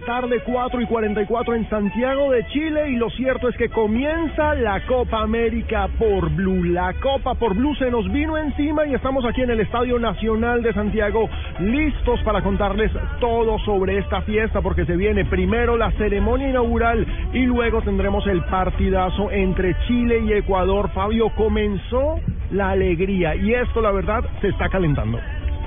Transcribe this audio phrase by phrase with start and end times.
[0.00, 4.84] Tarde, 4 y 44 en Santiago de Chile y lo cierto es que comienza la
[4.86, 6.64] Copa América por Blue.
[6.64, 10.62] La Copa por Blue se nos vino encima y estamos aquí en el Estadio Nacional
[10.62, 11.28] de Santiago
[11.60, 17.46] listos para contarles todo sobre esta fiesta porque se viene primero la ceremonia inaugural y
[17.46, 20.90] luego tendremos el partidazo entre Chile y Ecuador.
[20.90, 25.18] Fabio, comenzó la alegría y esto la verdad se está calentando.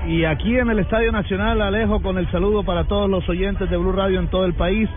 [0.06, 3.76] Y aquí en el Estadio Nacional, Alejo, con el saludo para todos los oyentes de
[3.76, 4.88] Blue Radio en todo el país,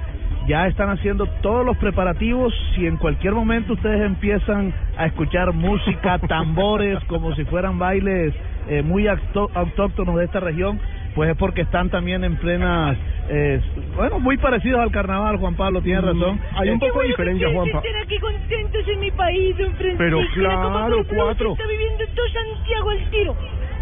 [0.47, 2.53] ya están haciendo todos los preparativos.
[2.75, 8.33] Si en cualquier momento ustedes empiezan a escuchar música, tambores, como si fueran bailes
[8.67, 10.79] eh, muy autóctonos de esta región,
[11.13, 12.97] pues es porque están también en plenas,
[13.29, 13.61] eh,
[13.95, 16.39] bueno, muy parecidos al carnaval, Juan Pablo, tiene Mm, razón.
[16.55, 17.77] hay un poco de diferencia, Juanpa.
[17.77, 19.97] Están aquí contentos en mi país, don Francisco.
[19.99, 21.51] Pero claro, cuatro.
[21.53, 23.35] Está viviendo todo Santiago al tiro.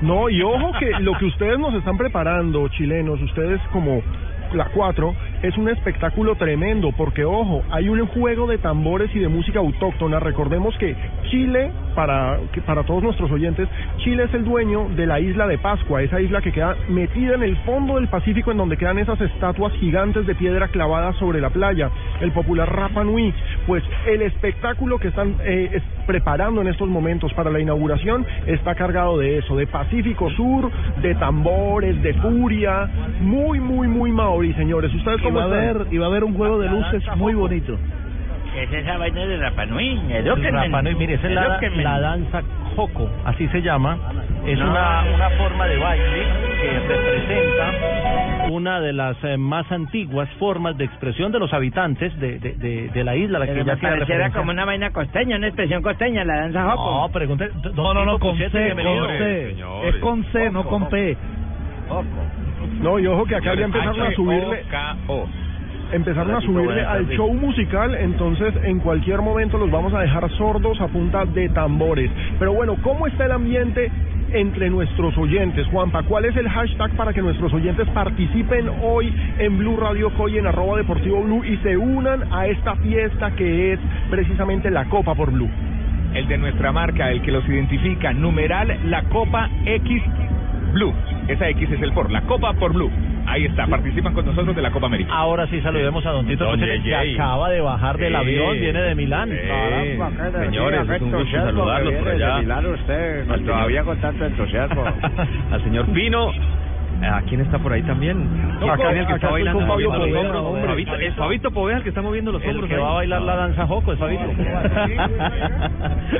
[0.03, 4.01] No, y ojo que lo que ustedes nos están preparando, chilenos, ustedes como
[4.53, 9.29] la 4, es un espectáculo tremendo, porque ojo, hay un juego de tambores y de
[9.29, 10.19] música autóctona.
[10.19, 10.93] Recordemos que
[11.29, 15.57] Chile, para, que para todos nuestros oyentes, Chile es el dueño de la isla de
[15.57, 19.19] Pascua, esa isla que queda metida en el fondo del Pacífico, en donde quedan esas
[19.21, 23.33] estatuas gigantes de piedra clavadas sobre la playa, el popular Rapa Nui.
[23.65, 29.17] Pues el espectáculo que están eh, preparando en estos momentos para la inauguración está cargado
[29.17, 30.71] de eso, de Pacífico Sur,
[31.01, 32.89] de tambores, de furia,
[33.21, 34.93] muy, muy, muy maori, señores.
[34.93, 35.69] ¿Ustedes Y cómo va, a están?
[35.77, 37.77] haber, y va a haber un juego de luces muy bonito.
[38.53, 39.99] ¿Qué es esa vaina de Rapanui?
[40.51, 42.41] Rapanui, mire, esa es la, la danza
[42.75, 43.97] Joco, así se llama.
[44.45, 46.25] Es una, una forma de baile
[46.61, 52.39] que representa una de las eh, más antiguas formas de expresión de los habitantes de,
[52.39, 55.37] de, de, de la isla, la que Pero ya me pareciera como una vaina costeña,
[55.37, 57.01] una expresión costeña, la danza joco.
[57.01, 57.49] No, pregunté.
[57.73, 59.07] No, no, no, con C, con bienvenido.
[59.07, 59.55] C.
[59.85, 61.17] Es con C, no con P.
[62.81, 64.63] No, y ojo que acá ya empezaron a subirle.
[65.91, 70.79] Empezaron a subirle al show musical, entonces en cualquier momento los vamos a dejar sordos
[70.81, 72.09] a punta de tambores.
[72.39, 73.91] Pero bueno, ¿cómo está el ambiente
[74.31, 76.03] entre nuestros oyentes, Juanpa?
[76.03, 80.47] ¿Cuál es el hashtag para que nuestros oyentes participen hoy en Blue Radio Coy en
[80.47, 83.79] arroba deportivo Blue y se unan a esta fiesta que es
[84.09, 85.49] precisamente la Copa por Blue?
[86.13, 90.01] El de nuestra marca, el que los identifica, numeral la Copa X
[90.73, 90.93] Blue.
[91.27, 92.91] Esa X es el por, la Copa por Blue.
[93.25, 95.11] Ahí está, participan con nosotros de la Copa América.
[95.13, 98.15] Ahora sí saludemos a Don Tito Don que acaba de bajar del Sí.
[98.15, 99.29] avión, viene de Milán.
[99.29, 99.37] Sí.
[100.39, 102.37] Señores, es un gusto saludarlos por allá.
[102.73, 104.83] usted, Al señor- con tanto entusiasmo.
[105.51, 106.31] Al señor Pino.
[107.01, 108.15] ¿A quién está por ahí también?
[108.61, 110.67] No, acá acá es el que está bailando, con Fabio moviendo los Poveda, hombros.
[110.69, 112.69] Fabito, es Fabito Poveda el que está moviendo los El hombros.
[112.69, 112.81] que ahí.
[112.81, 114.23] va a bailar la danza Joco es Fabito.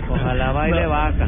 [0.10, 1.28] Ojalá baile vaca.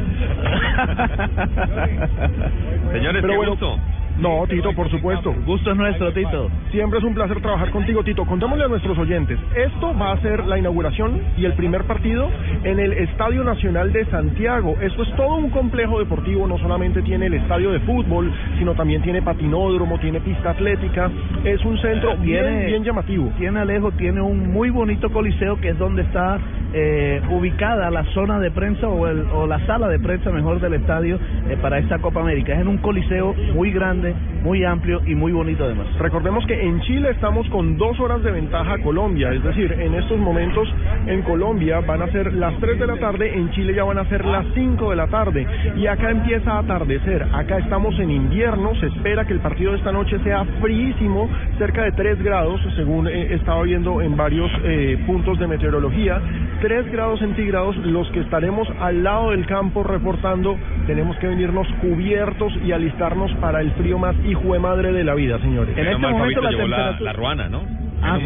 [2.92, 3.78] Señores, Pero qué bueno, gusto.
[4.18, 5.34] No, Tito, por supuesto.
[5.44, 6.50] Gusto es nuestro, Tito.
[6.70, 8.24] Siempre es un placer trabajar contigo, Tito.
[8.24, 9.38] Contémosle a nuestros oyentes.
[9.54, 12.28] Esto va a ser la inauguración y el primer partido
[12.64, 14.74] en el Estadio Nacional de Santiago.
[14.80, 16.46] Esto es todo un complejo deportivo.
[16.46, 21.10] No solamente tiene el estadio de fútbol, sino también tiene patinódromo, tiene pista atlética.
[21.44, 23.30] Es un centro bien, bien llamativo.
[23.38, 26.38] Tiene Alejo, tiene un muy bonito coliseo que es donde está
[26.72, 30.74] eh, ubicada la zona de prensa o, el- o la sala de prensa mejor del
[30.74, 32.52] estadio eh, para esta Copa América.
[32.54, 34.05] Es en un coliseo muy grande,
[34.42, 35.86] muy amplio y muy bonito además.
[35.98, 39.94] Recordemos que en Chile estamos con dos horas de ventaja a Colombia, es decir, en
[39.94, 40.68] estos momentos
[41.06, 44.08] en Colombia van a ser las 3 de la tarde, en Chile ya van a
[44.08, 48.74] ser las 5 de la tarde y acá empieza a atardecer, acá estamos en invierno,
[48.76, 53.08] se espera que el partido de esta noche sea fríísimo, cerca de 3 grados, según
[53.08, 56.20] eh, estaba viendo en varios eh, puntos de meteorología,
[56.60, 60.56] 3 grados centígrados, los que estaremos al lado del campo reportando,
[60.86, 65.14] tenemos que venirnos cubiertos y alistarnos para el frío más hijo de madre de la
[65.14, 65.76] vida, señores.
[65.76, 67.62] En este mal momento Fabito la llevó la, temperatura- la ruana, ¿no?
[68.02, 68.18] Ah.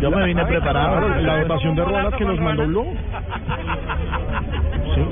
[0.00, 1.08] Yo me vine preparado.
[1.20, 2.86] La dotación de ruanas que nos mandó Blue.
[4.94, 5.02] Sí.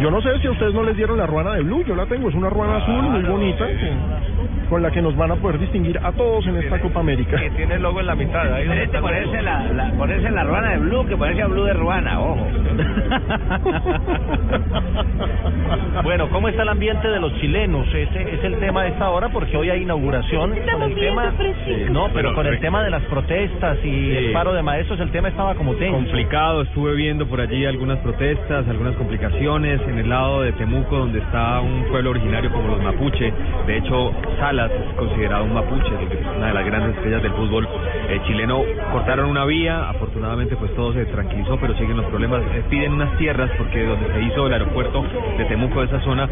[0.00, 2.06] Yo no sé si a ustedes no les dieron la ruana de blue, yo la
[2.06, 3.92] tengo, es una ruana azul muy bonita que-
[4.68, 7.36] con la que nos van a poder distinguir a todos en esta Copa América.
[7.38, 8.52] Que tiene el logo en la mitad.
[8.52, 11.72] Ahí el ponerse la, la, ponerse la ruana de blue que ponerse a blue de
[11.74, 12.46] ruana, ojo.
[16.02, 17.86] Bueno, ¿cómo está el ambiente de los chilenos?
[17.88, 21.92] Ese es el tema de esta hora porque hoy hay inauguración con el tema Francisco.
[21.92, 24.98] No, pero Pero, con el eh, tema de las protestas y el paro de maestros
[25.00, 25.94] el tema estaba como tenso.
[25.96, 26.62] complicado.
[26.62, 31.60] Estuve viendo por allí algunas protestas, algunas complicaciones en el lado de Temuco, donde está
[31.60, 33.32] un pueblo originario como los mapuche.
[33.66, 35.90] De hecho, Salas es considerado un mapuche,
[36.36, 37.68] una de las grandes estrellas del fútbol
[38.08, 38.62] eh, chileno.
[38.92, 42.42] Cortaron una vía, afortunadamente pues todo se tranquilizó, pero siguen los problemas.
[42.54, 45.04] Eh, piden unas tierras porque donde se hizo el aeropuerto
[45.38, 46.28] de Temuco, esa zona,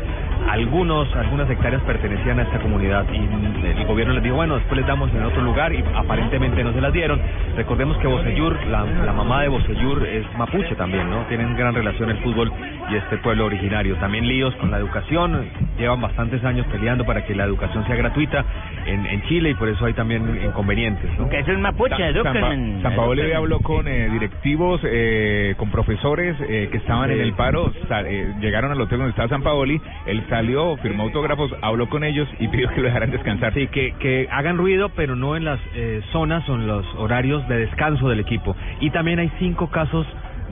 [0.48, 4.86] algunos, algunas hectáreas pertenecían a esta comunidad y el gobierno les dijo, bueno, después les
[4.86, 7.20] damos en otro lugar y aparentemente no se las dieron.
[7.56, 11.22] Recordemos que Bocellur, la, la mamá de Bocellur es mapuche también, ¿no?
[11.28, 12.52] Tienen gran relación el fútbol
[12.90, 13.96] y este pueblo originario.
[13.96, 15.48] También líos con la educación,
[15.78, 18.44] llevan bastantes años peleando para que la educación sea gratuita
[18.86, 21.28] en, en Chile y por eso hay también inconvenientes, ¿no?
[21.28, 22.82] Que es un mapuche, San, San.
[22.82, 27.72] San Paolo habló con eh, directivos, eh, con profesores eh, que estaban en el paro,
[27.90, 32.26] eh, llegaron al hotel donde estaba San Paoli, él salió, firmó autógrafos, habló con ellos
[32.38, 33.52] y pidió que lo dejaran descansar.
[33.52, 37.46] Sí, que, que hagan ruido, pero no en las eh, zonas o en los horarios
[37.48, 38.56] de descanso del equipo.
[38.80, 40.06] Y también hay cinco casos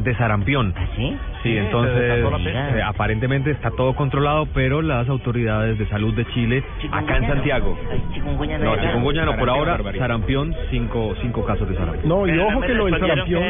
[0.04, 0.74] de sarampión.
[0.76, 1.16] ¿Ah, sí?
[1.42, 1.94] Sí, entonces
[2.76, 7.78] eh, aparentemente está todo controlado, pero las autoridades de salud de Chile, acá en Santiago,
[8.58, 12.08] no chikungunya no, por ahora sarampión, cinco, cinco casos de sarampión.
[12.08, 13.42] No, y ojo que lo del sarampión...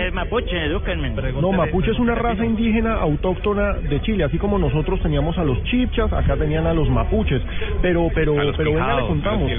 [1.41, 5.61] No, mapuche es una raza indígena autóctona de Chile, así como nosotros teníamos a los
[5.65, 7.43] chipchas, acá tenían a los mapuches,
[7.83, 9.51] pero pero pero venga le contamos.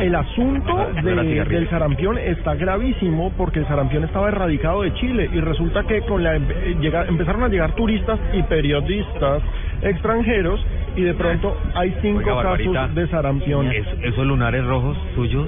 [0.00, 1.10] El asunto de-
[1.54, 6.22] del sarampión está gravísimo porque el sarampión estaba erradicado de Chile y resulta que con
[6.22, 9.42] la eh, llega- empezaron a llegar turistas y periodistas
[9.82, 10.64] extranjeros
[10.96, 13.70] y de pronto hay cinco Oiga, Barbarita, casos de sarampión.
[13.70, 15.46] ¿Es- ¿Esos lunares rojos suyos?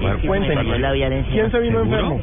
[0.00, 0.92] Cayó la.
[1.30, 1.82] ¿Quién se vino ¿Seguro?
[1.84, 2.20] enfermo?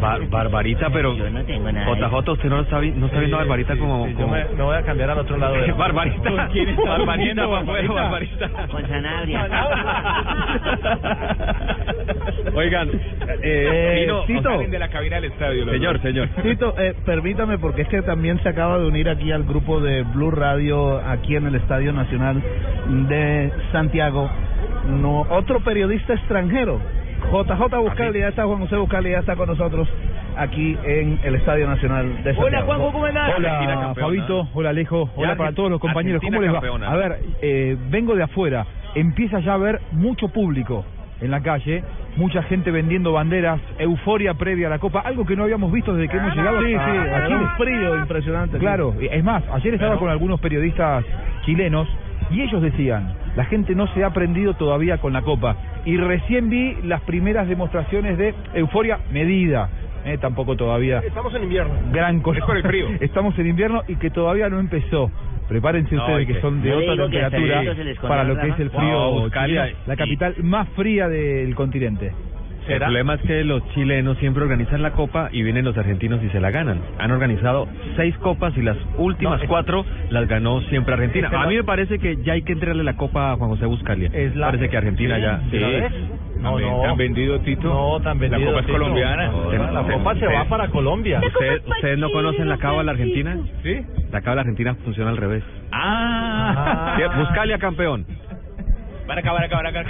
[0.00, 1.86] Bar- Barbarita, pero Yo no tengo nada.
[1.94, 4.06] JJ, usted no está, vi- no está viendo a Barbarita como...
[4.06, 4.32] Sí, yo como...
[4.34, 5.54] me, me voy a cambiar al otro lado.
[5.54, 5.70] De...
[5.78, 7.92] Barbarita, ¿Con quién está Barbarita, Barbarita?
[7.92, 8.48] Barbarita.
[8.68, 9.48] Con Sanabria.
[12.54, 12.90] Oigan,
[13.42, 14.42] eh, vino- Tito.
[14.50, 15.64] Salen de la cabina del estadio.
[15.70, 16.02] señor, dos.
[16.02, 16.28] señor.
[16.42, 20.02] Tito, eh, permítame porque es que también se acaba de unir aquí al grupo de
[20.02, 22.42] Blue Radio aquí en el Estadio Nacional
[23.08, 24.28] de Santiago.
[24.88, 26.80] No, otro periodista extranjero,
[27.30, 29.88] JJ Buscali, ya está Juan José Buscali, ya está con nosotros
[30.36, 32.46] aquí en el Estadio Nacional de Santiago.
[32.46, 33.28] Hola, Juanjo, ¿cómo estás?
[33.30, 33.94] Argentina Hola.
[33.94, 36.60] Fabito, hola Alejo, Ya hola para todos los compañeros, Argentina ¿cómo les va?
[36.60, 36.90] campeona.
[36.90, 40.84] A ver, eh, vengo de afuera, empieza ya a haber mucho público
[41.20, 41.82] en la calle,
[42.16, 46.08] mucha gente vendiendo banderas, euforia previa a la Copa, algo que no habíamos visto desde
[46.10, 47.36] que hemos llegado Sí, sí, a, a aquí Chile.
[47.36, 48.58] un frío impresionante.
[48.58, 51.04] Claro, es más, ayer estaba con algunos periodistas
[51.46, 51.88] chilenos
[52.30, 56.50] y ellos decían, la gente no se ha aprendido todavía con la Copa y recién
[56.50, 59.68] vi las primeras demostraciones de euforia medida,
[60.04, 61.74] eh, tampoco todavía Estamos en invierno.
[61.92, 62.38] gran cosa.
[62.40, 62.86] Es por el frío.
[63.00, 65.10] Estamos en invierno y que todavía no empezó.
[65.48, 67.62] Prepárense No, ustedes que que- son de Yo otra temperatura
[68.08, 69.28] para lo que es el frío
[69.86, 72.12] la y- capital más fría del continente.
[72.68, 76.28] El problema es que los chilenos siempre organizan la copa y vienen los argentinos y
[76.30, 76.80] se la ganan.
[76.98, 77.66] Han organizado
[77.96, 81.26] seis copas y las últimas No, es- cuatro las ganó siempre Argentina.
[81.28, 83.66] Este A mí me parece que ya hay que entregarle la copa a Juan José
[83.66, 84.10] Buscalia.
[84.12, 85.40] Es la- Parece que Argentina Sí, ya...
[85.50, 85.92] ¿sí la ves?
[86.40, 86.82] No, También no.
[86.82, 87.68] tan vendido, Tito.
[87.68, 88.40] No, tan vendido.
[88.40, 88.78] La copa es Tito.
[88.78, 89.26] colombiana.
[89.28, 91.20] No, la copa se va para Colombia.
[91.24, 93.36] ¿Usted- ¿Ustedes no conocen la cava de la Argentina?
[93.62, 93.80] ¿Sí?
[94.10, 95.44] La cava de la Argentina funciona al revés.
[95.70, 96.96] Ah.
[96.96, 98.06] Sí, Buscalia campeón.
[99.06, 99.82] Baraca, baraca, baraca.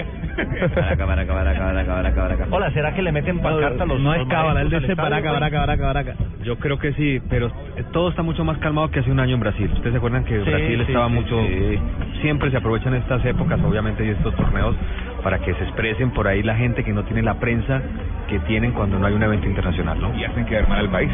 [0.75, 2.47] Baraca, baraca, baraca, baraca, baraca, baraca.
[2.51, 5.03] Hola, ¿será que le meten pancarta a los no es cábala, él dice al estadio,
[5.11, 5.33] baraca, pues?
[5.41, 6.15] baraca, baraca, baraca.
[6.43, 9.35] Yo creo que sí, pero eh, todo está mucho más calmado que hace un año
[9.35, 9.71] en Brasil.
[9.73, 11.41] ¿Ustedes se acuerdan que Sí, Brasil sí, estaba sí, mucho...
[11.47, 11.79] sí.
[12.23, 14.75] Siempre se aprovechan estas épocas, obviamente, y estos torneos
[15.23, 17.81] para que se expresen por ahí la gente que no tiene la prensa
[18.29, 20.15] que tienen cuando no hay un evento internacional, ¿no?
[20.17, 21.11] Y hacen quedar mal al país.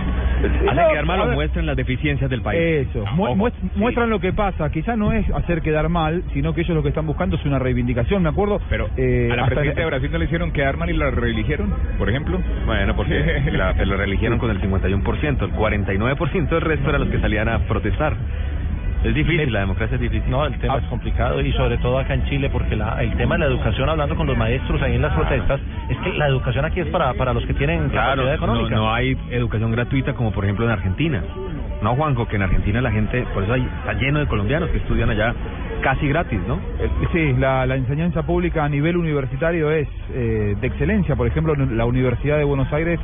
[0.68, 2.88] Hacen quedar mal o muestran las deficiencias del país.
[2.88, 3.70] Eso, mu- ojo, muest- sí.
[3.74, 6.90] muestran lo que pasa, quizás no es hacer quedar mal, sino que ellos lo que
[6.90, 8.60] están buscando es una reivindicación, me acuerdo.
[8.68, 11.10] Pero eh, a la hasta- presidenta de Brasil no le hicieron quedar mal y la
[11.10, 12.38] reeligieron, por ejemplo.
[12.66, 17.18] Bueno, porque la, la reeligieron con el 51%, el 49% del resto eran los que
[17.20, 18.16] salían a protestar.
[19.04, 20.28] Es difícil, la democracia es difícil.
[20.30, 23.36] No, el tema es complicado y sobre todo acá en Chile porque la, el tema
[23.36, 26.64] de la educación, hablando con los maestros ahí en las protestas, es que la educación
[26.64, 28.74] aquí es para, para los que tienen Claro, capacidad no, económica.
[28.74, 31.22] no hay educación gratuita como por ejemplo en Argentina.
[31.82, 34.78] No, Juanjo, que en Argentina la gente, por eso hay, está lleno de colombianos que
[34.78, 35.32] estudian allá
[35.80, 36.58] casi gratis, ¿no?
[36.80, 41.14] Eh, Sí, la, la enseñanza pública a nivel universitario es eh, de excelencia.
[41.16, 42.98] Por ejemplo, la Universidad de Buenos Aires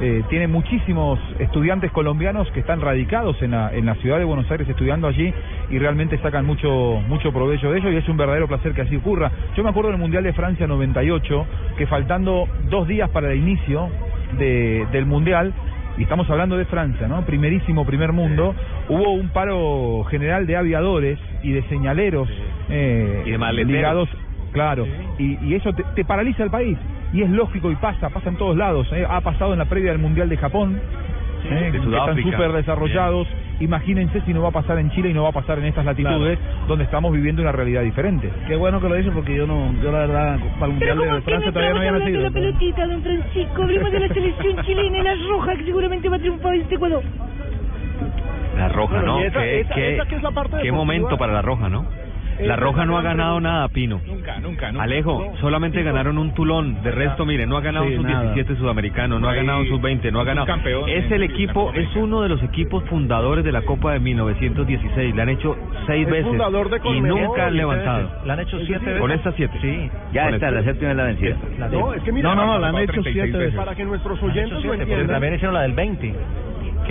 [0.00, 4.50] eh, tiene muchísimos estudiantes colombianos que están radicados en la, en la ciudad de Buenos
[4.50, 5.32] Aires estudiando allí
[5.68, 8.96] y realmente sacan mucho mucho provecho de ello y es un verdadero placer que así
[8.96, 9.30] ocurra.
[9.56, 11.46] Yo me acuerdo del Mundial de Francia 98
[11.76, 13.90] que faltando dos días para el inicio
[14.38, 15.52] de, del Mundial
[16.00, 17.26] y estamos hablando de Francia, ¿no?
[17.26, 18.54] Primerísimo primer mundo,
[18.88, 22.26] hubo un paro general de aviadores y de señaleros
[22.70, 24.08] eh, Y de ligados,
[24.50, 24.86] claro,
[25.18, 26.78] y, y eso te, te paraliza el país.
[27.12, 29.04] Y es lógico y pasa, pasa en todos lados, ¿eh?
[29.06, 30.80] ha pasado en la previa del Mundial de Japón,
[31.44, 31.70] ¿eh?
[31.70, 33.28] de que están súper desarrollados,
[33.60, 35.84] imagínense si no va a pasar en Chile y no va a pasar en estas
[35.84, 38.30] latitudes donde estamos viviendo una realidad diferente.
[38.46, 40.98] Qué bueno que lo dice porque yo no, yo la verdad, para el Pero Mundial
[40.98, 42.22] ¿cómo de Francia todavía no había hablando de nacido.
[42.22, 43.62] la pelotita, don Francisco?
[43.62, 47.02] Hablemos de la selección chilena y la roja que seguramente va a triunfar este Ecuador.
[48.56, 49.20] La Roja, Bueno, ¿no?
[49.20, 51.68] y esa- qué esa- qué- esa que es la parte qué momento para la Roja,
[51.68, 51.86] ¿no?
[52.44, 54.00] La Roja no ha ganado nada, Pino.
[54.06, 54.82] Nunca, nunca, nunca.
[54.84, 56.82] Alejo, solamente ganaron un tulón.
[56.82, 58.34] De resto, mire, no ha ganado Sí, un nada.
[58.34, 60.46] sub-17 sudamericano, no ha ganado un sub-20, no ha ganado.
[60.46, 65.14] campeón Es el equipo, es uno de los equipos fundadores de la Copa de 1916.
[65.14, 65.56] Le han hecho
[65.86, 68.10] seis Es veces fundador de y nunca han levantado.
[68.24, 69.00] La han hecho siete veces.
[69.00, 69.58] Con estas siete.
[69.60, 69.90] Sí.
[70.12, 71.36] Ya Con está, este- la séptima es la vencida.
[71.58, 73.54] La de- No, es que mira, No, no, no, la han hecho 36 siete veces.
[73.54, 75.06] para que nuestros oyentes lo entiendan.
[75.08, 76.14] también hicieron la del 20.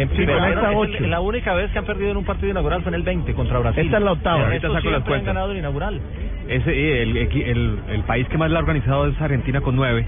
[0.08, 1.08] Que Sí, pero pero esta es- ocho.
[1.08, 3.60] La única vez que han perdido en un partido inaugural fue en el 20 contra
[3.60, 3.84] Brasil.
[3.86, 4.38] Esta es la octava.
[4.40, 5.26] El Ahorita saco las siempre han cuentas.
[5.34, 6.02] ganado el inaugural.
[6.48, 10.06] Ese, el, equi- el, el país que más la ha organizado es Argentina con nueve,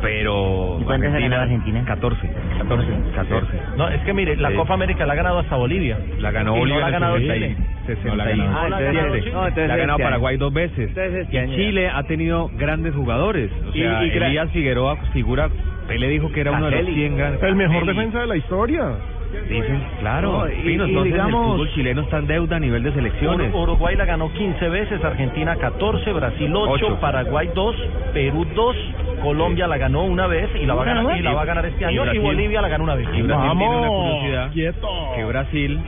[0.00, 1.82] pero ¿Y cuántas ha ganado Argentina?
[1.86, 2.30] 14.
[2.58, 2.86] 14.
[3.14, 3.46] 14.
[3.76, 4.56] No, es que mire, la Sí.
[4.56, 5.98] Copa América la ha ganado hasta Bolivia.
[6.18, 7.56] La ganó Y no Bolivia la ha en ganado 60 y Chile.
[7.86, 8.08] 67.
[8.08, 8.50] No la ha ganado.
[8.50, 9.30] Ah, entonces- Siete.
[9.36, 10.04] no, entonces La ha ganado este.
[10.04, 10.88] Paraguay dos veces.
[10.88, 11.54] Entonces este Y ya.
[11.54, 13.50] Chile ha tenido grandes jugadores.
[13.66, 15.48] O Y- sea, y gra- Elías Figueroa figura.
[15.88, 16.94] Pelé dijo que era uno de los Caselli.
[16.96, 17.42] 100 grandes.
[17.42, 18.82] El mejor defensa de la historia.
[19.48, 20.32] Dicen, claro.
[20.32, 22.92] No, y- Pino, y entonces digamos- el fútbol chileno está en deuda a nivel de
[22.92, 23.52] selecciones.
[23.52, 27.00] Ur- Uruguay la ganó 15 veces, Argentina 14, Brasil 8, Ocho.
[27.00, 27.74] Paraguay 2,
[28.12, 28.76] Perú 2,
[29.22, 31.66] Colombia la ganó una vez y la va a ganar, y la va a ganar
[31.66, 33.06] este Y año y Brasil- Bolivia la ganó una vez.
[33.14, 34.88] Y Brasil tiene una Vamos, curiosidad quieto.
[35.16, 35.80] que Brasil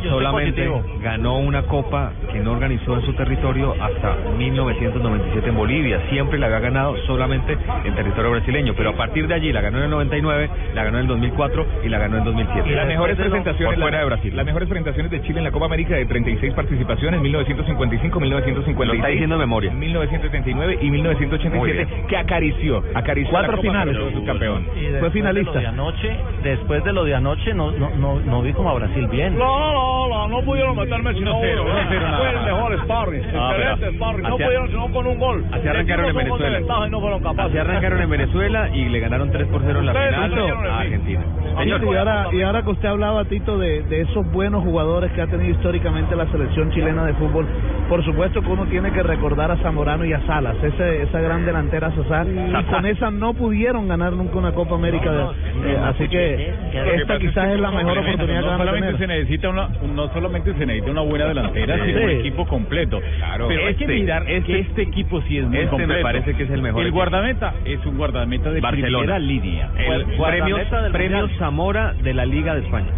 [0.00, 0.70] yo solamente
[1.02, 6.00] ganó una copa que no organizó en su territorio hasta 1997 en Bolivia.
[6.10, 9.78] Siempre la había ganado solamente en territorio brasileño, pero a partir de allí la ganó
[9.78, 12.68] en el 99, la ganó en el 2004 y la ganó en el 2007.
[12.70, 14.36] Y las mejores presentaciones fuera de Brasil.
[14.36, 18.88] Las mejores presentaciones de Chile en la Copa América de 36 participaciones, 1955, 1956.
[18.88, 19.72] Lo está diciendo memoria.
[19.72, 22.06] 1979 y Muy 1987 bien.
[22.06, 23.96] que acarició, acarició Cuatro la Copa, finales.
[24.14, 24.64] subcampeón.
[24.64, 25.52] Fue De finalista.
[25.54, 28.74] lo de anoche, después de lo de anoche no no no, no vi como a
[28.74, 29.36] Brasil bien.
[29.38, 29.44] No,
[29.82, 31.72] no, no, no pudieron meterme sino 1-0, uno.
[31.74, 34.22] 1-0 nada Fue el mejor sparring, Ah, excelente sparring.
[34.22, 35.44] No pudieron sino con un gol.
[35.52, 36.60] así arrancaron en Venezuela.
[36.88, 37.50] no fueron capaces.
[37.50, 40.70] Así arrancaron en Venezuela y le ganaron 3 por 0 en la Ustedes final no
[40.70, 40.80] a.
[40.80, 41.20] Argentina.
[41.58, 45.20] Señor, y ahora, y ahora que usted hablaba, Tito, de, de esos buenos jugadores que
[45.20, 47.46] ha tenido históricamente la selección chilena de fútbol,
[47.90, 51.44] por supuesto que uno tiene que recordar a Zamorano y a Salas, ese, esa gran
[51.44, 56.08] delantera Sazar, y con esa no pudieron ganar nunca una Copa América, de- eh, así
[56.08, 56.54] que
[56.96, 59.18] esta quizás es la mejor oportunidad que no van a solamente se tener.
[59.18, 61.82] necesita una no solamente se necesita una buena delantera Sí.
[61.86, 63.48] sino un equipo completo Claro.
[63.48, 66.34] pero hay que Este- mirar este- que este equipo sí es muy este me parece
[66.34, 66.98] que es el mejor el equipo.
[66.98, 68.98] guardameta es un guardameta de Barcelona.
[68.98, 71.30] primera línea El Guardameta premios.
[71.38, 72.88] Zamora de la Liga de España.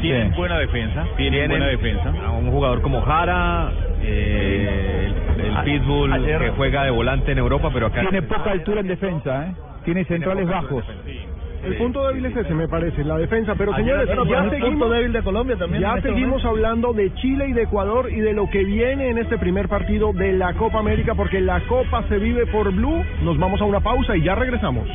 [0.00, 0.36] tienen Sí.
[0.36, 3.70] buena defensa tienen, Tienen buena defensa a un jugador como Jara,
[4.02, 8.50] eh, el, el Pitbull ayer- que juega de volante en Europa, pero acá Tiene poca
[8.50, 9.52] altura en defensa, ¿eh?
[9.84, 10.84] Tiene centrales bajos.
[11.64, 13.54] El punto débil es ese, me parece, la defensa.
[13.56, 15.82] Pero señores, bueno, ya el punto seguimos, débil de Colombia también.
[15.82, 16.48] ya este seguimos momento.
[16.48, 20.12] hablando de Chile y de Ecuador y de lo que viene en este primer partido
[20.12, 23.04] de la Copa América, porque la Copa se vive por Blue.
[23.22, 24.86] Nos vamos a una pausa y ya regresamos.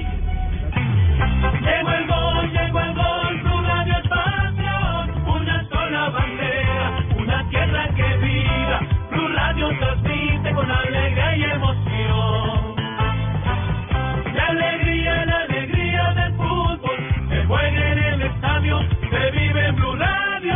[1.61, 7.87] Llegó el gol, llegó el gol, Blue Radio es pasión, una sola bandera, una tierra
[7.95, 8.79] que viva,
[9.11, 12.75] Blue Radio transmite con alegría y emoción.
[14.35, 15.46] La alegría, la
[17.47, 20.55] juega en el estadio, se vive en Blue Radio.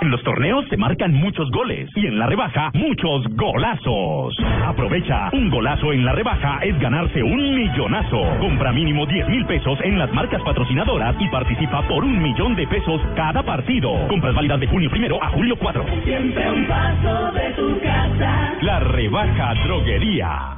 [0.00, 4.36] En los torneos se marcan muchos goles y en la rebaja muchos golazos.
[4.64, 8.22] Aprovecha, un golazo en la rebaja es ganarse un millonazo.
[8.38, 12.66] Compra mínimo 10 mil pesos en las marcas patrocinadoras y participa por un millón de
[12.68, 14.06] pesos cada partido.
[14.08, 15.84] Compras válidas de junio primero a julio 4.
[16.04, 18.54] Siempre un paso de tu casa.
[18.62, 20.57] La rebaja droguería.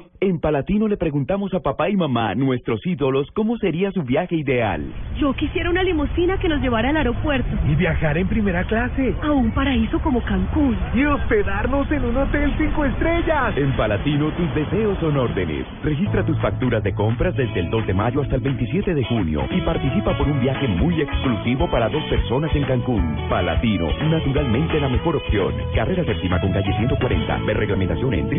[0.23, 4.85] En Palatino le preguntamos a papá y mamá, nuestros ídolos, cómo sería su viaje ideal.
[5.19, 7.49] Yo quisiera una limusina que nos llevara al aeropuerto.
[7.67, 9.15] Y viajar en primera clase.
[9.23, 10.77] A un paraíso como Cancún.
[10.93, 13.57] Y hospedarnos en un hotel cinco estrellas.
[13.57, 15.65] En Palatino tus deseos son órdenes.
[15.83, 19.47] Registra tus facturas de compras desde el 2 de mayo hasta el 27 de junio
[19.49, 23.27] y participa por un viaje muy exclusivo para dos personas en Cancún.
[23.27, 25.51] Palatino, naturalmente la mejor opción.
[25.73, 27.37] Carrera séptima con calle 140.
[27.47, 28.29] Ver reglamentación en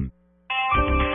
[0.00, 1.09] www.thebeatmusic.com.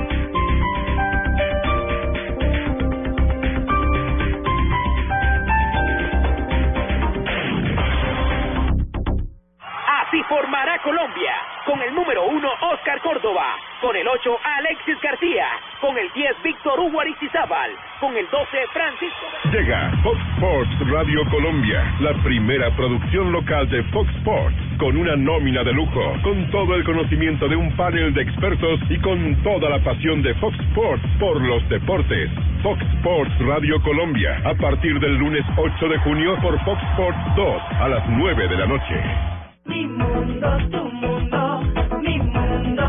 [10.15, 11.33] Así formará Colombia.
[11.65, 13.57] Con el número 1, Oscar Córdoba.
[13.81, 15.45] Con el 8, Alexis García.
[15.81, 17.71] Con el 10, Víctor Hugo Aristizábal.
[17.99, 19.25] Con el 12, Francisco.
[19.51, 25.65] Llega Fox Sports Radio Colombia, la primera producción local de Fox Sports, con una nómina
[25.65, 29.83] de lujo, con todo el conocimiento de un panel de expertos y con toda la
[29.83, 32.31] pasión de Fox Sports por los deportes.
[32.63, 37.61] Fox Sports Radio Colombia, a partir del lunes 8 de junio por Fox Sports 2
[37.81, 39.34] a las 9 de la noche.
[39.67, 41.61] Mi mundo, tu mundo,
[42.01, 42.83] mi mundo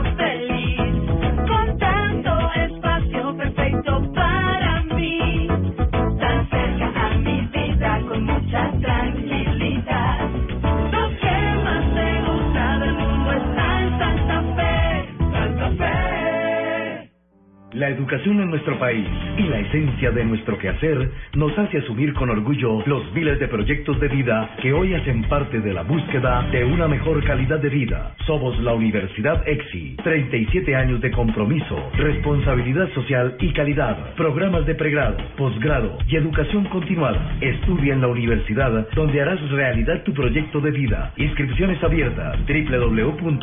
[17.76, 19.06] La educación en nuestro país
[19.36, 24.00] y la esencia de nuestro quehacer nos hace asumir con orgullo los miles de proyectos
[24.00, 28.16] de vida que hoy hacen parte de la búsqueda de una mejor calidad de vida.
[28.26, 35.18] Somos la Universidad EXI, 37 años de compromiso, responsabilidad social y calidad, programas de pregrado,
[35.36, 37.36] posgrado y educación continuada.
[37.42, 41.12] Estudia en la universidad donde harás realidad tu proyecto de vida.
[41.18, 43.36] Inscripciones abiertas www.exi.edu.co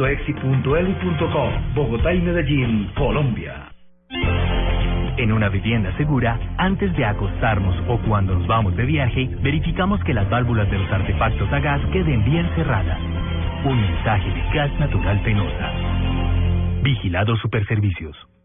[1.75, 3.72] Bogotá y Medellín, Colombia.
[5.17, 10.13] En una vivienda segura, antes de acostarnos o cuando nos vamos de viaje, verificamos que
[10.13, 12.99] las válvulas de los artefactos a gas queden bien cerradas.
[13.63, 15.71] Un mensaje de Gas Natural Penosa.
[16.81, 18.32] Vigilado Superservicios.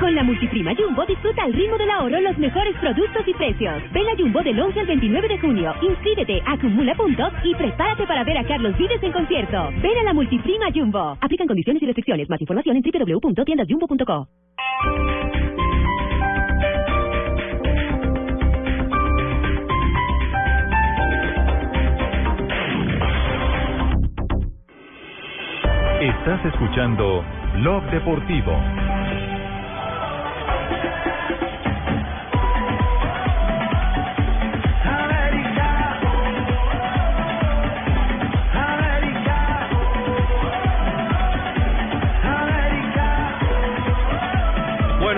[0.00, 3.82] Con la multiprima Jumbo disfruta al ritmo del ahorro los mejores productos y precios.
[3.92, 5.74] Ven a Jumbo del 11 al 29 de junio.
[5.82, 9.70] Inscríbete, acumula puntos y prepárate para ver a Carlos Vives en concierto.
[9.82, 11.18] Ven a la multiprima Jumbo.
[11.20, 12.28] Aplican condiciones y restricciones.
[12.30, 14.28] Más información en www.tiendasjumbo.co.
[26.00, 27.22] Estás escuchando
[27.56, 28.52] Blog Deportivo.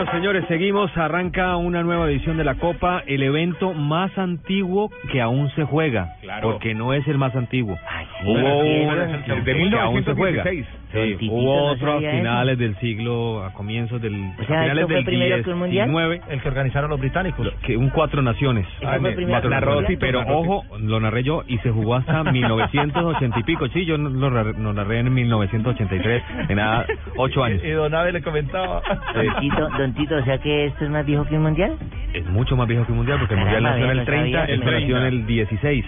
[0.02, 0.90] Bueno, señores, seguimos.
[0.96, 6.16] Arranca una nueva edición de la Copa, el evento más antiguo que aún se juega.
[6.22, 6.50] Claro.
[6.50, 7.78] Porque no es el más antiguo.
[8.24, 10.44] Hubo sí, de que aún se juega.
[10.44, 10.66] 1916.
[10.92, 14.76] Sí, hubo no otros a finales del siglo, a comienzos del O a sea, finales
[14.76, 15.88] ¿esto fue del primero que un mundial?
[15.88, 16.20] 19.
[16.28, 17.48] El que organizaron los británicos.
[17.62, 18.66] Que un cuatro naciones.
[18.78, 19.74] ¿Eso primero cuatro naciones.
[19.80, 19.98] mundial?
[20.00, 23.68] Pero Narró ojo, lo narré yo y se jugó hasta 1980 y pico.
[23.68, 26.22] Sí, yo no- lo, narré- lo narré en 1983.
[26.50, 26.84] En nada,
[27.16, 27.62] ocho años.
[27.64, 28.82] Y Don Abe le comentaba.
[29.14, 31.76] Don Tito, don Tito, o sea que esto es más viejo que un mundial.
[32.12, 34.20] Es mucho más viejo que un mundial porque el mundial nació en el no sabía
[34.22, 35.84] 30, que el nació en el 16.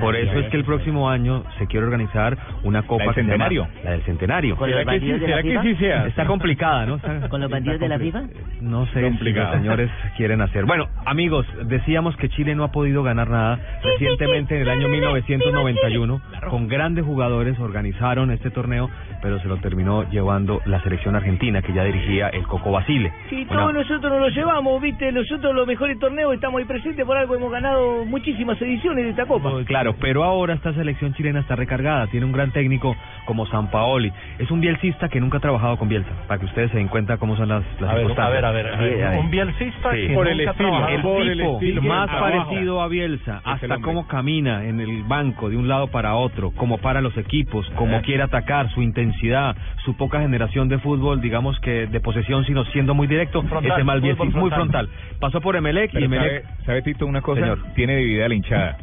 [0.00, 3.26] Por eso es que el próximo año se quiere organizar una copa del que se
[3.26, 3.68] llama- centenario?
[3.84, 4.56] la del centenario.
[4.56, 6.08] ¿Con los ¿Será que bandidos sí- de la que sí se hace?
[6.08, 6.96] Está complicada, ¿no?
[6.96, 8.22] Está- ¿Con los bandidos de la FIFA?
[8.62, 10.64] No sé si los señores quieren hacer.
[10.64, 13.58] Bueno, amigos, decíamos que Chile no ha podido ganar nada.
[13.84, 18.88] Recientemente, en el año 1991, con grandes jugadores organizaron este torneo,
[19.22, 23.12] pero se lo terminó llevando la selección argentina, que ya dirigía el Coco Basile.
[23.30, 27.04] Sí, Una- todos nosotros nos lo llevamos, viste, nosotros los mejores torneos estamos ahí presentes,
[27.04, 29.50] por algo hemos ganado muchísimas ediciones de esta Copa.
[29.66, 34.12] Claro, pero ahora esta selección chilena está recargada, tiene un gran técnico como San Paoli.
[34.38, 37.16] Es un bielcista que nunca ha trabajado con Bielsa, para que ustedes se den cuenta
[37.18, 39.18] cómo son las, las A ver, a ver, a ver, a.
[39.18, 40.06] Un bielcista Sí.
[40.06, 43.78] que Por nunca el estilo, el Por el estilo, más parecido a Bielsa, Es hasta
[43.80, 47.96] cómo camina en el banco de un lado para otro, cómo para los equipos, cómo
[47.98, 48.02] Eh.
[48.04, 52.94] quiere atacar, su intensidad, su poca generación de fútbol, digamos que de posesión, sino siendo
[52.94, 54.88] muy directo, Frontal, ese mal muy frontal.
[55.20, 57.58] Pasó por Emelec y Emelec sabe, sabe, Tito, una cosa, Señor.
[57.74, 58.76] tiene dividida la hinchada.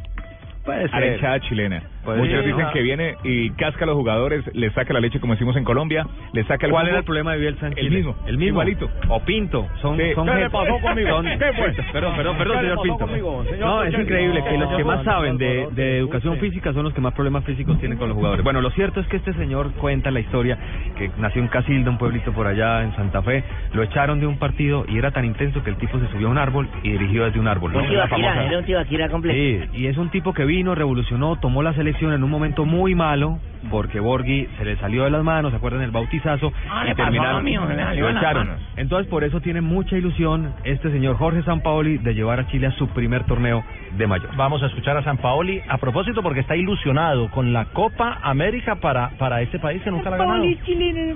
[0.66, 0.92] a ser.
[0.92, 1.82] la hinchada chilena.
[2.04, 5.34] Puede Muchos dicen que viene y casca a los jugadores, le saca la leche como
[5.34, 6.90] decimos en Colombia, le saca el ¿Cuál jugo.
[6.90, 8.48] era el problema de Bielsa El mismo, El mismo.
[8.62, 8.90] igualito.
[9.10, 9.68] O Pinto.
[9.82, 10.04] Son, Sí.
[10.16, 11.10] son ¿Qué le pasó conmigo?
[11.10, 11.74] son- ¿Qué fue?
[11.94, 12.98] Perdón, perdón, perdón, ¿Qué le señor Pinto.
[13.06, 16.84] conmigo, señor No, es increíble que los que más saben de, de educación física son
[16.84, 18.44] los que más problemas físicos tienen con los jugadores.
[18.44, 20.58] Bueno, lo cierto es que este señor cuenta la historia
[20.98, 23.44] que nació en Casilda, un pueblito por allá en Santa Fe.
[23.74, 26.32] Lo echaron de un partido y era tan intenso que el tipo se subió a
[26.32, 27.72] un árbol y dirigió desde un árbol.
[27.72, 27.80] ¿no?
[27.80, 29.38] Un tibaquira, era un tibaquira completo.
[29.38, 32.96] Sí, y es un tipo que vino, revolucionó, tomó la selección en un momento muy
[32.96, 36.52] malo, porque Borghi se le salió de las manos, ¿se acuerdan del bautizazo?
[36.70, 38.50] Ah, y terminaron, lo echaron.
[38.76, 42.72] Entonces, por eso tiene mucha ilusión este señor Jorge Sampaoli de llevar a Chile a
[42.72, 43.64] su primer torneo
[43.98, 44.36] de mayor.
[44.36, 48.76] Vamos a escuchar a San Paoli a propósito porque está ilusionado con la Copa América
[48.76, 50.44] para para este país que nunca la ha ganado.
[50.66, 51.16] chileno,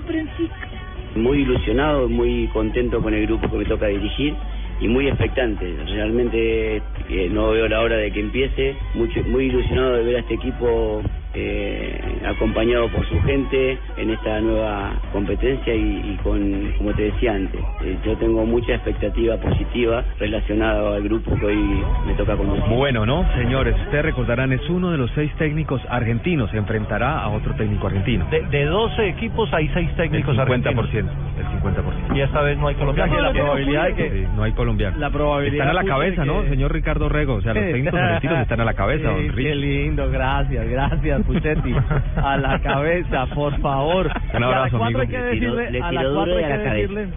[1.16, 4.36] muy ilusionado, muy contento con el grupo que me toca dirigir
[4.80, 5.76] y muy expectante.
[5.86, 6.78] Realmente
[7.10, 8.76] eh, no veo la hora de que empiece.
[8.94, 11.02] Mucho, muy ilusionado de ver a este equipo
[11.40, 17.34] eh, acompañado por su gente en esta nueva competencia y, y con, como te decía
[17.36, 22.64] antes, eh, yo tengo mucha expectativa positiva relacionada al grupo que hoy me toca conducir.
[22.76, 23.24] Bueno, ¿no?
[23.36, 27.86] Señores, ustedes recordarán, es uno de los seis técnicos argentinos, se enfrentará a otro técnico
[27.88, 28.26] argentino.
[28.32, 31.12] De, de 12 equipos hay 6 técnicos el 50%, argentinos.
[31.38, 32.18] el 50%.
[32.18, 33.22] Y esta vez no hay colombianos.
[33.22, 34.98] la probabilidad de que sí, no hay colombiano.
[34.98, 36.42] La probabilidad están a la cabeza, de ¿no?
[36.44, 39.44] que- Señor Ricardo Rego, o sea, los técnicos argentinos están a la cabeza, don Sí.
[39.44, 41.76] Qué lindo, gracias, gracias, Puchetti.
[42.16, 44.10] A la cabeza, por favor.
[44.34, 45.00] Un abrazo, Y a la cuatro amigo.
[45.02, 46.74] hay que decirle, le hay que la cabeza.
[46.74, 47.08] decirle,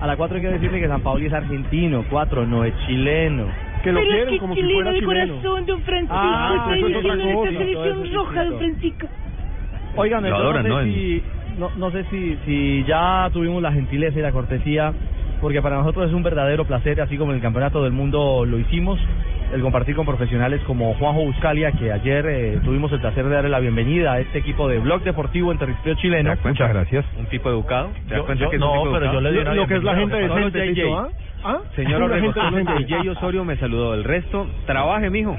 [0.00, 3.46] a la cuatro hay que decirle que San Paoli es argentino, cuatro no es chileno.
[3.82, 5.34] Que lo Pero quieren es que como si chileno fuera de chileno.
[5.40, 6.14] corazón, don Francisco.
[6.16, 7.50] Ah, eso es otra cosa.
[7.50, 8.58] selección roja, don distinto.
[8.58, 9.06] Francisco.
[9.96, 10.84] Oigan, Lo yo adoran, no ¿no?
[10.84, 11.22] sé si,
[11.58, 14.92] no, no sé si, si ya tuvimos la gentileza y la cortesía,
[15.40, 18.58] porque para nosotros es un verdadero placer, así como en el Campeonato del Mundo lo
[18.58, 18.98] hicimos,
[19.52, 23.48] el compartir con profesionales como Juanjo Buscalia, que ayer eh, tuvimos el placer de darle
[23.50, 26.34] la bienvenida a este equipo de Blog Deportivo en territorio chileno.
[26.44, 27.04] Muchas gracias.
[27.18, 27.88] Un tipo educado.
[28.08, 29.14] ¿Te das Yo- cuenta yo- que es un no, tipo pero educado?
[29.14, 30.72] yo le una Lo que es la gente.
[30.74, 31.08] Tito, ¿ah?
[31.44, 31.58] ¿Ah?
[31.76, 32.32] Señor Orrego.
[32.78, 33.94] DJ Osorio me saludó.
[33.94, 35.36] El resto, trabaje, mijo.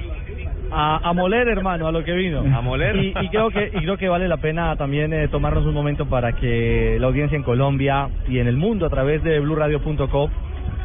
[0.71, 2.39] A, a moler, hermano, a lo que vino.
[2.39, 2.95] A moler.
[2.97, 6.05] Y, y creo que y creo que vale la pena también eh, tomarnos un momento
[6.05, 10.29] para que la audiencia en Colombia y en el mundo a través de bluradio.com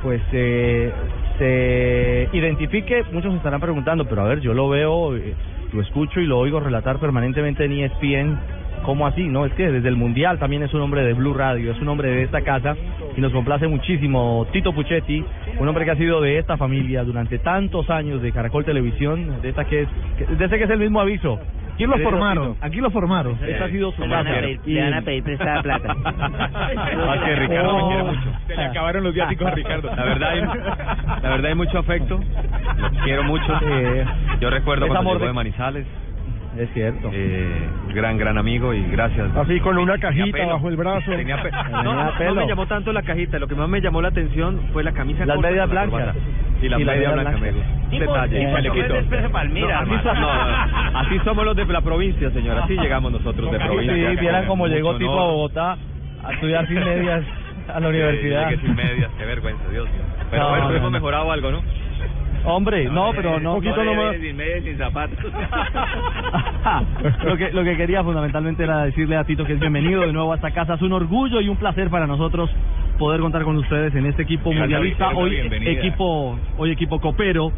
[0.02, 0.92] pues eh,
[1.38, 3.04] se identifique.
[3.10, 5.34] Muchos estarán preguntando, pero a ver, yo lo veo, eh,
[5.72, 8.38] lo escucho y lo oigo relatar permanentemente en ESPN.
[8.84, 9.24] ¿Cómo así?
[9.28, 11.88] No, es que desde el Mundial también es un hombre de Blue Radio, es un
[11.88, 12.76] hombre de esta casa
[13.16, 15.24] y nos complace muchísimo Tito Puchetti,
[15.58, 19.48] un hombre que ha sido de esta familia durante tantos años de Caracol Televisión, de
[19.48, 21.40] esta que es, que, de ese que es el mismo aviso.
[21.74, 22.66] Aquí lo formaron, Tito.
[22.66, 23.36] aquí lo formaron.
[23.44, 24.40] Esta ha sido su Le van a casa.
[24.42, 25.96] pedir- Y- le van a pedir prestada plata.
[26.54, 28.32] Ah, que Ricardo me quiere mucho.
[28.46, 29.90] Se le acabaron los viáticos a Ricardo.
[29.94, 32.20] La verdad, hay, la verdad hay mucho afecto.
[32.78, 33.58] Lo quiero mucho.
[34.40, 35.86] Yo recuerdo Es cuando amor llegó de- de Manizales.
[36.58, 37.10] Es cierto.
[37.12, 39.34] Eh, gran, gran amigo y gracias.
[39.36, 40.50] Así con una cajita pelo.
[40.52, 41.10] bajo el brazo.
[41.10, 42.34] Tenía pe- no, no, no pelo.
[42.36, 43.38] me llamó tanto la cajita.
[43.40, 45.86] Lo que más me llamó la atención fue la camisa Las corta medias con la
[45.86, 46.16] blancas.
[46.62, 47.66] Y la Y la media media blanca, blanca.
[47.90, 48.52] detalle.
[48.52, 49.30] chalequito.
[49.32, 52.58] Palmira, No, así, no, no, somos los de la provincia, señor.
[52.58, 54.10] Así llegamos nosotros de Sí, provincia.
[54.10, 55.26] sí, vieran cómo llegó tipo a.
[55.26, 55.76] Bogotá
[56.24, 57.22] a estudiar sin medias
[57.68, 58.48] a la Sí, universidad.
[58.50, 60.02] llegué sin medias, qué vergüenza, Dios mío.
[60.30, 60.90] Pero No, bueno, no, hemos no.
[60.92, 61.62] mejorado algo, ¿no?
[62.44, 63.54] Hombre, no, pero no.
[63.54, 64.16] Poquito no, nomás.
[64.16, 65.18] Sin medias, sin zapatos.
[67.24, 70.32] lo que lo que quería fundamentalmente era decirle a Tito que es bienvenido de nuevo
[70.32, 70.74] a esta casa.
[70.74, 72.50] Es un orgullo y un placer para nosotros
[72.98, 75.70] poder contar con ustedes en este equipo mundialista, hoy bienvenida.
[75.72, 77.50] equipo hoy equipo copero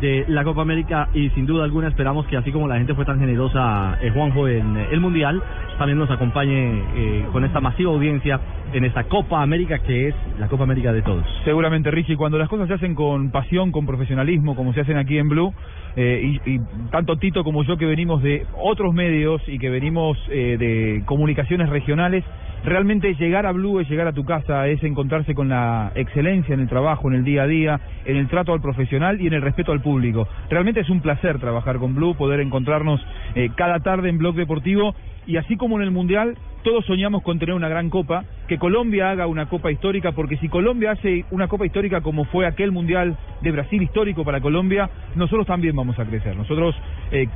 [0.00, 3.04] de la Copa América y sin duda alguna esperamos que así como la gente fue
[3.04, 5.42] tan generosa eh, Juanjo en eh, el mundial,
[5.78, 8.40] también nos acompañe eh, con esta masiva audiencia
[8.72, 11.24] en esta Copa América que es la Copa América de todos.
[11.44, 15.18] Seguramente, Richie, cuando las cosas se hacen con pasión, con profesionalismo, como se hacen aquí
[15.18, 15.52] en Blue,
[15.96, 20.18] eh, y, y tanto Tito como yo que venimos de otros medios y que venimos
[20.28, 22.24] eh, de comunicaciones regionales,
[22.64, 26.60] realmente llegar a Blue es llegar a tu casa, es encontrarse con la excelencia en
[26.60, 29.42] el trabajo, en el día a día, en el trato al profesional y en el
[29.42, 30.26] respeto al público.
[30.50, 33.00] Realmente es un placer trabajar con Blue, poder encontrarnos
[33.36, 37.38] eh, cada tarde en Blog Deportivo y así como en el Mundial, todos soñamos con
[37.38, 41.46] tener una gran copa, que Colombia haga una copa histórica, porque si Colombia hace una
[41.46, 46.04] copa histórica como fue aquel Mundial de Brasil histórico para Colombia, nosotros también vamos a
[46.04, 46.34] crecer.
[46.36, 46.74] Nosotros
[47.10, 47.28] eh,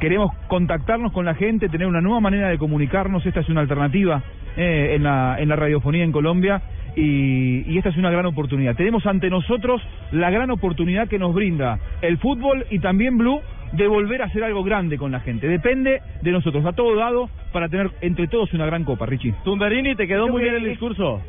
[0.00, 4.22] queremos contactarnos con la gente, tener una nueva manera de comunicarnos, esta es una alternativa
[4.56, 6.62] eh, en, la, en la radiofonía en Colombia.
[6.94, 8.76] Y, y esta es una gran oportunidad.
[8.76, 13.40] Tenemos ante nosotros la gran oportunidad que nos brinda el fútbol y también Blue
[13.72, 15.48] de volver a hacer algo grande con la gente.
[15.48, 16.64] Depende de nosotros.
[16.64, 19.34] A todo dado para tener entre todos una gran copa, Richie.
[19.44, 21.20] Tumberini, te quedó muy bien el discurso.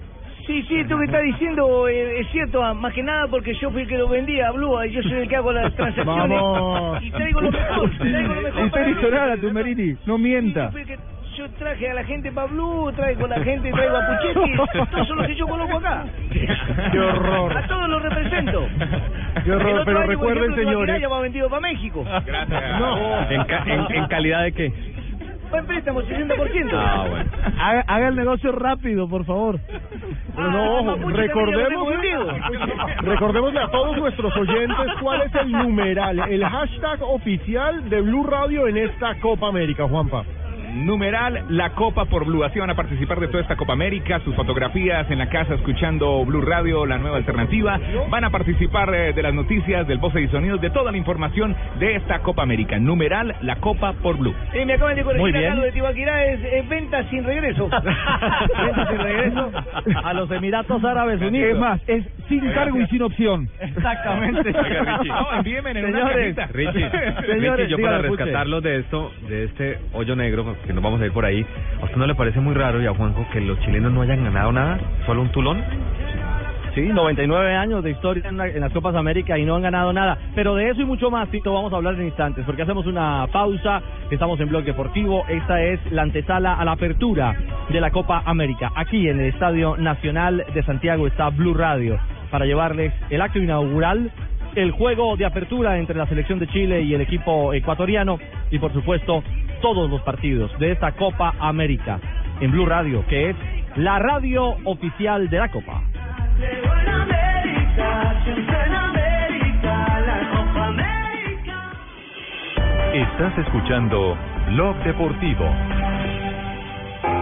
[0.46, 3.72] Sí, sí, esto que está diciendo eh, es cierto, ah, más que nada porque yo
[3.72, 6.38] fui el que lo vendía a Blue, y yo soy el que hago las transacciones.
[6.38, 7.02] Vamos.
[7.02, 8.66] Y traigo lo mejor, traigo lo mejor.
[8.66, 9.96] Usted para hizo nada, Tumberini.
[10.06, 10.70] No mienta.
[10.72, 13.98] Fui el que- Yo traje a la gente para Blue, traigo a la gente, traigo
[13.98, 14.56] a Puchetti,
[14.92, 16.06] todos son los que yo coloco acá.
[16.92, 17.58] Qué horror.
[17.58, 18.68] A todos los represento.
[19.44, 21.04] Qué horror, pero año, recuerden, ejemplo, señores.
[21.12, 22.06] Va vendido para México.
[22.80, 23.30] No.
[23.32, 24.74] ¿En, ca- en, en calidad de qué?
[25.54, 26.70] Va en préstamo 60%.
[26.74, 27.30] Ah, bueno.
[27.60, 29.60] Haga, haga el negocio rápido, por favor.
[30.36, 31.88] Pero no, ojo, lo recordemos,
[33.02, 38.68] recordémosle a todos nuestros oyentes cuál es el numeral, el hashtag oficial de Blue Radio
[38.68, 40.24] en esta Copa América, Juanpa.
[40.74, 42.44] Numeral La Copa por Blue.
[42.44, 46.24] Así van a participar de toda esta Copa América, sus fotografías en la casa escuchando
[46.26, 47.80] Blue Radio, la nueva alternativa.
[48.10, 51.56] Van a participar eh, de las noticias, del voz y sonidos, de toda la información
[51.80, 52.78] de esta Copa América.
[52.80, 54.34] Numeral La Copa por Blue.
[54.60, 55.56] Y me acaban de corregir Muy acá bien.
[55.58, 57.70] lo de Tibaquirá es, es venta sin regreso.
[57.70, 59.52] venta sin regreso.
[60.04, 61.50] A los Emiratos Árabes Unidos.
[61.54, 63.50] Es más, es sin cargo y sin opción.
[63.60, 64.50] Exactamente.
[64.58, 66.58] Oiga, Richie, no, envíenme en una Señores, cajita.
[66.58, 66.90] Richie,
[67.34, 68.24] Señores, Richie, yo para dígame, Puche.
[68.24, 71.46] rescatarlo de esto, de este hoyo negro, que nos vamos a ir por ahí,
[71.82, 74.24] ¿a usted no le parece muy raro y a Juanjo que los chilenos no hayan
[74.24, 74.80] ganado nada?
[75.06, 75.62] ¿Solo un tulón?
[76.76, 79.94] Sí, 99 años de historia en, la- en las Copas América y no han ganado
[79.94, 80.18] nada.
[80.34, 83.28] Pero de eso y mucho más, Tito, vamos a hablar en instantes, porque hacemos una
[83.32, 83.80] pausa.
[84.10, 85.24] Estamos en Blog Deportivo.
[85.30, 87.36] Esta es la antesala a la apertura
[87.70, 88.72] de la Copa América.
[88.76, 92.00] Aquí en el Estadio Nacional de Santiago está Blue Radio
[92.32, 94.10] para llevarles el acto inaugural,
[94.56, 98.20] el juego de apertura entre la selección de Chile y el equipo ecuatoriano
[98.52, 99.24] y, por supuesto,
[99.62, 102.00] todos los partidos de esta Copa América
[102.40, 103.36] en Blue Radio, que es
[103.76, 105.82] la radio oficial de la Copa.
[112.94, 114.18] Estás escuchando
[114.50, 115.46] Blog Deportivo.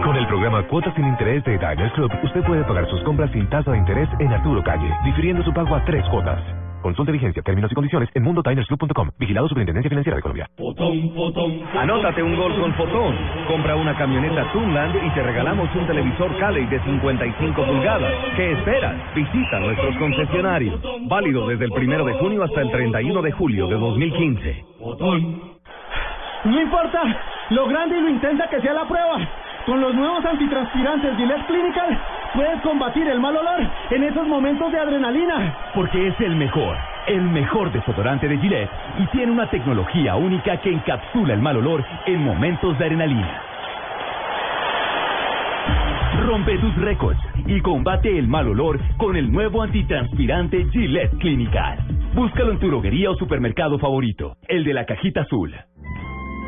[0.04, 3.48] Con el programa Cuotas sin Interés de Diners Club, usted puede pagar sus compras sin
[3.48, 6.42] tasa de interés en Arturo Calle, difiriendo su pago a tres cuotas.
[6.82, 9.10] Consulte vigencia, términos y condiciones en mundotinersclub.com.
[9.18, 10.48] Vigilado Superintendencia Financiera de Colombia.
[11.78, 13.16] Anótate un gol con Fotón.
[13.46, 18.12] Compra una camioneta Tunland y te regalamos un televisor Cali de 55 pulgadas.
[18.36, 19.14] ¿Qué esperas?
[19.14, 20.80] Visita nuestros concesionarios.
[21.08, 24.64] Válido desde el primero de junio hasta el 31 de julio de 2015.
[26.44, 27.00] No importa
[27.50, 29.41] lo grande y lo intensa que sea la prueba.
[29.66, 31.98] Con los nuevos antitranspirantes Gillette Clinical
[32.34, 35.56] puedes combatir el mal olor en esos momentos de adrenalina.
[35.72, 40.72] Porque es el mejor, el mejor desodorante de Gillette y tiene una tecnología única que
[40.72, 43.40] encapsula el mal olor en momentos de adrenalina.
[46.26, 51.78] Rompe tus récords y combate el mal olor con el nuevo antitranspirante Gillette Clinical.
[52.14, 55.54] Búscalo en tu droguería o supermercado favorito, el de la cajita azul.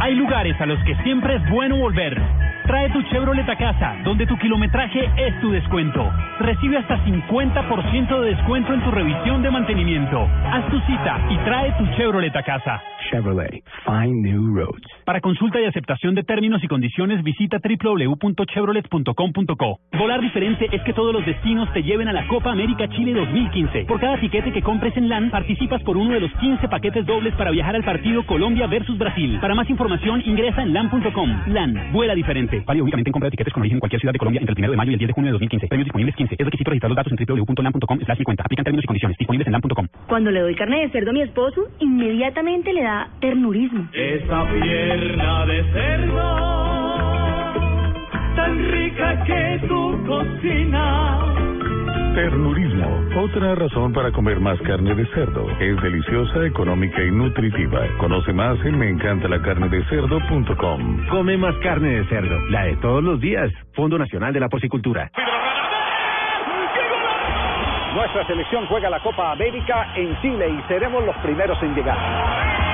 [0.00, 2.20] Hay lugares a los que siempre es bueno volver.
[2.68, 6.12] Trae tu Chevrolet a casa, donde tu kilometraje es tu descuento.
[6.38, 10.28] Recibe hasta 50% de descuento en tu revisión de mantenimiento.
[10.44, 12.82] Haz tu cita y trae tu Chevrolet a casa.
[13.10, 14.86] Chevrolet, find new roads.
[15.06, 19.80] Para consulta y aceptación de términos y condiciones, visita www.chevrolet.com.co.
[19.98, 23.86] Volar diferente es que todos los destinos te lleven a la Copa América Chile 2015.
[23.86, 27.34] Por cada tiquete que compres en LAN, participas por uno de los 15 paquetes dobles
[27.36, 29.38] para viajar al partido Colombia versus Brasil.
[29.40, 31.44] Para más información, ingresa en LAN.com.
[31.46, 32.57] LAN, vuela diferente.
[32.66, 34.58] Válido únicamente en compra de tiquetes con origen en cualquier ciudad de Colombia entre el
[34.58, 35.68] 1 de mayo y el 10 de junio de 2015.
[35.68, 36.34] Premios disponibles 15.
[36.38, 38.42] Es requisito registrar los datos en www.lan.com slash 50.
[38.42, 39.18] Aplican términos y condiciones.
[39.18, 39.86] Disponibles en lan.com.
[40.06, 43.88] Cuando le doy carne de cerdo a mi esposo, inmediatamente le da ternurismo.
[43.92, 46.22] Esa pierna de cerdo,
[48.36, 51.47] tan rica que tu cocina.
[52.14, 55.46] Ternurismo, otra razón para comer más carne de cerdo.
[55.60, 57.80] Es deliciosa, económica y nutritiva.
[57.98, 61.06] Conoce más en meencantalacarnedecerdo.com.
[61.10, 63.52] Come más carne de cerdo, la de todos los días.
[63.74, 65.10] Fondo Nacional de la Porcicultura.
[67.94, 72.67] Nuestra selección juega la Copa América en Chile y seremos los primeros en llegar.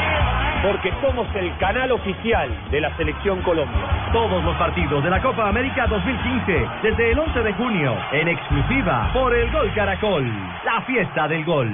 [0.64, 4.10] Porque somos el canal oficial de la Selección Colombia.
[4.14, 9.10] Todos los partidos de la Copa América 2015, desde el 11 de junio, en exclusiva
[9.12, 10.26] por el Gol Caracol,
[10.64, 11.68] la fiesta del gol.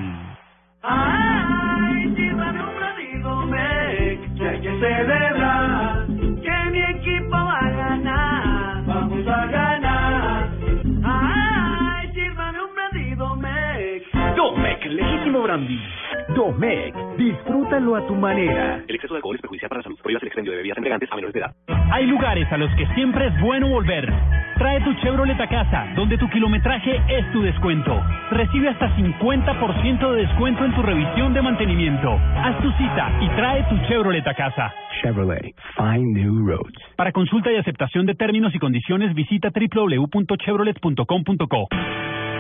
[0.83, 8.85] Ay, sírvame un platito, me, que hay que celebrar, que mi equipo va a ganar,
[8.87, 10.49] vamos a ganar.
[11.05, 12.75] Ay, sírvame un
[14.91, 16.00] legítimo brandy.
[16.35, 18.83] Domec, disfrútalo a tu manera.
[18.87, 19.99] El exceso de alcohol es perjudicial para la salud.
[20.03, 21.53] Prohíbas el expendio de bebidas embriagantes a menores de edad.
[21.93, 24.09] Hay lugares a los que siempre es bueno volver.
[24.57, 28.01] Trae tu Chevrolet a casa, donde tu kilometraje es tu descuento.
[28.31, 32.13] Recibe hasta 50% de descuento en tu revisión de mantenimiento.
[32.37, 34.71] Haz tu cita y trae tu Chevrolet a casa.
[35.03, 36.79] Chevrolet, find new roads.
[36.97, 41.69] Para consulta y aceptación de términos y condiciones, visita www.chevrolet.com.co.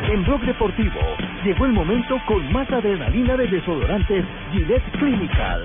[0.08, 0.98] En Blog Deportivo
[1.44, 3.46] llegó el momento con más adrenalina de
[3.90, 5.64] desodorantes Gillette Clinical.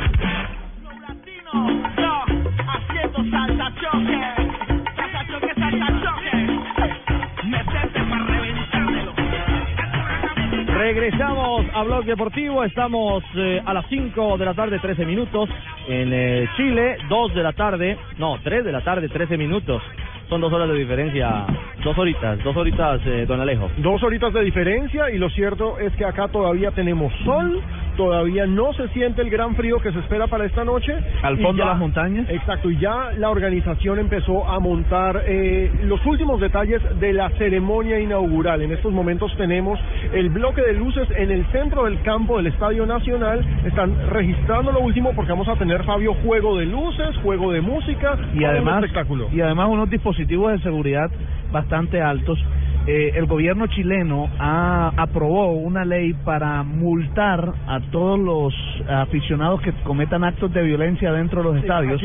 [10.77, 15.49] Regresamos a Blog Deportivo, estamos eh, a las 5 de la tarde, 13 minutos.
[15.87, 19.81] En eh, Chile, 2 de la tarde, no, 3 de la tarde, 13 minutos.
[20.29, 21.45] Son dos horas de diferencia,
[21.83, 23.69] dos horitas, dos horitas, eh, don Alejo.
[23.77, 27.61] Dos horitas de diferencia y lo cierto es que acá todavía tenemos sol,
[27.95, 30.93] todavía no se siente el gran frío que se espera para esta noche.
[31.21, 32.29] Al fondo de las montañas.
[32.29, 37.99] Exacto, y ya la organización empezó a montar eh, los últimos detalles de la ceremonia
[37.99, 38.61] inaugural.
[38.61, 39.79] En estos momentos tenemos
[40.13, 43.45] el bloque de luces en el centro del campo del Estadio Nacional.
[43.65, 48.17] Están registrando lo último porque vamos a tener, Fabio, juego de luces, juego de música,
[48.33, 49.29] y además espectáculo.
[49.31, 51.09] y además unos dispositivos de seguridad
[51.51, 52.39] bastante altos.
[52.87, 58.53] Eh, el gobierno chileno ha, aprobó una ley para multar a todos los
[58.89, 62.01] aficionados que cometan actos de violencia dentro de los Sí, estadios.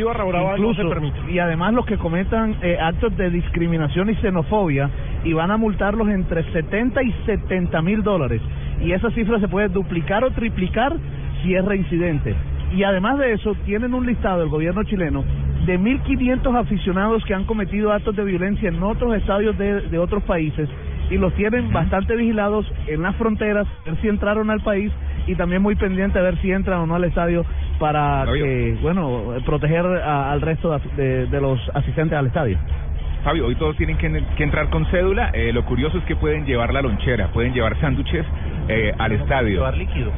[0.59, 1.19] no se permite.
[1.33, 4.89] y además los que cometan eh, actos de discriminación y xenofobia
[5.25, 8.41] y van a multarlos entre 70 y 70 mil dólares.
[8.83, 10.95] Y esa cifra se puede duplicar o triplicar
[11.43, 12.35] si es reincidente.
[12.75, 15.25] Y además de eso, tienen un listado el gobierno chileno
[15.67, 20.23] de 1.500 aficionados que han cometido actos de violencia en otros estadios de, de otros
[20.23, 20.69] países
[21.11, 24.91] y los tienen bastante vigilados en las fronteras, ver si entraron al país
[25.31, 27.45] y también muy pendiente a ver si entran o no al estadio
[27.79, 32.59] para que, bueno, proteger a- al resto de, de- de los asistentes al estadio.
[33.25, 35.31] Fabio, hoy todos tienen que, que entrar con cédula.
[35.35, 38.25] Eh, lo curioso es que pueden llevar la lonchera, pueden llevar sándwiches
[38.73, 39.65] eh, al estadio.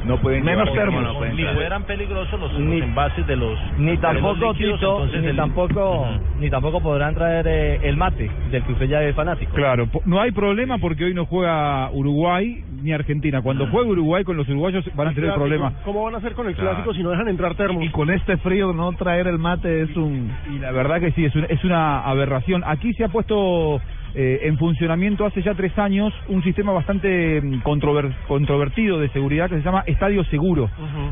[0.05, 1.03] No pueden Menos llevar termos.
[1.03, 5.05] no pueden Ni fueran peligrosos los, los Ni- envases de los Ni tampoco, líquidos, Tito,
[5.21, 6.07] ni el- tampoco,
[6.39, 9.53] ni tampoco podrán traer eh, el mate del que usted ya es fanático.
[9.53, 13.41] Claro, no hay problema porque hoy no juega Uruguay ni Argentina.
[13.41, 15.39] Cuando juegue Uruguay con los uruguayos van a tener Clásico.
[15.41, 15.73] problemas.
[15.85, 16.71] ¿Cómo van a hacer con el Claro.
[16.71, 17.83] clásico si no dejan entrar termos?
[17.83, 20.31] Y con este frío no traer el mate es un...
[20.53, 22.63] Y la verdad que sí, es una aberración.
[22.65, 23.79] Aquí se ha puesto
[24.15, 29.49] eh, en funcionamiento hace ya tres años un sistema bastante mm, controver- controvertido de seguridad
[29.49, 30.69] que se llama Estadio Seguro,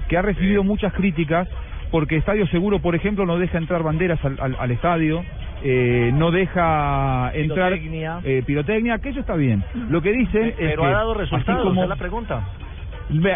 [0.08, 1.48] que ha recibido muchas críticas
[1.92, 5.24] porque Estadio Seguro, por ejemplo, no deja entrar banderas al, al- al estadio,
[5.64, 8.20] eh, no deja entrar Pirotecnia.
[8.24, 9.62] eh, pirotecnia, que eso está bien.
[9.90, 12.48] Lo que dicen es Pero ha dado resultados, como- es la pregunta.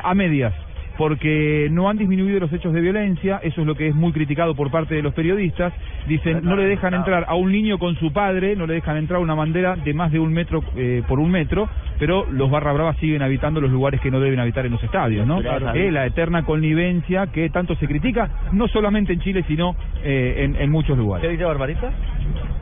[0.03, 0.53] A medias,
[0.97, 4.55] porque no han disminuido los hechos de violencia, eso es lo que es muy criticado
[4.55, 5.73] por parte de los periodistas.
[6.07, 9.19] Dicen, no le dejan entrar a un niño con su padre, no le dejan entrar
[9.19, 11.67] una bandera de más de un metro eh, por un metro,
[11.99, 15.25] pero los barra bravas siguen habitando los lugares que no deben habitar en los estadios,
[15.25, 15.41] ¿no?
[15.41, 15.73] Claro.
[15.73, 20.55] Eh, la eterna connivencia que tanto se critica, no solamente en Chile, sino eh, en,
[20.55, 21.25] en muchos lugares.
[21.25, 21.91] ¿Qué dice Barbarita?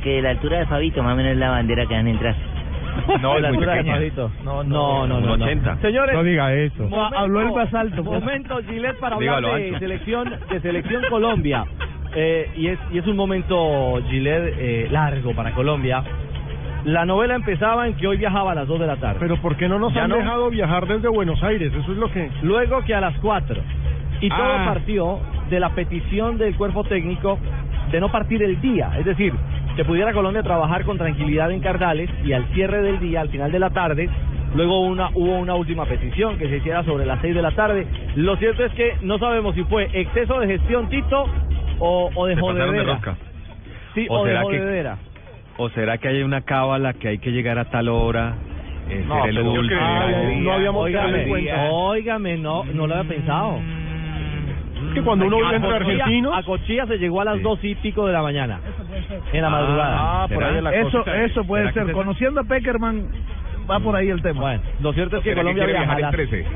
[0.04, 2.53] Que la altura de Fabito, más o menos la bandera que van a entrar.
[3.22, 4.12] No, la altura de.
[4.44, 5.38] No, no, no, no.
[5.38, 5.46] no.
[5.46, 5.78] 80.
[5.82, 6.88] Señores, No diga eso.
[6.88, 8.04] Mo- Habló el más alto.
[8.04, 9.80] Momento, Gillette, para hablar Dígalo de ancho.
[9.80, 11.66] selección, de selección Colombia.
[12.16, 16.04] Eh, y, es, y es un momento, Gillette, eh, largo para Colombia.
[16.86, 19.18] La novela empezaba en que hoy viajaba a las 2 de la tarde.
[19.20, 20.18] Pero ¿por qué no nos Ya han no.
[20.18, 21.72] dejado viajar desde Buenos Aires?
[21.74, 22.30] Eso es lo que...
[22.42, 23.62] Luego que a las 4.
[24.22, 24.66] Y todo Ah.
[24.66, 27.40] partió de la petición del cuerpo técnico
[27.92, 28.92] de no partir el día.
[29.00, 29.34] Es decir,
[29.76, 33.52] que pudiera Colombia trabajar con tranquilidad en Cardales y al cierre del día, al final
[33.52, 34.08] de la tarde,
[34.56, 37.88] luego una, hubo una última petición que se hiciera sobre las 6 de la tarde.
[38.16, 41.26] Lo cierto es que no sabemos si fue exceso de gestión, Tito,
[41.80, 43.00] o, o de jodedera.
[43.96, 44.98] Sí, ¿O o, de será que- jodedera.
[45.58, 48.34] ¿O será que hay una cábala que hay que llegar a tal hora?
[48.90, 49.68] eh, No, el último?
[49.68, 51.64] creo- no habíamos Óigame, cuenta.
[51.72, 53.60] óigame, no, no lo había pensado.
[54.90, 56.34] Es que cuando uno vive A entre argentinos...
[56.36, 58.60] A Cochilla se llegó a las dos y pico de la mañana.
[59.34, 59.96] En la madrugada.
[60.24, 61.24] Ah, por ahí la Eso, cosa.
[61.24, 61.88] eso puede ¿Será que ser.
[61.88, 63.08] se- Conociendo a Peckerman,
[63.70, 64.42] va por ahí el tema.
[64.42, 66.48] Bueno, lo cierto es que ¿Será Colombia quiere viaja a viajar las en 13?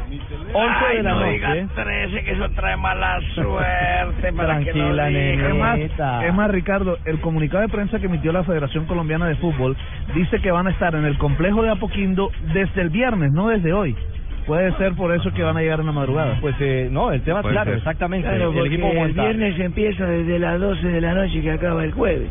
[0.53, 1.31] 11 de la no noche.
[1.31, 4.33] digas 13, que eso trae mala suerte.
[4.33, 5.09] para que Tranquila, no diga.
[5.09, 5.47] nene.
[5.49, 9.35] Es más, es más, Ricardo, el comunicado de prensa que emitió la Federación Colombiana de
[9.35, 9.75] Fútbol
[10.15, 13.73] dice que van a estar en el complejo de Apoquindo desde el viernes, no desde
[13.73, 13.95] hoy.
[14.47, 16.37] Puede ser por eso que van a llegar en la madrugada.
[16.39, 17.77] Pues eh, no, el tema es Puede claro, ser.
[17.79, 18.27] exactamente.
[18.27, 22.29] Claro, el equipo viernes empieza desde las 12 de la noche que acaba el jueves.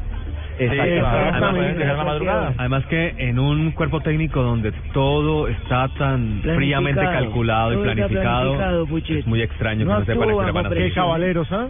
[0.59, 1.85] Exactamente.
[1.85, 8.87] Además, además que en un cuerpo técnico donde todo está tan fríamente calculado y planificado,
[9.09, 11.67] es muy extraño No que no se van a Qué caballeros, ¿ah?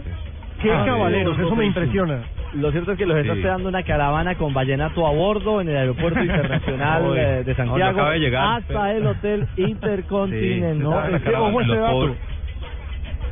[0.61, 2.19] Qué Ah, caballeros, eso me impresiona.
[2.53, 3.39] Lo cierto es que los está Sí.
[3.39, 8.11] esperando una caravana con vallenato a bordo en el aeropuerto internacional eh, de Santiago acaba
[8.11, 8.57] de llegar.
[8.59, 10.77] hasta el hotel Intercontinental.
[10.77, 12.15] Sí, No, es que, caravana, ojo este los dato.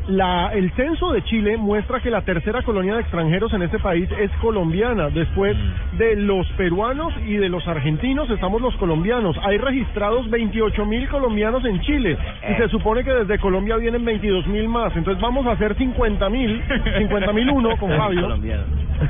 [0.07, 4.07] La, el censo de Chile muestra que la tercera colonia de extranjeros en ese país
[4.19, 5.09] es colombiana.
[5.09, 5.57] Después
[5.97, 9.35] de los peruanos y de los argentinos estamos los colombianos.
[9.43, 12.17] Hay registrados 28 mil colombianos en Chile
[12.49, 14.95] y se supone que desde Colombia vienen 22 mil más.
[14.95, 16.61] Entonces vamos a hacer 50 mil,
[16.99, 18.37] 50 mil uno con Fabio.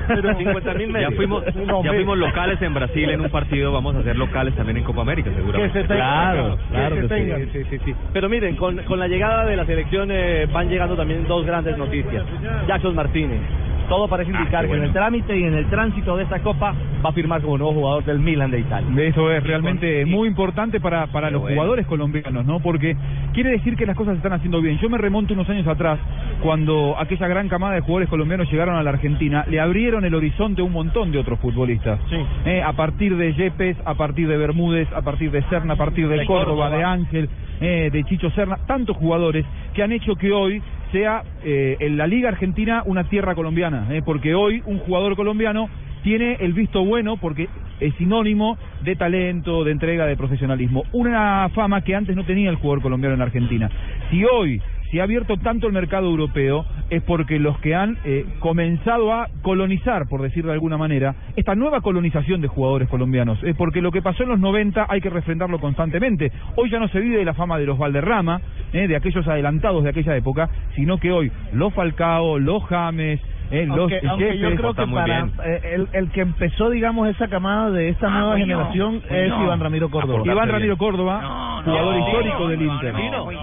[0.08, 1.98] Pero 50.000 Ya fuimos, No, ya ve.
[1.98, 5.30] fuimos locales en Brasil en un partido, vamos a ser locales también en Copa América,
[5.36, 5.74] seguramente.
[5.74, 7.14] Que se tenga- Claro, que claro se que sí.
[7.14, 7.50] tengan.
[7.52, 7.96] sí, sí, sí.
[8.14, 11.78] Pero miren, con, con la llegada de la selección eh, van llegando también dos grandes
[11.78, 12.24] noticias.
[12.68, 13.42] Jackson Martínez.
[13.90, 16.74] Todo parece indicar que en el trámite y en el tránsito de esta copa
[17.06, 19.04] va a firmar como nuevo jugador del Milan de Italia.
[19.04, 22.60] Eso es realmente muy importante para, para los jugadores colombianos, ¿no?
[22.62, 22.98] Porque
[23.34, 24.80] quiere decir que las cosas se están haciendo bien.
[24.80, 26.00] Yo me remonto unos años atrás,
[26.42, 30.62] cuando aquella gran camada de jugadores colombianos llegaron a la Argentina, le abrieron el horizonte
[30.62, 32.00] a un montón de otros futbolistas.
[32.46, 36.08] Eh, a partir de Yepes, a partir de Bermúdez, a partir de Serna, a partir
[36.08, 36.70] de, De Córdoba, Córdoba.
[36.72, 37.30] de Ángel,
[37.62, 40.62] eh, de Chicho Serna, tantos jugadores que han hecho que hoy
[40.96, 45.68] sea eh, en la Liga Argentina una tierra colombiana, eh, porque hoy un jugador colombiano
[46.04, 47.50] tiene el visto bueno porque
[47.82, 50.84] es sinónimo de talento, de entrega, de profesionalismo.
[50.94, 53.70] Una fama que antes no tenía el jugador colombiano en Argentina.
[54.10, 58.26] Si hoy se ha abierto tanto el mercado europeo es porque los que han eh,
[58.40, 63.42] comenzado a colonizar, por decir de alguna manera, esta nueva colonización de jugadores colombianos.
[63.44, 66.32] Es porque lo que pasó en los 90 hay que refrendarlo constantemente.
[66.56, 68.42] Hoy ya no se vive la fama de los Valderrama,
[68.74, 73.20] eh, de aquellos adelantados de aquella época, sino que hoy los Falcao, los James,
[73.52, 77.28] eh, los Aunque, aunque yo creo que para eh, el, el que empezó, digamos, esa
[77.28, 79.44] camada de esta nueva fui yo, generación fui es yo.
[79.44, 80.22] Iván Ramiro Córdoba.
[80.26, 82.94] Iván Ramiro Córdoba, jugador histórico del Inter.
[82.94, 83.34] No, fue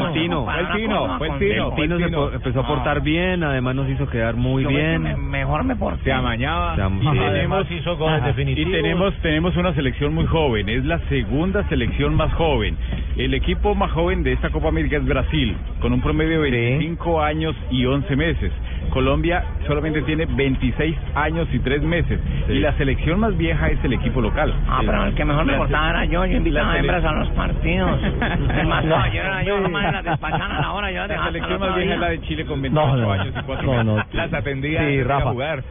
[0.00, 0.44] el Tino.
[0.44, 1.68] Fue el Tino, fue el Tino.
[1.68, 5.30] El Tino se po- empezó a portar bien, además nos hizo quedar muy bien.
[5.30, 6.04] mejor me porté.
[6.04, 6.76] Se amañaba.
[6.76, 7.98] Se am- Y tenemos, hizo
[8.46, 10.68] y tenemos, tenemos una selección muy joven.
[10.68, 12.76] Es la segunda selección más joven.
[13.16, 17.22] El equipo más joven de esta Copa América es Brasil, con un promedio de 25
[17.22, 18.52] años y 11 meses.
[18.90, 22.20] Colombia solamente tiene 26 años y 3 meses.
[22.48, 24.54] Y la selección más vieja es el equipo local.
[24.68, 27.28] Ah, pero el que mejor me portaba era yo, yo invitaba a hembras a los
[27.30, 28.00] partidos.
[28.58, 31.76] El más caballero era yo, nomás las despachaban a la hora, yo La selección más
[31.76, 33.94] vieja es la de Chile con 28 No, no, años y 4 no, no.
[33.96, 34.14] meses.
[34.14, 35.30] Las atendía Sí, a Rafa.
[35.30, 35.64] jugar.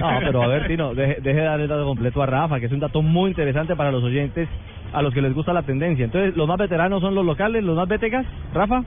[0.00, 2.66] No, pero a ver, Tino, deje, deje de dar el dato completo a Rafa, que
[2.66, 4.48] es un dato muy interesante para los oyentes,
[4.92, 6.04] a los que les gusta la tendencia.
[6.04, 8.82] Entonces, ¿los más veteranos son los locales, los más vetegas, Rafa?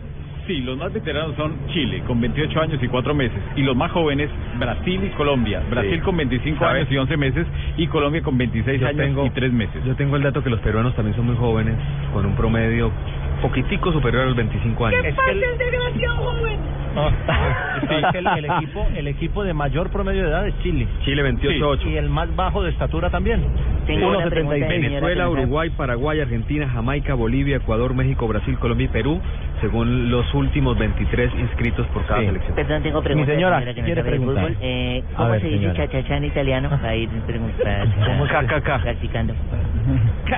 [0.49, 3.37] Sí, los más veteranos son Chile, con 28 años y 4 meses.
[3.55, 5.61] Y los más jóvenes, Brasil y Colombia.
[5.69, 5.99] Brasil Sí.
[5.99, 6.75] con 25 ¿Sabes?
[6.81, 7.45] años y 11 meses.
[7.77, 9.83] Y Colombia con 26 Yo años tengo- y 3 meses.
[9.85, 11.75] Yo tengo el dato que los peruanos también son muy jóvenes,
[12.13, 12.91] con un promedio
[13.43, 15.05] poquitico superior a los 25 años.
[15.05, 16.59] Es que el- desgraciado joven!
[17.87, 20.87] Sí, es que el, el equipo, el equipo de mayor promedio de edad es Chile.
[21.05, 21.85] Chile 28-8.
[21.91, 23.43] Y el más bajo de estatura también.
[23.85, 24.33] Pregunta, 1.76.
[24.33, 25.29] señora Venezuela.
[25.29, 29.19] Uruguay, Paraguay, Argentina, Jamaica, Bolivia, Ecuador, México, Brasil, Colombia y Perú,
[29.61, 32.25] según los últimos 23 inscritos por cada Sí.
[32.27, 32.55] selección.
[32.55, 33.33] Perdón, tengo preguntas.
[33.35, 34.43] señora, que no ¿quiere preguntar?
[34.47, 34.57] fútbol.
[34.61, 35.77] Eh, ¿Cómo ver, se dice señora.
[35.87, 36.69] cha-cha-cha en italiano?
[36.81, 37.95] Para ir preguntando.
[38.05, 38.81] ¿Cómo es KKK?
[38.81, 39.33] Practicando.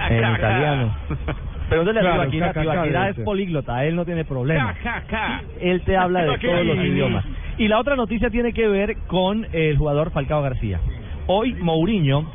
[0.10, 0.96] En italiano.
[1.72, 4.76] Pregúntale a Claro, Tibaquirá, es políglota, él no tiene problema.
[5.62, 7.26] Él te habla de todos los idiomas.
[7.58, 10.82] Y la otra noticia tiene que ver con el jugador Falcao García.
[11.28, 12.30] Hoy Mourinho,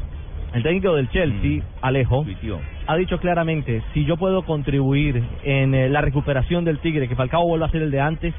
[0.54, 2.24] el técnico del Chelsea, Alejo,
[2.86, 7.46] ha dicho claramente, si yo puedo contribuir en eh, la recuperación del Tigre, que Falcao
[7.46, 8.32] vuelva a ser el de antes,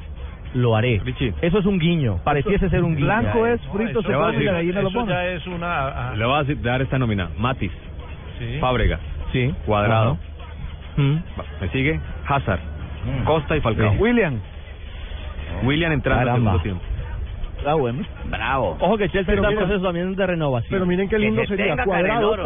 [0.54, 1.00] lo haré.
[1.42, 3.06] Eso es un guiño, pareciese ser un guiño.
[3.06, 5.12] Blanco es frito, se le va a come y la gallina lo pone.
[5.12, 5.86] ya es una...
[6.10, 7.28] ah, Le voy a dar esta nómina.
[7.38, 7.70] Matis,
[8.40, 8.58] sí.
[8.58, 9.54] Fábregas, Sí.
[9.64, 10.18] Cuadrado.
[10.98, 11.16] Mm.
[11.60, 12.00] ¿Me sigue?
[12.26, 12.60] Hazard,
[13.24, 13.92] Costa y Falcao.
[13.92, 13.98] Sí.
[13.98, 14.38] William.
[15.62, 16.82] William entrando segundo tiempo.
[17.66, 18.04] Ah, bueno.
[18.26, 18.76] Bravo.
[18.80, 20.70] Ojo que Chelsea Pero está en proceso también de renovación.
[20.70, 22.36] Pero miren qué lindo se sería cuadrado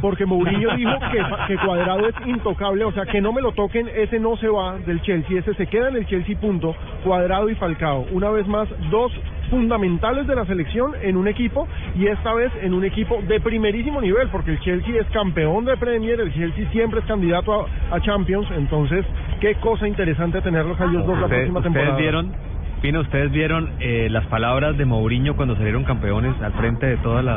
[0.00, 3.88] porque Mourinho dijo que, que cuadrado es intocable, o sea que no me lo toquen,
[3.94, 6.74] ese no se va del Chelsea, ese se queda en el Chelsea punto,
[7.04, 8.06] cuadrado y Falcao.
[8.10, 9.12] Una vez más, dos
[9.52, 14.00] fundamentales de la selección en un equipo y esta vez en un equipo de primerísimo
[14.00, 18.00] nivel, porque el Chelsea es campeón de Premier, el Chelsea siempre es candidato a, a
[18.00, 19.04] Champions, entonces
[19.40, 22.00] qué cosa interesante tenerlos a ellos dos la Ustedes, próxima ustedes temporada.
[22.00, 22.32] vieron,
[22.80, 27.20] Pino, ustedes vieron eh, las palabras de Mourinho cuando salieron campeones al frente de todo
[27.20, 27.28] el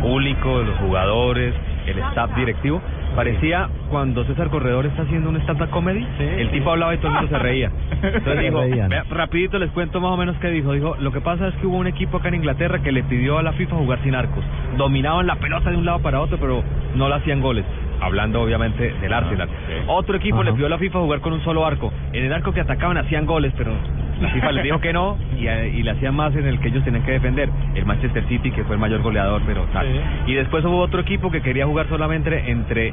[0.00, 1.54] público, los jugadores,
[1.86, 2.80] el staff directivo.
[3.20, 7.12] Parecía cuando César Corredor está haciendo un stand-up comedy, el tipo hablaba y todo el
[7.18, 7.70] mundo se reía.
[8.02, 10.72] Entonces dijo, vea, rapidito les cuento más o menos qué dijo.
[10.72, 13.36] Dijo, lo que pasa es que hubo un equipo acá en Inglaterra que le pidió
[13.36, 14.42] a la FIFA jugar sin arcos.
[14.78, 16.64] Dominaban la pelota de un lado para otro, pero
[16.94, 17.66] no la hacían goles.
[18.00, 19.48] Hablando obviamente del Arsenal.
[19.86, 21.92] Otro equipo le pidió a la FIFA jugar con un solo arco.
[22.12, 23.72] En el arco que atacaban hacían goles, pero
[24.20, 26.68] la FIFA les dijo que no y, eh, y le hacían más en el que
[26.68, 27.48] ellos tenían que defender.
[27.74, 29.86] El Manchester City, que fue el mayor goleador, pero tal.
[30.26, 32.92] Y después hubo otro equipo que quería jugar solamente entre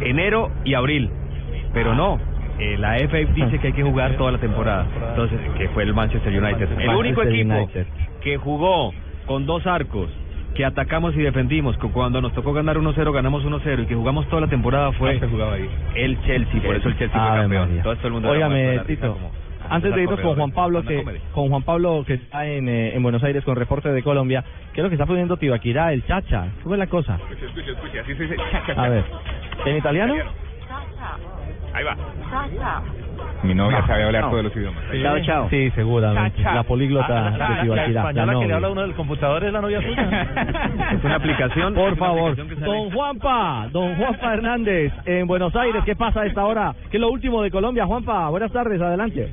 [0.00, 1.10] enero y abril.
[1.72, 2.20] Pero no,
[2.58, 4.86] eh, la FA dice que hay que jugar toda la temporada.
[5.10, 6.68] Entonces, que fue el Manchester United.
[6.80, 7.68] El único equipo
[8.22, 8.92] que jugó
[9.26, 10.10] con dos arcos,
[10.54, 14.28] que atacamos y defendimos, que cuando nos tocó ganar 1-0 ganamos 1-0 y que jugamos
[14.28, 15.20] toda la temporada fue
[15.94, 17.62] el Chelsea, por eso el Chelsea fue Ave campeón.
[17.62, 17.76] María.
[17.76, 19.18] Entonces todo el mundo Óigame, Tito,
[19.68, 23.02] Antes de irnos con Juan Pablo, que con Juan Pablo que está en, eh, en
[23.02, 26.46] Buenos Aires con reporte de Colombia, ¿qué es lo que está poniendo Tibaquirá, el Chacha?
[26.62, 27.16] ¿Cómo es la cosa?
[27.16, 28.36] Escucha, escucha, escucha, así se dice.
[28.36, 28.84] cha, cha, cha.
[28.84, 29.04] A ver,
[29.66, 30.14] ¿en italiano?
[31.72, 31.96] Ahí va.
[33.44, 34.30] Mi novia No, sabe hablar no.
[34.30, 34.82] todos los idiomas.
[35.02, 35.48] Chao, chao.
[35.50, 36.38] Sí, seguramente.
[36.42, 36.54] Cha, cha.
[36.54, 37.74] La políglota Ah, de la- la Tibaquirá.
[38.02, 39.94] la española que le habla uno del computador es la novia suya.
[40.94, 41.74] Es una aplicación.
[41.74, 46.44] Por favor, aplicación don Juanpa, don Juanpa Hernández, en Buenos Aires, ¿qué pasa a esta
[46.44, 46.74] hora?
[46.90, 47.84] ¿Qué es lo último de Colombia?
[47.86, 49.28] Juanpa, buenas tardes, adelante.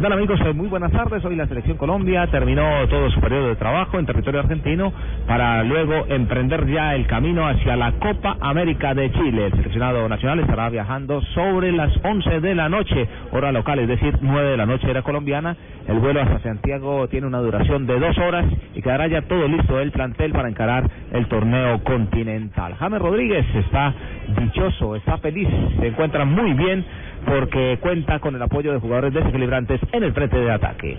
[0.00, 0.40] ¿Qué tal amigos?
[0.40, 1.22] Eh, Muy buenas tardes.
[1.26, 4.94] Hoy la selección Colombia terminó todo su periodo de trabajo en territorio argentino
[5.26, 9.48] para luego emprender ya el camino hacia la Copa América de Chile.
[9.48, 14.16] El seleccionado nacional estará viajando sobre las 11 de la noche, hora local, es decir,
[14.22, 15.54] 9 de la noche era colombiana.
[15.86, 19.80] El vuelo hasta Santiago tiene una duración de dos horas y quedará ya todo listo
[19.80, 22.74] el plantel para encarar el torneo continental.
[22.78, 23.92] James Rodríguez está
[24.40, 25.48] dichoso, está feliz,
[25.78, 26.86] se encuentra muy bien
[27.26, 30.98] porque cuenta con el apoyo de jugadores desequilibrantes en el frente de ataque.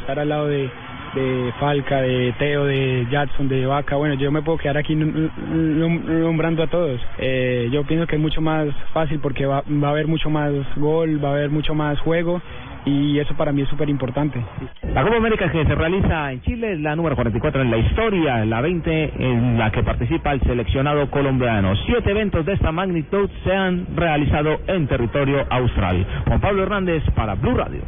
[0.00, 0.70] estar al lado de,
[1.14, 3.96] de Falca, de Teo, de Jackson, de Vaca.
[3.96, 7.00] Bueno, yo me puedo quedar aquí nombrando a todos.
[7.18, 10.52] Eh, yo pienso que es mucho más fácil porque va, va a haber mucho más
[10.76, 12.40] gol, va a haber mucho más juego
[12.84, 14.40] y eso para mí es súper importante.
[14.94, 18.44] La Copa América que se realiza en Chile es la número 44 en la historia,
[18.44, 21.74] la 20 en la que participa el seleccionado colombiano.
[21.86, 26.06] Siete eventos de esta magnitud se han realizado en territorio austral.
[26.26, 27.82] Juan Pablo Hernández para Blue Radio.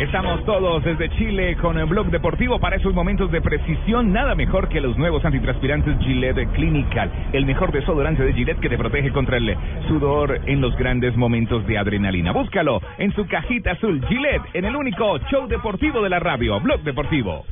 [0.00, 4.12] Estamos todos desde Chile con el blog deportivo para esos momentos de precisión.
[4.12, 8.78] Nada mejor que los nuevos antitranspirantes Gillette Clinical, el mejor desodorante de Gillette que te
[8.78, 9.56] protege contra el
[9.88, 12.30] sudor en los grandes momentos de adrenalina.
[12.30, 16.80] Búscalo en su cajita azul Gillette en el único show deportivo de la radio, Blog
[16.82, 17.44] Deportivo.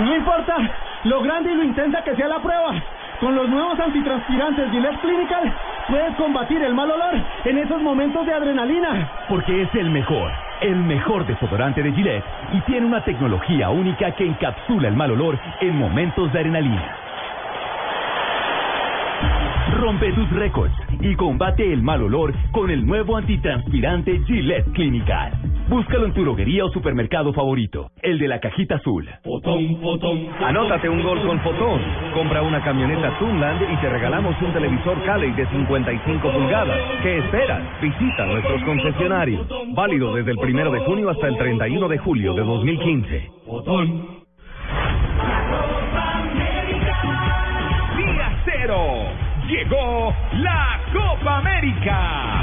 [0.00, 0.56] No importa
[1.04, 2.82] lo grande y lo intensa que sea la prueba.
[3.22, 5.54] Con los nuevos antitranspirantes Gillette Clinical
[5.88, 7.14] puedes combatir el mal olor
[7.44, 9.08] en esos momentos de adrenalina.
[9.28, 14.26] Porque es el mejor, el mejor desodorante de Gillette y tiene una tecnología única que
[14.26, 16.96] encapsula el mal olor en momentos de adrenalina.
[19.78, 25.51] Rompe tus récords y combate el mal olor con el nuevo antitranspirante Gillette Clinical.
[25.68, 29.08] Búscalo en tu droguería o supermercado favorito, el de la cajita azul.
[30.40, 31.80] Anótate un gol con Fotón.
[32.14, 36.78] Compra una camioneta Tunland y te regalamos un televisor Cali de 55 pulgadas.
[37.02, 37.62] ¿Qué esperas?
[37.80, 39.46] Visita nuestros concesionarios.
[39.74, 43.30] Válido desde el primero de junio hasta el 31 de julio de 2015.
[47.96, 48.78] Día cero.
[49.48, 52.42] Llegó la Copa América.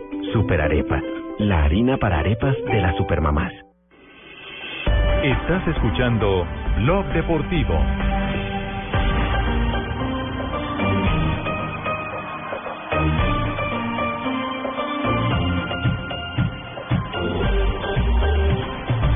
[0.31, 1.01] Superarepa,
[1.39, 3.51] la harina para arepas de las supermamás.
[5.23, 7.77] Estás escuchando Blog Deportivo.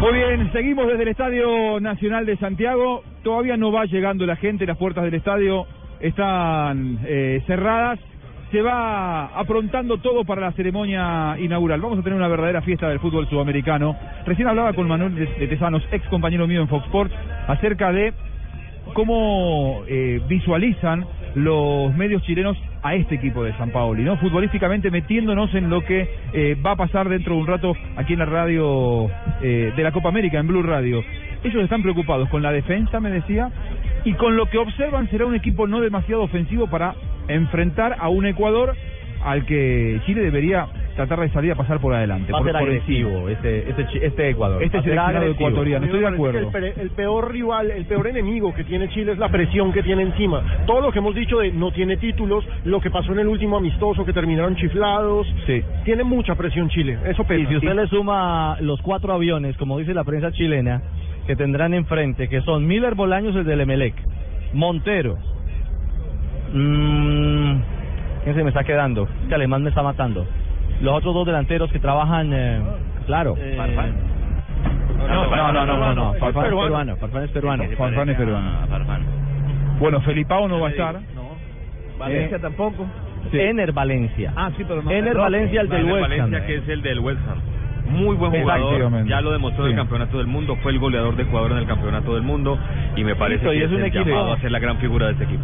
[0.01, 3.03] Muy bien, seguimos desde el Estadio Nacional de Santiago.
[3.23, 5.65] Todavía no va llegando la gente, las puertas del estadio
[5.99, 7.99] están eh, cerradas.
[8.55, 11.81] Se va aprontando todo para la ceremonia inaugural.
[11.81, 13.97] Vamos a tener una verdadera fiesta del fútbol sudamericano.
[14.25, 17.13] Recién hablaba con Manuel de Tesanos, ex compañero mío en Fox Sports,
[17.49, 18.13] acerca de
[18.93, 24.15] cómo eh, visualizan los medios chilenos a este equipo de San Paoli, ¿no?
[24.19, 28.19] Futbolísticamente metiéndonos en lo que eh, va a pasar dentro de un rato aquí en
[28.19, 29.09] la radio
[29.41, 31.03] eh, de la Copa América, en Blue Radio.
[31.43, 33.51] ellos están preocupados con la defensa, me decía,
[34.05, 36.95] y con lo que observan será un equipo no demasiado ofensivo para
[37.27, 38.73] enfrentar a un Ecuador
[39.23, 42.31] al que Chile debería tratar de salir a pasar por adelante.
[42.31, 44.61] Va a por, ser por agresivo este, este, chi- este Ecuador.
[44.63, 45.47] Este seleccionado agresivo.
[45.49, 46.39] ecuatoriano, estoy de acuerdo.
[46.39, 49.81] El, pe- el peor rival, el peor enemigo que tiene Chile es la presión que
[49.83, 50.43] tiene encima.
[50.67, 53.57] Todo lo que hemos dicho de no tiene títulos, lo que pasó en el último
[53.57, 55.63] amistoso que terminaron chiflados, Sí.
[55.83, 56.97] tiene mucha presión Chile.
[57.05, 57.41] Eso pesa.
[57.41, 60.81] Y si usted le suma los cuatro aviones, como dice la prensa chilena,
[61.25, 63.95] que tendrán enfrente, que son Miller Bolaños, el del Emelec,
[64.53, 65.17] Montero,
[66.53, 67.55] mm,
[68.23, 69.07] ¿quién se me está quedando?
[69.23, 70.25] Este alemán me está matando.
[70.81, 72.61] Los otros dos delanteros que trabajan, eh,
[73.05, 73.35] claro.
[73.57, 73.93] Farfán.
[74.97, 76.95] No, no, no, no, no, Farfán es peruano.
[76.97, 77.63] Farfán es peruano.
[77.77, 78.51] Farfán es peruano.
[79.79, 80.99] Bueno, Felipao no va a estar.
[81.99, 82.85] Valencia Eh, tampoco.
[83.31, 83.39] Sí.
[83.39, 84.31] Ener Valencia.
[84.35, 84.91] Ah, sí, pero no.
[84.91, 86.09] Ener Valencia, el del Ener West Ham.
[86.11, 87.39] Valencia, que es el del West Ham.
[87.95, 89.73] Muy buen jugador, ya lo demostró en Sí.
[89.73, 92.57] el campeonato del mundo, fue el goleador de Ecuador en el campeonato del mundo
[92.95, 94.77] y me parece y que es es, un el equipo- llamado a ser la gran
[94.77, 95.43] figura de este equipo.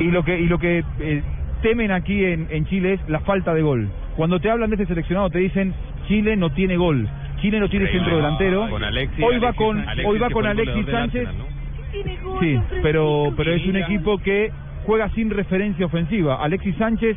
[0.00, 1.22] Y lo que y lo que eh,
[1.62, 3.88] temen aquí en, en Chile es la falta de gol.
[4.16, 5.74] Cuando te hablan de este seleccionado te dicen
[6.08, 7.08] Chile no tiene gol,
[7.40, 8.06] Chile no tiene Increíble.
[8.10, 8.68] centro delantero.
[8.70, 11.26] Con Alexis, hoy va Alexis- con Alexis, hoy va con Alexis Sánchez.
[11.28, 12.40] Arsenal, ¿no?
[12.40, 14.50] Sí, pero pero es un equipo que
[14.84, 16.42] juega sin referencia ofensiva.
[16.42, 17.16] Alexis Sánchez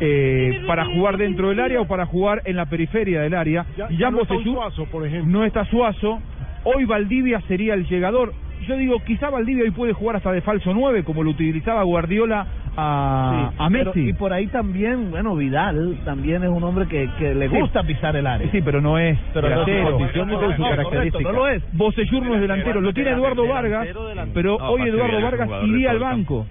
[0.00, 3.66] eh, para jugar dentro del área o para jugar en la periferia del área.
[3.76, 5.30] Ya, y ya no está Suazo, por ejemplo.
[5.38, 6.20] no está Suazo.
[6.64, 8.32] Hoy Valdivia sería el llegador.
[8.66, 12.46] Yo digo, quizá Valdivia hoy puede jugar hasta de falso 9, como lo utilizaba Guardiola
[12.76, 14.08] a, Sí, a pero- Messi.
[14.08, 17.56] y por ahí también, bueno, Vidal también es un hombre que, que le Sí.
[17.58, 18.50] gusta pisar el área.
[18.50, 19.90] Sí, pero no es Pero delantero.
[19.92, 20.84] No, característica.
[20.84, 21.62] correcto, No lo es.
[21.72, 22.80] Bocellur no es delantero.
[22.80, 23.88] Lo tiene Eduardo Vargas,
[24.34, 26.46] pero hoy Eduardo Vargas iría al banco.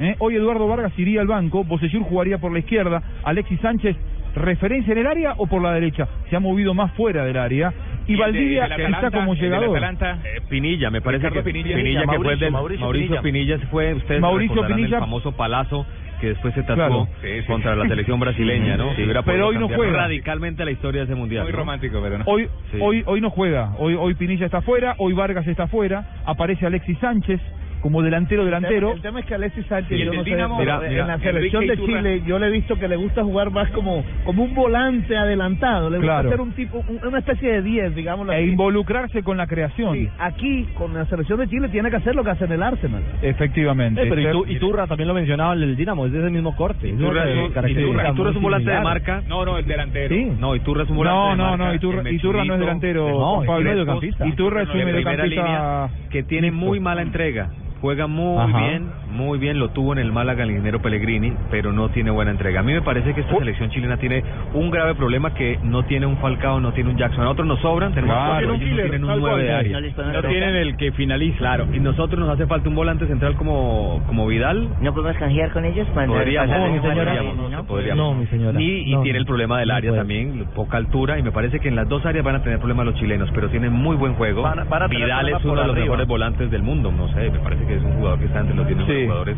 [0.00, 0.14] ¿Eh?
[0.18, 1.64] Hoy Eduardo Vargas iría al banco.
[1.64, 3.02] Bocellur jugaría por la izquierda.
[3.24, 3.96] Alexis Sánchez,
[4.34, 6.06] ¿referencia en el área o por la derecha?
[6.30, 7.72] Se ha movido más fuera del área.
[8.06, 9.68] Y, de- Valdivia está como llegador.
[9.76, 11.76] Atalanta, Eh, Pinilla, me parece Ricardo que Pinilla.
[11.76, 13.54] Pinilla, que fue el Mauricio, del Mauricio Mauricio, Pinilla.
[13.56, 13.70] Pinilla.
[13.70, 14.96] fue, ustedes Mauricio Pinilla.
[14.96, 15.84] el famoso palazo
[16.20, 17.08] que después se tatuó Claro.
[17.20, 17.46] Sí, sí.
[17.46, 18.94] contra la selección brasileña, ¿no?
[18.96, 19.04] Sí.
[19.24, 19.92] Pero hoy no juega.
[19.98, 21.44] radicalmente la historia de ese mundial.
[21.44, 21.58] Muy ¿no?
[21.58, 22.24] romántico, pero no.
[22.26, 22.78] Hoy, Sí.
[22.80, 23.72] hoy, hoy no juega.
[23.78, 24.94] Hoy, hoy Pinilla está fuera.
[24.98, 26.04] Hoy Vargas está fuera.
[26.24, 27.40] Aparece Alexis Sánchez
[27.88, 28.92] como delantero delantero.
[28.92, 31.66] El tema es que Alexis Sánchez, Y yo no sé, Dinamo, mira, en la selección
[31.66, 31.98] de Iturra.
[32.00, 35.88] Chile yo le he visto que le gusta jugar más como como un volante adelantado,
[35.88, 36.28] le gusta Claro.
[36.30, 39.94] ser un tipo, un- una especie de 10, digámoslo E involucrarse con la creación.
[39.94, 42.62] Sí, aquí con la selección de Chile tiene que hacer lo que hace en el
[42.62, 43.02] Arsenal.
[43.22, 44.02] Efectivamente.
[44.02, 46.88] Eh, pero Ser- Itu- Iturra también lo mencionaba el Dinamo, es de ese mismo corte.
[46.88, 49.22] Iturra es un- Iturra- Iturra es volante de marca.
[49.26, 50.14] No, no, el delantero.
[50.14, 50.24] Sí.
[50.38, 51.64] No, Iturra es un volante No, de no, marca.
[51.64, 53.08] no, Iturra, El Iturra no es delantero.
[53.08, 53.70] No, Pablo.
[53.70, 54.26] mediocampista.
[54.26, 55.24] Iturra es un mediocampista.
[55.26, 57.48] línea que tiene muy mala entrega.
[57.80, 58.58] Juega muy Ajá.
[58.58, 62.32] bien, muy bien, lo tuvo en el Málaga el ingeniero Pellegrini, pero no tiene buena
[62.32, 62.60] entrega.
[62.60, 63.38] A mí me parece que esta Oh.
[63.38, 67.24] selección chilena tiene un grave problema que no tiene un Falcao, no tiene un Jackson.
[67.24, 68.38] A otros nos sobran, tenemos Claro.
[68.54, 69.42] ellos no tienen un tal 9 cual.
[69.46, 69.80] de área.
[69.80, 71.38] No No tienen el que finaliza.
[71.38, 74.68] Claro, y nosotros nos hace falta un volante central como, como Vidal.
[74.80, 75.86] ¿No podemos canjear con ellos?
[75.94, 77.12] Mandar- Podríamos, pasar- mi señora.
[77.14, 77.64] podríamos, ¿no?
[77.64, 77.96] podríamos.
[78.14, 78.60] No, mi señora.
[78.60, 79.22] Y, y No, tiene no.
[79.22, 80.00] el problema del No área puede.
[80.00, 82.86] también, poca altura, y me parece que en las dos áreas van a tener problemas
[82.86, 84.42] los chilenos, pero tienen muy buen juego.
[84.42, 85.84] Van van Vidal es uno de los arriba.
[85.84, 88.56] mejores volantes del mundo, no sé, me parece que es un jugador que está entre
[88.56, 89.04] los 10 mejores Sí.
[89.06, 89.36] jugadores.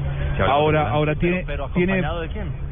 [0.48, 2.70] Ahora, ahora tiene, pero tiene acompañado de quién?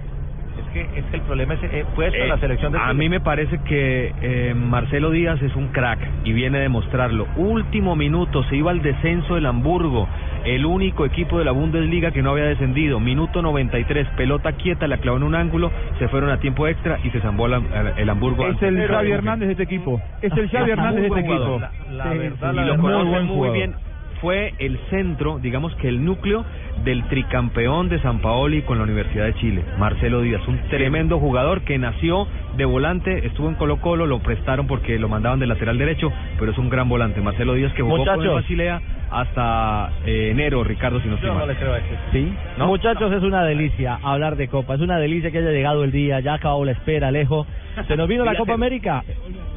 [0.58, 3.20] Es que, es que el problema es eh, Eh, la selección de a mí me
[3.20, 7.26] parece que eh, Marcelo Díaz es un crack y viene a demostrarlo.
[7.36, 10.08] Último minuto, se iba al descenso del Hamburgo,
[10.44, 12.98] el único equipo de la Bundesliga que no había descendido.
[12.98, 17.10] Minuto 93, pelota quieta, la clavó en un ángulo, se fueron a tiempo extra y
[17.10, 17.62] se zambó la-
[17.96, 18.46] el Hamburgo.
[18.48, 20.00] es el Xavi Hernández de este equipo.
[20.22, 21.36] Es el Xavi Hernández de este equipo.
[21.36, 21.60] jugador.
[21.92, 22.78] La Sí, verdad, sí, la y lo verdad.
[22.82, 23.56] conoce muy buen muy jugador.
[23.56, 23.74] bien.
[24.20, 26.44] Fue el centro, digamos que el núcleo
[26.84, 31.62] del tricampeón de San Paoli con la Universidad de Chile, Marcelo Díaz, un tremendo jugador
[31.62, 32.26] que nació
[32.58, 36.52] de volante, estuvo en Colo Colo, lo prestaron porque lo mandaban de lateral derecho, pero
[36.52, 38.34] es un gran volante, Marcelo Díaz que jugó con el Muchachos.
[38.34, 38.80] Basilea
[39.10, 41.48] hasta eh, enero, Ricardo, si no estoy Yo no mal.
[41.48, 41.96] le creo a ese.
[42.12, 42.32] ¿Sí?
[42.58, 42.66] ¿No?
[42.66, 44.74] Muchachos, es una delicia hablar de Copa.
[44.74, 46.20] Es una delicia que haya llegado el día.
[46.20, 47.46] Ya acabó la espera, Alejo.
[47.86, 49.02] Se nos vino la Copa América.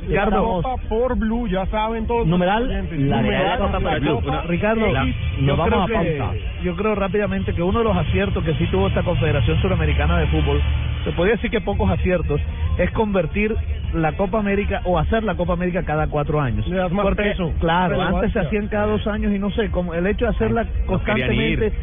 [0.08, 2.26] La Estamos- Copa por Blue, ya saben todos.
[2.28, 2.99] Numeral, los oyentes.
[3.02, 4.22] la Numeral, Real Copa por Blue.
[4.22, 6.36] Copa Ricardo, La- yo nos vamos creo a que- pausa.
[6.64, 10.28] Yo creo rápidamente que uno de los aciertos que sí tuvo esta Confederación Suramericana de
[10.28, 10.62] Fútbol,
[11.04, 12.39] se podría decir que pocos aciertos,
[12.78, 13.56] es convertir
[13.94, 16.66] la Copa América o hacer la Copa América cada cuatro años.
[16.68, 19.70] Le das más Porque, peso, claro, antes se hacían cada dos años y no sé,
[19.70, 21.74] como el hecho de hacerla constantemente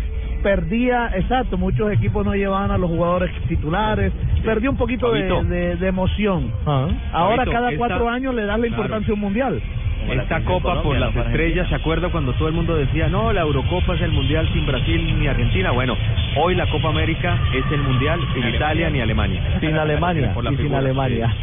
[0.43, 4.13] perdía, exacto, muchos equipos no llevaban a los jugadores titulares,
[4.45, 5.45] perdió un poquito de, Fabito.
[5.49, 6.53] de- de emoción.
[6.65, 6.87] Ah.
[7.13, 8.69] Ahora Fabito, cada esta- cuatro años le das la Claro.
[8.83, 9.61] importancia a un mundial.
[10.11, 13.95] Esta Copa por las estrellas, ¿se acuerda cuando todo el mundo decía, no, la Eurocopa
[13.95, 15.71] es el Mundial sin Brasil ni Argentina?
[15.73, 15.97] Bueno,
[16.37, 19.43] hoy la Copa América es el Mundial sin Italia ni Alemania.
[19.61, 21.35] Sin Alemania, Por la y sin Alemania.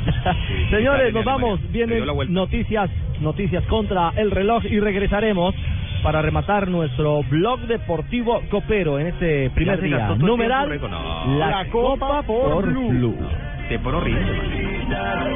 [0.47, 0.65] sí.
[0.69, 1.71] Señores, Italia nos vamos.
[1.71, 2.89] Vienen noticias,
[3.21, 5.53] noticias contra el reloj y regresaremos
[6.03, 10.09] para rematar nuestro blog deportivo copero en este primer día.
[10.17, 10.79] Numeral.
[10.81, 11.37] No.
[11.37, 13.15] la, La Copa por Blue.
[13.69, 14.21] Te por horrible.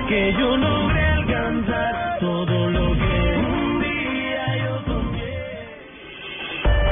[0.07, 3.08] Que yo logré alcanzar todo lo que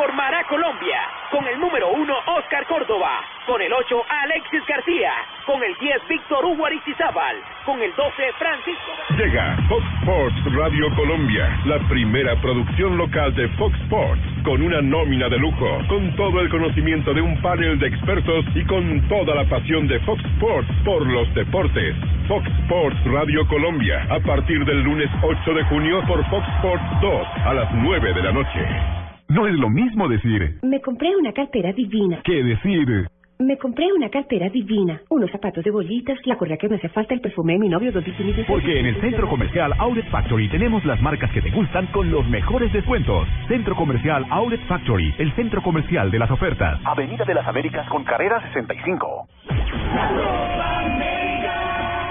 [0.00, 0.98] formará Colombia.
[1.30, 3.20] Con el número 1, Oscar Córdoba.
[3.46, 5.12] Con el 8, Alexis García.
[5.44, 7.36] Con el 10, Víctor Hugo Aristizábal.
[7.66, 8.90] Con el 12, Francisco.
[9.18, 15.28] Llega Fox Sports Radio Colombia, la primera producción local de Fox Sports, con una nómina
[15.28, 19.44] de lujo, con todo el conocimiento de un panel de expertos y con toda la
[19.50, 21.94] pasión de Fox Sports por los deportes.
[22.26, 27.26] Fox Sports Radio Colombia, a partir del lunes 8 de junio por Fox Sports 2
[27.44, 28.99] a las 9 de la noche.
[29.30, 32.20] No es lo mismo decir Me compré una cartera divina.
[32.24, 33.06] que decir.
[33.38, 35.00] Me compré una cartera divina.
[35.08, 37.92] Unos zapatos de bolitas, la correa que me hace falta, el perfume de mi novio,
[37.92, 38.44] dos bikinis.
[38.46, 42.28] Porque en el Centro Comercial Outlet Factory tenemos las marcas que te gustan con los
[42.28, 43.28] mejores descuentos.
[43.46, 46.80] Centro Comercial Outlet Factory, el centro comercial de las ofertas.
[46.84, 49.28] Avenida de las Américas con carrera 65.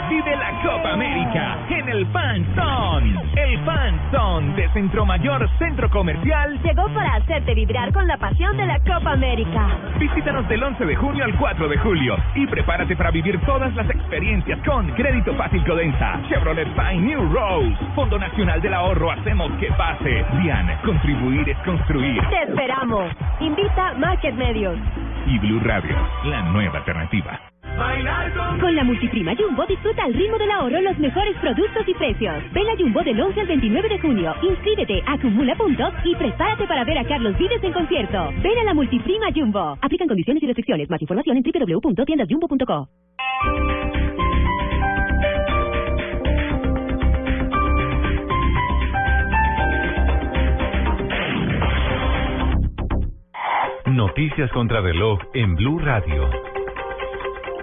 [0.09, 3.15] Vive la Copa América en el Fan Zone.
[3.35, 6.59] El Fan Zone de Centro Mayor Centro Comercial.
[6.63, 9.67] Llegó para hacerte vibrar con la pasión de la Copa América.
[9.99, 13.87] Visítanos del 11 de junio al 4 de julio y prepárate para vivir todas las
[13.87, 19.67] experiencias con Crédito Fácil Codensa, Chevrolet Pine New Rose, Fondo Nacional del Ahorro Hacemos que
[19.73, 20.25] pase.
[20.41, 22.19] Dian, contribuir es construir.
[22.29, 23.11] Te esperamos.
[23.39, 24.79] Invita Market Medios.
[25.27, 27.48] Y Blue Radio, la nueva alternativa.
[28.59, 32.43] Con la multiprima Jumbo disfruta al ritmo del ahorro los mejores productos y precios.
[32.51, 34.35] Ven a Jumbo del 11 al 29 de junio.
[34.41, 38.33] Inscríbete, acumula puntos y prepárate para ver a Carlos Vives en concierto.
[38.43, 39.77] Ven a la multiprima Jumbo.
[39.81, 40.89] Aplican condiciones y restricciones.
[40.89, 42.89] Más información en www.tiendasjumbo.co.
[53.85, 56.29] Noticias contra reloj en Blue Radio.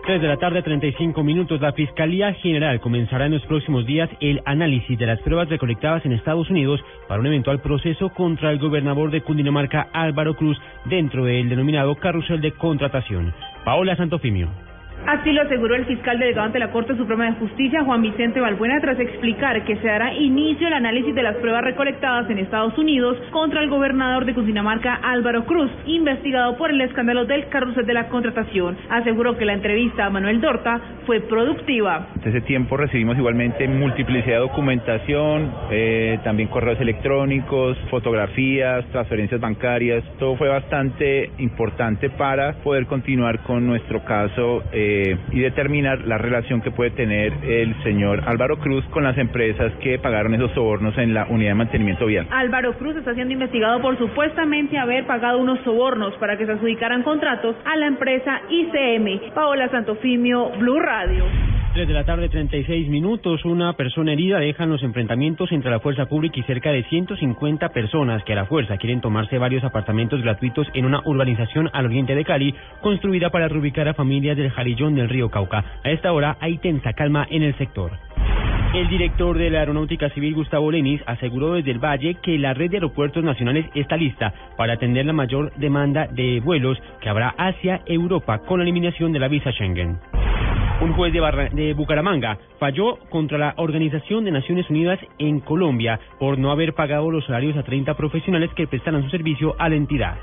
[0.06, 1.60] 3 de la tarde, 35 minutos.
[1.60, 6.12] La Fiscalía General comenzará en los próximos días el análisis de las pruebas recolectadas en
[6.12, 11.48] Estados Unidos para un eventual proceso contra el gobernador de Cundinamarca, Álvaro Cruz, dentro del
[11.48, 13.34] denominado carrusel de contratación.
[13.64, 14.65] Paola Santofimio.
[15.06, 18.80] Así lo aseguró el fiscal delegado ante la Corte Suprema de Justicia, Juan Vicente Balbuena,
[18.80, 23.16] tras explicar que se dará inicio al análisis de las pruebas recolectadas en Estados Unidos
[23.30, 28.08] contra el gobernador de Cundinamarca, Álvaro Cruz, investigado por el escándalo del carrusel de la
[28.08, 28.76] contratación.
[28.90, 32.08] Aseguró que la entrevista a Manuel Dorta fue productiva.
[32.16, 40.02] Desde ese tiempo recibimos igualmente multiplicidad de documentación, eh, también correos electrónicos, fotografías, transferencias bancarias.
[40.18, 44.95] Todo fue bastante importante para poder continuar con nuestro caso eh,
[45.32, 49.98] y determinar la relación que puede tener el señor Álvaro Cruz con las empresas que
[49.98, 52.26] pagaron esos sobornos en la unidad de mantenimiento vial.
[52.30, 57.02] Álvaro Cruz está siendo investigado por supuestamente haber pagado unos sobornos para que se adjudicaran
[57.02, 59.34] contratos a la empresa ICM.
[59.34, 61.24] Paola Santofimio, Blue Radio.
[61.76, 63.44] 3 de la tarde, 36 minutos.
[63.44, 67.68] Una persona herida deja en los enfrentamientos entre la fuerza pública y cerca de 150
[67.68, 72.14] personas que a la fuerza quieren tomarse varios apartamentos gratuitos en una urbanización al oriente
[72.14, 75.66] de Cali, construida para reubicar a familias del Jarillón del río Cauca.
[75.84, 77.90] A esta hora hay tensa calma en el sector.
[78.72, 82.70] El director de la Aeronáutica Civil, Gustavo Lenis, aseguró desde el Valle que la red
[82.70, 87.82] de aeropuertos nacionales está lista para atender la mayor demanda de vuelos que habrá hacia
[87.84, 89.98] Europa con la eliminación de la visa Schengen.
[90.80, 95.98] Un juez de, Barra- de Bucaramanga falló contra la Organización de Naciones Unidas en Colombia
[96.18, 99.76] por no haber pagado los salarios a 30 profesionales que prestaran su servicio a la
[99.76, 100.16] entidad.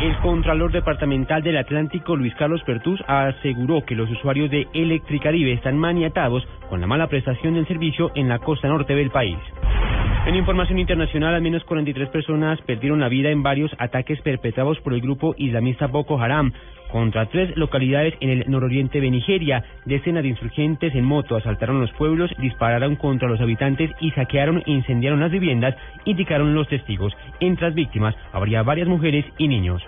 [0.00, 5.76] El Contralor Departamental del Atlántico, Luis Carlos Pertús, aseguró que los usuarios de Electricaribe están
[5.76, 9.36] maniatados con la mala prestación del servicio en la costa norte del país.
[10.26, 14.94] En información internacional, al menos 43 personas perdieron la vida en varios ataques perpetrados por
[14.94, 16.50] el grupo islamista Boko Haram
[16.90, 19.64] contra tres localidades en el nororiente de Nigeria.
[19.84, 24.70] Decenas de insurgentes en moto asaltaron los pueblos, dispararon contra los habitantes y saquearon e
[24.70, 27.12] incendiaron las viviendas, indicaron los testigos.
[27.40, 29.82] Entre las víctimas habría varias mujeres y niños.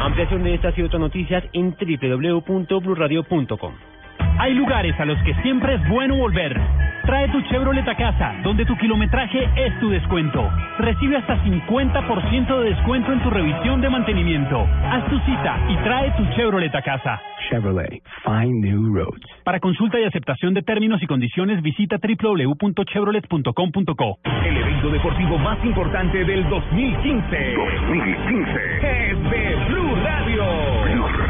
[0.00, 3.89] Ampliación de estas y otras noticias en www.bluradio.com.
[4.38, 6.58] Hay lugares a los que siempre es bueno volver.
[7.04, 10.48] Trae tu Chevrolet a casa, donde tu kilometraje es tu descuento.
[10.78, 14.66] Recibe hasta 50% de descuento en tu revisión de mantenimiento.
[14.84, 17.20] Haz tu cita y trae tu Chevrolet a casa.
[17.48, 19.26] Chevrolet, find new roads.
[19.44, 24.18] Para consulta y aceptación de términos y condiciones, visita www.chevrolet.com.co.
[24.44, 27.54] El evento deportivo más importante del 2015.
[27.56, 28.50] 2015.
[28.82, 30.44] Es de Blue Radio.
[30.84, 31.29] Blue Radio.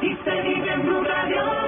[0.00, 1.67] Y se vive en Blue Radio.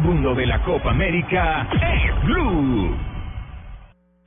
[0.01, 2.95] segundo de la Copa América es Blue.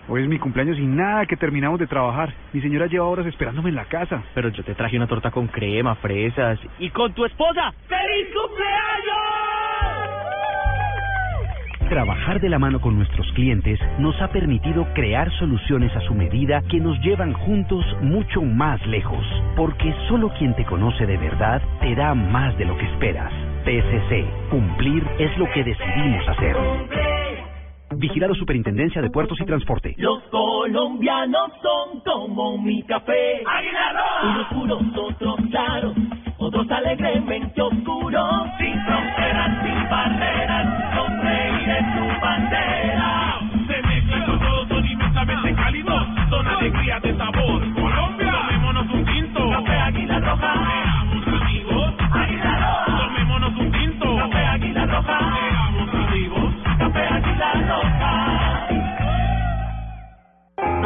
[0.09, 2.33] Hoy es mi cumpleaños y nada que terminamos de trabajar.
[2.53, 4.22] Mi señora lleva horas esperándome en la casa.
[4.35, 7.72] Pero yo te traje una torta con crema, fresas y con tu esposa.
[7.89, 9.16] ¡Feliz cumpleaños!
[11.89, 16.62] Trabajar de la mano con nuestros clientes nos ha permitido crear soluciones a su medida
[16.70, 19.25] que nos llevan juntos mucho más lejos.
[19.57, 23.33] Porque solo quien te conoce de verdad te da más de lo que esperas.
[23.65, 26.57] TSC, cumplir es lo que decidimos hacer.
[27.97, 29.95] Vigilado Superintendencia de Puertos y Transporte.
[29.97, 33.43] Los colombianos son como mi café.
[34.23, 35.95] Unos puros, otros claros,
[36.37, 38.47] otros alegremente oscuros.
[38.59, 43.41] Sin fronteras, sin barreras, sonreír es su bandera.
[43.67, 47.75] Se mezclan los dos, son inmensamente cálidos, son alegría de sabor.
[47.75, 49.51] Colombia, tomémonos un tinto.
[49.51, 50.93] Café Águila Roja.
[54.95, 55.18] Roja.
[55.34, 56.55] Seamos amigos.
[56.78, 58.24] Café Águila Roja.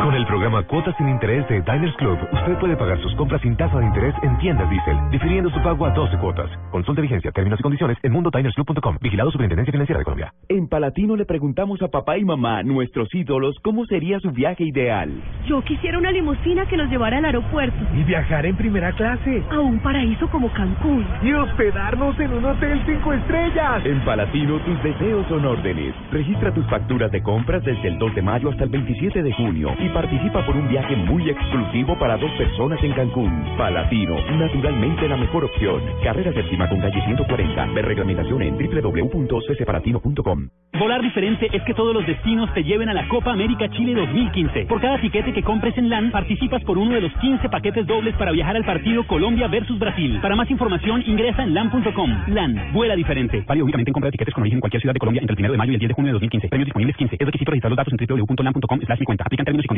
[0.03, 3.57] Con el programa Cuotas sin Interés de Diners Club, usted puede pagar sus compras sin
[3.57, 6.51] tasa de interés en tiendas Diesel, difiriendo su pago a 12 cuotas.
[6.71, 8.99] Consulte vigencia, términos y condiciones en mundodinersclub.com.
[9.03, 10.33] Vigilado Superintendencia Financiera de Colombia.
[10.49, 15.11] En Palatino le preguntamos a papá y mamá, nuestros ídolos, cómo sería su viaje ideal.
[15.47, 19.43] Yo quisiera una limusina que nos llevara al aeropuerto, Y viajar en primera clase.
[19.51, 21.05] a un paraíso como Cancún.
[21.23, 23.85] Y hospedarnos en un hotel cinco estrellas.
[23.85, 25.95] En Palatino tus deseos son órdenes.
[26.13, 29.71] Registra tus facturas de compras desde el 2 de mayo hasta el 27 de junio
[29.79, 33.57] y participa por un viaje muy exclusivo para dos personas en Cancún.
[33.57, 35.83] Palatino, naturalmente la mejor opción.
[36.03, 37.67] Carrera séptima con calle 140.
[37.75, 40.49] Ver reglamentación en www.ccpalatino.com.
[40.79, 44.67] Volar diferente es que todos los destinos te lleven a la Copa América Chile 2015.
[44.67, 48.15] Por cada tiquete que compres en LAN, participas por uno de los 15 paquetes dobles
[48.17, 50.19] para viajar al partido Colombia versus Brasil.
[50.23, 52.11] Para más información, ingresa en LAN.com.
[52.29, 53.43] LAN, vuela diferente.
[53.47, 55.41] Válido únicamente en compra de tiquetes con origen en cualquier ciudad de Colombia entre el
[55.41, 56.49] 1 de mayo y el 10 de junio de 2015.
[56.49, 57.17] Premios disponibles 15.
[57.19, 59.25] Es requisito registrar los datos en www.lan.com slash mi cuenta.
[59.25, 59.78] Aplican términos y condiciones.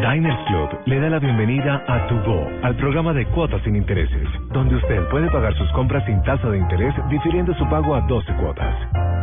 [0.00, 4.26] Diners Club le da la bienvenida a Tu Go, al programa de cuotas sin intereses,
[4.50, 8.32] donde usted puede pagar sus compras sin tasa de interés, difiriendo su pago a 12
[8.36, 8.74] cuotas.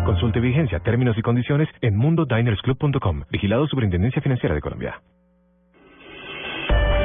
[0.06, 3.24] Consulte vigencia, términos y condiciones en mundodinersclub.com.
[3.32, 5.02] Vigilado Superintendencia Financiera de Colombia.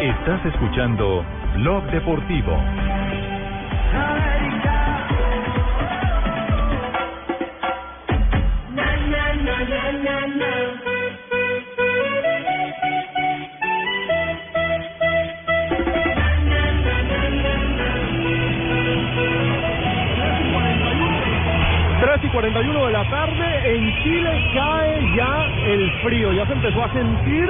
[0.03, 1.25] Estás escuchando
[1.57, 2.55] Blog Deportivo.
[22.23, 26.93] y 41 de la tarde, en Chile cae ya el frío, ya se empezó a
[26.93, 27.49] sentir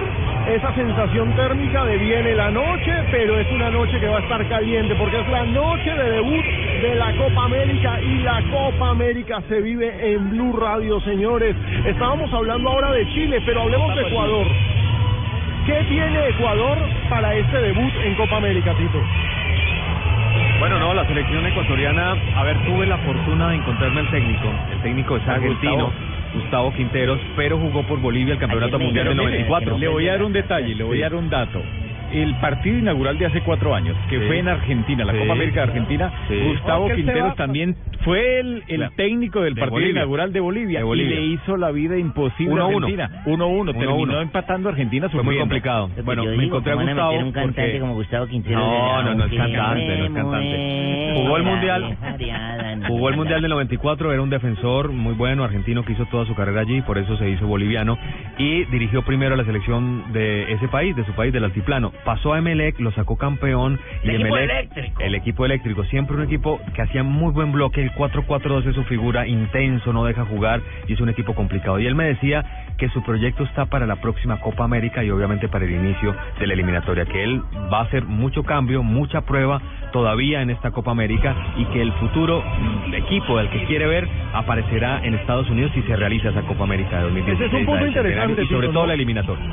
[0.48, 4.48] esa sensación térmica de viene la noche, pero es una noche que va a estar
[4.48, 6.44] caliente porque es la noche de debut
[6.82, 11.54] de la Copa América y la Copa América se vive en Blue Radio, señores.
[11.84, 14.46] Estábamos hablando ahora de Chile, pero hablemos de Ecuador.
[15.66, 19.02] ¿Qué tiene Ecuador para este debut en Copa América, Tito?
[20.62, 24.48] Bueno, no, la selección ecuatoriana, a ver, tuve la fortuna de encontrarme al técnico.
[24.70, 25.90] El técnico es argentino,
[26.34, 29.76] Gustavo, Quinteros, pero jugó por Bolivia el Campeonato Mundial del 94.
[29.76, 31.60] Le voy a dar un detalle, le voy a dar un dato.
[32.12, 34.26] El partido inaugural de hace cuatro años, que Sí.
[34.26, 35.18] fue en Argentina, la Sí.
[35.20, 36.34] Copa América de Argentina, Sí.
[36.48, 38.92] Gustavo Quinteros Seba- también fue el, el Claro.
[38.96, 39.92] técnico del De partido Bolivia.
[40.00, 41.12] inaugural de Bolivia, De Bolivia.
[41.12, 42.86] y le hizo la vida imposible a 1-1.
[42.86, 43.22] Argentina.
[43.26, 44.20] 1-1, terminó 1-1.
[44.22, 45.88] empatando a Argentina Fue muy complicado.
[46.04, 47.78] Bueno, me encontré a ¿cómo van a Gustavo un cantante porque...
[47.80, 48.58] como Gustavo Quintero?
[48.60, 51.12] No, no, no es Sí, cantante, no es cantante.
[51.16, 51.96] Jugó el Mundial,
[52.88, 56.34] jugó el Mundial del 94, era un defensor muy bueno, argentino que hizo toda su
[56.34, 57.96] carrera allí, por eso se hizo boliviano
[58.38, 61.92] y dirigió primero a la selección de ese país, de su país, del altiplano.
[62.04, 65.02] Pasó a Emelec, lo sacó campeón y El equipo Emelec- eléctrico.
[65.02, 68.82] el equipo eléctrico, siempre un equipo que hacía muy buen bloque, el 4-4-2 es su
[68.84, 71.78] figura, intenso, no deja jugar y es un equipo complicado.
[71.78, 72.44] Y él me decía
[72.78, 76.46] que su proyecto está para la próxima Copa América y obviamente para el inicio de
[76.46, 77.40] la eliminatoria, que él
[77.72, 79.60] va a hacer mucho cambio, mucha prueba
[79.92, 84.08] todavía en esta Copa América y que el futuro mm, equipo del que quiere ver
[84.32, 87.46] aparecerá en Estados Unidos si se realiza esa Copa América de 2016.
[87.46, 89.44] Ese es un punto interesante, Y sobre todo la eliminatoria.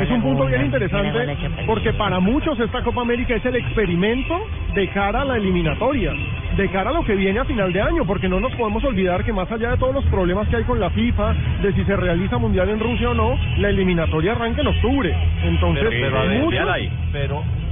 [0.00, 1.36] Es un punto bien interesante
[1.66, 4.34] porque para muchos esta Copa América es el experimento
[4.74, 6.12] de cara a la eliminatoria,
[6.56, 9.24] de cara a lo que viene a final de año, porque no nos podemos olvidar
[9.24, 11.96] que más allá de todos los problemas que hay con la FIFA, de si se
[11.96, 15.14] realiza Mundial en Rusia o no, la eliminatoria arranca en octubre.
[15.44, 16.90] Entonces, Pero- pero muchos- hay.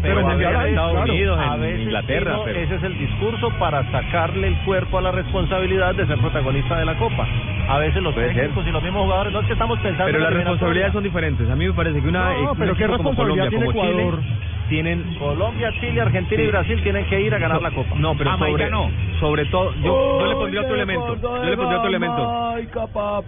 [0.03, 2.75] Pero, Pero pero a Mundial veces- hay, Estados claro, Unidos, a en Inglaterra, pero- Ese
[2.77, 6.95] es el discurso para sacarle el cuerpo a la responsabilidad de ser protagonista de la
[6.97, 7.27] Copa.
[7.69, 10.25] A veces los técnicos y los mismos jugadores, no es que estamos pensando Pero en
[10.25, 11.51] las la responsabilidades son diferentes.
[11.51, 14.21] A mí me parece que una No, pero ¿qué como Colombia, como tiene Chile, Ecuador?
[14.69, 16.47] tienen Colombia, Chile, Argentina y.
[16.47, 17.95] Brasil tienen que ir a ganar la Copa.
[17.97, 18.91] No, pero Jamaica sobre, no.
[19.21, 21.17] sobre todo, yo, yo le pondría otro elemento.
[21.21, 22.55] Yo le pondría otro elemento.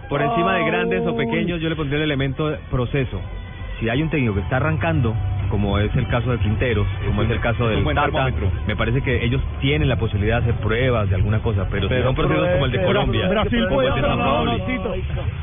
[0.09, 3.21] Por encima de grandes o pequeños, yo le pondría el elemento de proceso.
[3.79, 5.13] Si hay un técnico que está arrancando,
[5.53, 8.31] como es el caso de Quinteros, como es el caso del Tata,
[8.65, 11.89] me parece que ellos tienen la posibilidad de hacer pruebas de alguna cosa, pero, si
[11.89, 14.25] Pero son procesos como el de Colombia, Brasil como puede el de hacer San no,
[14.25, 14.51] Paoli.
[14.57, 14.95] no, Tito.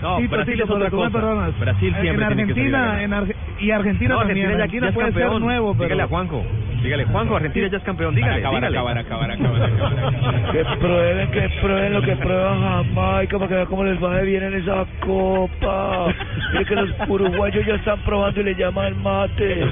[0.03, 1.11] No, Tito, Brasil Tito, es otra cosa.
[1.11, 1.61] perdonas.
[1.61, 4.47] Brasil En siempre tiene que salir Argentina, y Argentina No, también.
[4.51, 5.85] Argentina Argentina puede ser nuevo, pero...
[5.85, 6.45] Dígale a Juanjo.
[6.83, 8.15] Dígale, Juanjo, Argentina ya es campeón.
[8.17, 8.79] Dígale, Acabar, dígale.
[8.79, 10.53] acabar, acabar, acabar, acabar.
[10.53, 12.61] Que prueben, que prueben lo que prueban
[12.95, 16.07] Jamaica para que vean cómo les va de bien en esa copa.
[16.53, 19.67] Mire que los uruguayos ya están probando y le llaman mate.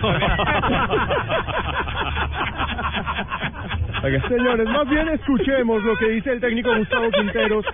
[4.28, 7.64] Señores, más bien escuchemos lo que dice el técnico Gustavo Quinteros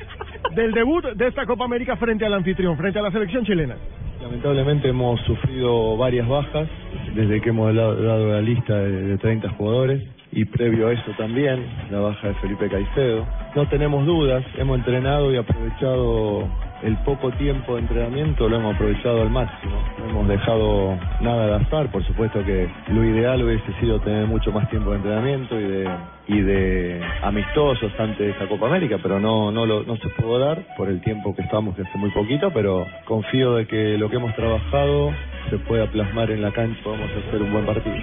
[0.54, 3.76] del debut de esta Copa América frente al anfitrión, frente a la selección chilena.
[4.22, 6.68] Lamentablemente hemos sufrido varias bajas
[7.14, 11.64] desde que hemos dado la lista de, de 30 jugadores y previo a eso también
[11.90, 13.24] la baja de Felipe Caicedo.
[13.54, 16.48] No tenemos dudas, hemos entrenado y aprovechado
[16.82, 19.74] el poco tiempo de entrenamiento, lo hemos aprovechado al máximo.
[19.98, 24.50] No hemos dejado nada al azar, por supuesto que lo ideal hubiese sido tener mucho
[24.52, 25.88] más tiempo de entrenamiento y de
[26.26, 31.00] de amistosos antes de esta Copa América, pero no no se pudo dar por el
[31.00, 35.12] tiempo que estamos que hace muy poquito, pero confío de que lo que hemos trabajado
[35.50, 37.96] se pueda plasmar en la cancha, podemos hacer un buen partido.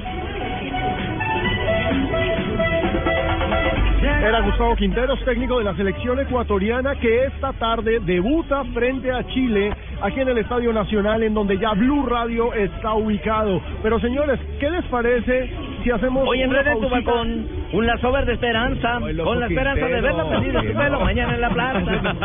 [4.02, 9.72] Era Gustavo Quinteros, técnico de la selección ecuatoriana, que esta tarde debuta frente a Chile
[10.02, 13.62] aquí en el Estadio Nacional, en donde ya Blue Radio está ubicado.
[13.84, 15.52] Pero señores, ¿qué les parece
[15.84, 20.02] si hacemos Hoy en una Red balcón, un lazo verde esperanza, con la esperanza de
[20.02, 22.16] verla perdida en tu pelo mañana en la plaza.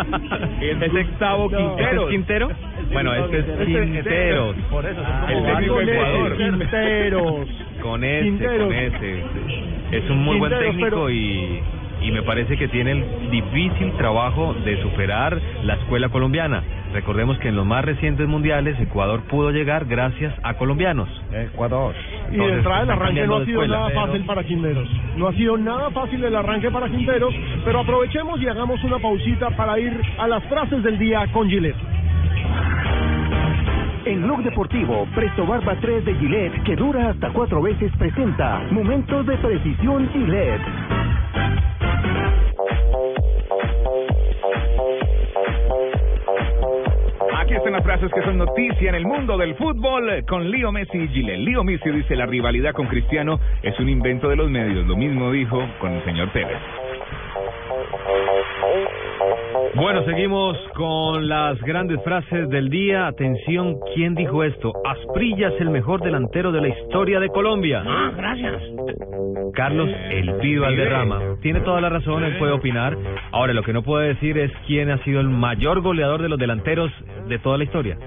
[0.60, 1.50] Es Octavo.
[1.50, 2.50] ¿Este es Quintero?
[2.92, 4.56] Bueno, este es Quinteros.
[4.70, 6.36] Por eso El técnico Con Ecuador.
[6.36, 7.65] Quinteros.
[7.86, 8.66] Con ese, Quinteros.
[8.66, 9.24] con ese.
[9.92, 11.60] Es un muy buen técnico pero- y,
[12.02, 16.62] y me parece que tiene el difícil trabajo de superar la escuela colombiana.
[16.92, 21.08] Recordemos que en los más recientes mundiales Ecuador pudo llegar gracias a colombianos.
[21.32, 21.94] Ecuador.
[22.32, 24.88] Y de entrada el arranque no ha sido nada Pero- fácil para Quinteros.
[25.16, 27.34] No ha sido nada fácil el arranque para Quinteros,
[27.64, 31.76] pero aprovechemos y hagamos una pausita para ir a las frases del día con Gillette.
[34.06, 39.26] En Blog Deportivo, Presto Barba 3 de Gillette, que dura hasta cuatro veces, presenta Momentos
[39.26, 40.62] de Precisión Gillette.
[47.36, 50.98] Aquí están las frases que son noticia en el mundo del fútbol con Leo Messi
[50.98, 51.38] y Gile.
[51.38, 54.86] Leo Messi dice la rivalidad con Cristiano es un invento de los medios.
[54.86, 56.85] Lo mismo dijo con el señor Tevez.
[59.76, 63.06] Bueno, seguimos con las grandes frases del día.
[63.08, 64.72] Atención, ¿quién dijo esto?
[64.84, 67.82] Asprilla es el mejor delantero de la historia de Colombia.
[67.86, 68.62] Ah, gracias.
[69.52, 71.20] Carlos El Pido Valderrama.
[71.42, 72.96] Tiene toda la razón, él puede opinar.
[73.32, 76.38] Ahora, lo que no puede decir es quién ha sido el mayor goleador de los
[76.38, 76.90] delanteros
[77.28, 77.98] de toda la historia.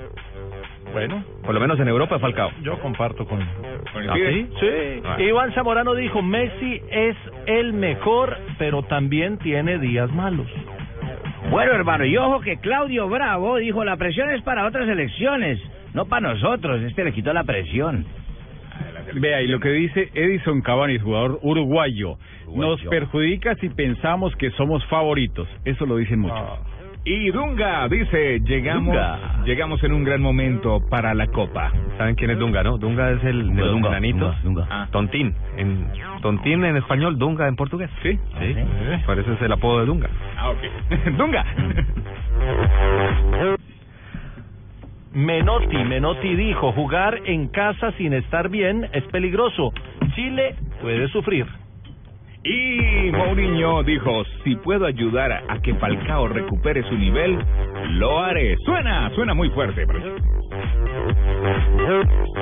[0.91, 2.49] Bueno, Por lo menos en Europa, Falcao.
[2.63, 4.47] yo comparto con, ¿Ah, sí?
[4.59, 5.01] Sí.
[5.05, 5.21] Ah.
[5.21, 7.15] Iván Zamorano dijo, Messi es
[7.45, 10.47] el mejor, pero también tiene días malos.
[11.49, 15.59] Bueno, hermano, y ojo que Claudio Bravo dijo, la presión es para otras elecciones,
[15.93, 18.05] no para nosotros, este le quitó la presión.
[19.13, 22.17] Vea, y lo que dice Edison Cavani, jugador uruguayo,
[22.53, 25.47] nos perjudica si pensamos que somos favoritos.
[25.65, 26.59] Eso lo dicen muchos.
[27.11, 29.41] Y Dunga dice, llegamos Dunga.
[29.43, 31.71] llegamos en un gran momento para la Copa.
[31.97, 32.77] ¿Saben quién es Dunga, no?
[32.77, 34.43] Dunga es el de los Dunga, enanitos.
[34.43, 35.33] Dunga, Ah, Tontín.
[35.57, 35.87] En,
[36.21, 37.89] tontín en español, Dunga en portugués.
[38.03, 38.11] Sí.
[38.39, 38.55] Sí.
[39.07, 40.09] Por eso es el apodo de Dunga.
[40.37, 40.57] Ah, ok.
[41.17, 41.45] Dunga.
[45.13, 49.73] Menotti, Menotti dijo, jugar en casa sin estar bien es peligroso.
[50.13, 51.47] Chile puede sufrir.
[52.43, 57.37] Y Mourinho dijo, si puedo ayudar a, a que Falcao recupere su nivel,
[57.91, 58.55] lo haré.
[58.65, 59.85] Suena, suena muy fuerte.
[59.85, 60.15] pero-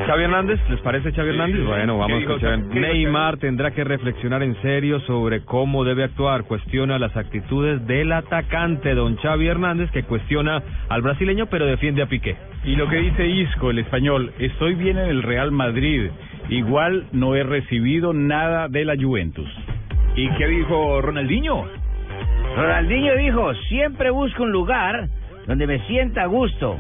[0.06, 1.66] Xavi Hernández, ¿les parece Xavi Hernández?
[1.66, 2.80] Bueno, ¿Qué vamos con Xavi.
[2.80, 6.44] Neymar tendrá que reflexionar en serio sobre cómo debe actuar.
[6.44, 12.06] Cuestiona las actitudes del atacante, don Xavi Hernández, que cuestiona al brasileño, pero defiende a
[12.08, 12.36] Piqué.
[12.64, 16.10] Y lo que dice Isco, el español, estoy bien en el Real Madrid.
[16.50, 19.50] Igual no he recibido nada de la Juventus.
[20.18, 21.64] ¿Y qué dijo Ronaldinho?
[22.56, 25.08] Ronaldinho dijo, siempre busco un lugar
[25.46, 26.76] donde me sienta a gusto.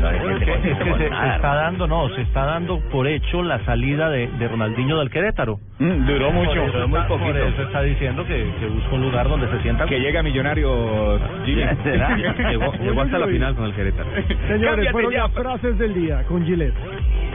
[0.00, 3.62] Es que, es que se, se está dando, no, se está dando por hecho la
[3.64, 5.58] salida de, de Ronaldinho del Querétaro.
[5.78, 6.60] Mm, duró mucho.
[6.60, 9.84] Por eso, está, por eso está diciendo que, que busca un lugar donde se sienta
[9.84, 11.62] a Que llega millonario Jimmy.
[12.50, 14.08] Llegó, llegó hasta la final con el Querétaro.
[14.48, 15.22] Señores, fueron ya.
[15.22, 16.74] las frases del día con Gillette.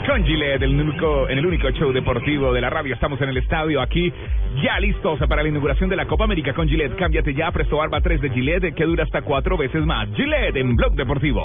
[0.08, 2.94] Con Gillette, el único, en el único show deportivo de la radio.
[2.94, 4.12] Estamos en el estadio aquí,
[4.62, 6.96] ya listos para la inauguración de la Copa América con Gillette.
[6.96, 10.08] Cámbiate ya, Presto Barba 3 de Gillette, que dura hasta cuatro veces más.
[10.16, 11.45] Gillette en Blog Deportivo.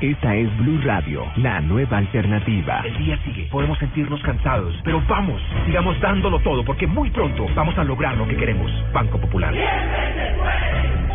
[0.00, 2.82] Esta es Blue Radio, la nueva alternativa.
[2.84, 7.78] El día sigue, podemos sentirnos cansados, pero vamos, sigamos dándolo todo porque muy pronto vamos
[7.78, 8.70] a lograr lo que queremos.
[8.92, 9.54] Banco Popular.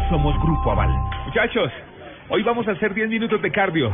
[0.09, 0.89] Somos Grupo Aval.
[1.27, 1.71] Muchachos,
[2.29, 3.93] hoy vamos a hacer 10 minutos de cardio.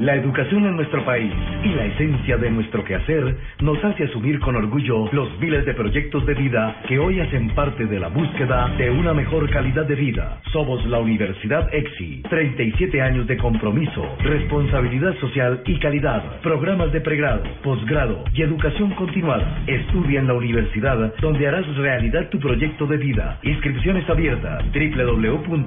[0.00, 1.32] La educación en nuestro país
[1.64, 6.24] y la esencia de nuestro quehacer nos hace asumir con orgullo los miles de proyectos
[6.24, 10.40] de vida que hoy hacen parte de la búsqueda de una mejor calidad de vida.
[10.52, 17.42] Somos la Universidad EXI, 37 años de compromiso, responsabilidad social y calidad, programas de pregrado,
[17.64, 19.64] posgrado y educación continuada.
[19.66, 23.40] Estudia en la universidad donde harás realidad tu proyecto de vida.
[23.42, 25.58] Inscripciones abiertas www.exi.edu.co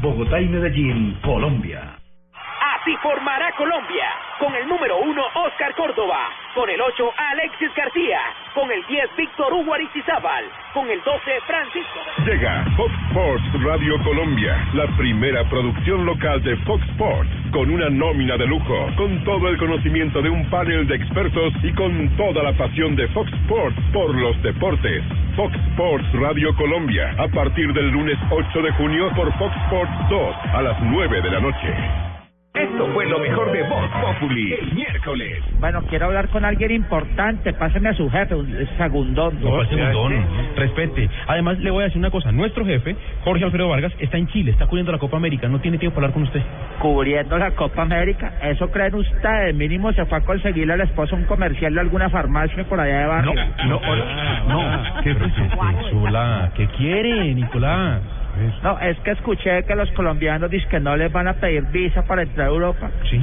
[0.00, 1.96] Bogotá y Medellín, Colombia.
[2.86, 4.06] Así formará Colombia.
[4.38, 6.30] Con el número 1, Oscar Córdoba.
[6.54, 8.20] Con el 8, Alexis García.
[8.54, 10.44] Con el 10, Víctor Hugo Aristizábal.
[10.72, 11.98] Con el 12, Francisco.
[12.24, 18.36] Llega Fox Sports Radio Colombia, la primera producción local de Fox Sports, con una nómina
[18.36, 22.52] de lujo, con todo el conocimiento de un panel de expertos y con toda la
[22.52, 25.02] pasión de Fox Sports por los deportes.
[25.34, 30.36] Fox Sports Radio Colombia, a partir del lunes 8 de junio por Fox Sports 2
[30.54, 32.15] a las 9 de la noche.
[32.56, 34.54] Esto fue lo mejor de Voz Populi.
[34.54, 35.42] El miércoles.
[35.60, 37.52] Bueno, quiero hablar con alguien importante.
[37.52, 39.38] Páseme a su jefe, un segundón.
[39.42, 40.24] No, ¿cuál segundón?
[40.56, 41.10] Respete.
[41.26, 42.32] Además, le voy a decir una cosa.
[42.32, 45.48] Nuestro jefe, Jorge Alfredo Vargas, está en Chile, está cubriendo la Copa América.
[45.48, 46.42] No tiene tiempo para hablar con usted.
[46.80, 48.32] Cubriendo la Copa América.
[48.42, 49.54] ¿Eso creen ustedes?
[49.54, 53.06] Mínimo se fue a conseguirle al esposo un comercial de alguna farmacia por allá de
[53.06, 53.34] barrio.
[53.66, 53.80] No,
[54.48, 55.02] no.
[55.02, 55.14] ¿Qué
[55.94, 58.00] Hola, ¿qué quiere, Nicolás?
[58.62, 62.02] No, es que escuché que los colombianos dicen que no les van a pedir visa
[62.04, 62.90] para entrar a Europa.
[63.10, 63.20] Sí.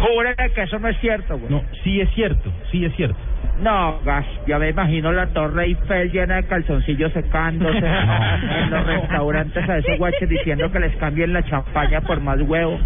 [0.00, 1.50] Júreme que eso no es cierto, güey.
[1.50, 3.18] No, sí es cierto, sí es cierto.
[3.60, 9.68] No, gas, ya me imagino la Torre Eiffel llena de calzoncillos secándose en los restaurantes
[9.68, 12.78] a esos guaches diciendo que les cambien la champaña por más huevo.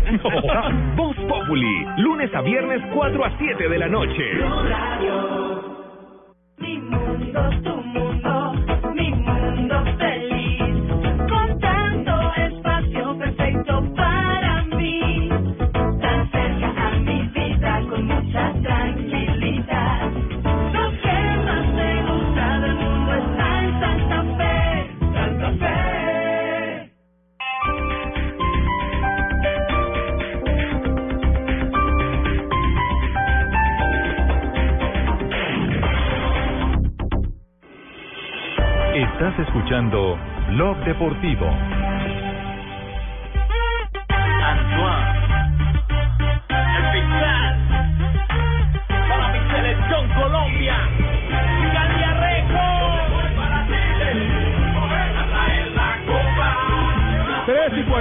[0.97, 4.25] Voz Populi, lunes a viernes 4 a 7 de la noche.
[39.39, 41.47] Escuchando Blog Deportivo.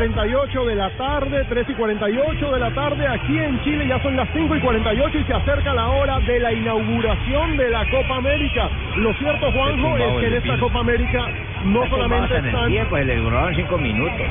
[0.03, 4.17] 48 de la tarde, 3 y 48 de la tarde, aquí en Chile ya son
[4.17, 8.17] las 5 y 48 y se acerca la hora de la inauguración de la Copa
[8.17, 8.69] América.
[8.97, 11.25] Lo cierto, Juanjo, es que en esta Copa América
[11.63, 12.67] no solamente están...
[12.67, 14.27] tiempo, le duraron cinco minutos.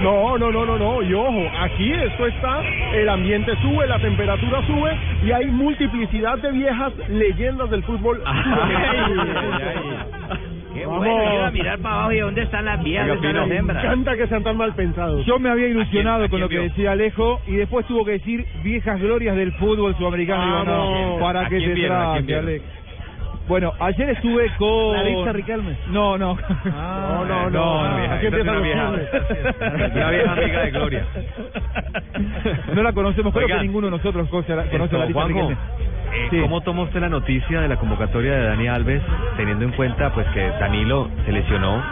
[0.00, 2.62] No, no, no, no, no, y ojo, aquí esto está,
[2.92, 8.22] el ambiente sube, la temperatura sube y hay multiplicidad de viejas leyendas del fútbol.
[10.98, 13.48] Bueno, yo iba a mirar para abajo y dónde están las viejas, dónde están las
[13.48, 13.84] Me hembras.
[13.84, 15.24] encanta que sean tan mal pensados.
[15.26, 18.04] Yo me había ilusionado ¿A quién- a con lo que decía Alejo y después tuvo
[18.04, 21.16] que decir viejas glorias del fútbol sudamericano.
[21.20, 22.60] ¿para ¿A qué quién te traje, vieron?
[23.46, 24.92] Bueno, ayer estuve con...
[24.92, 25.76] Larissa Riquelme.
[25.88, 26.36] No, no.
[26.64, 28.90] no, no, no, es empiezan una los vieja.
[29.94, 31.06] Una vieja amiga de Gloria.
[32.74, 35.20] No la conocemos, creo que ninguno de nosotros conoce a la, conoce a Esto, Larissa
[35.20, 35.56] Juanjo, eh,
[36.30, 36.40] Sí.
[36.40, 39.02] ¿Cómo toma usted la noticia de la convocatoria de Dani Alves,
[39.36, 41.82] teniendo en cuenta pues que Danilo se lesionó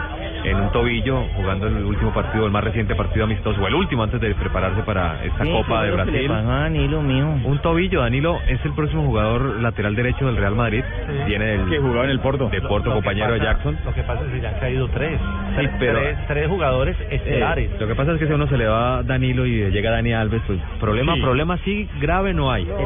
[0.43, 4.03] en un tobillo jugando el último partido, el más reciente partido amistoso, o el último
[4.03, 6.27] antes de prepararse para esta Sí, Copa ¿qué de Brasil?
[6.27, 7.27] pasó a Danilo, mijo?
[7.45, 10.83] Un tobillo, Danilo es el próximo jugador lateral derecho del Real Madrid,
[11.27, 12.49] viene del Que jugaba en el Porto.
[12.49, 13.77] de Porto, Lo que compañero de pasa- Jackson.
[13.85, 15.19] Lo que pasa es que ya han caído tres.
[15.19, 17.71] Sí, Tres- pero- tres, tres jugadores estelares.
[17.71, 19.91] Eh, lo que pasa es que si a uno se le va Danilo y llega
[19.91, 21.21] Dani Alves, pues problema, Sí.
[21.21, 22.65] problema sí grave no hay.
[22.65, 22.83] no, ¿qué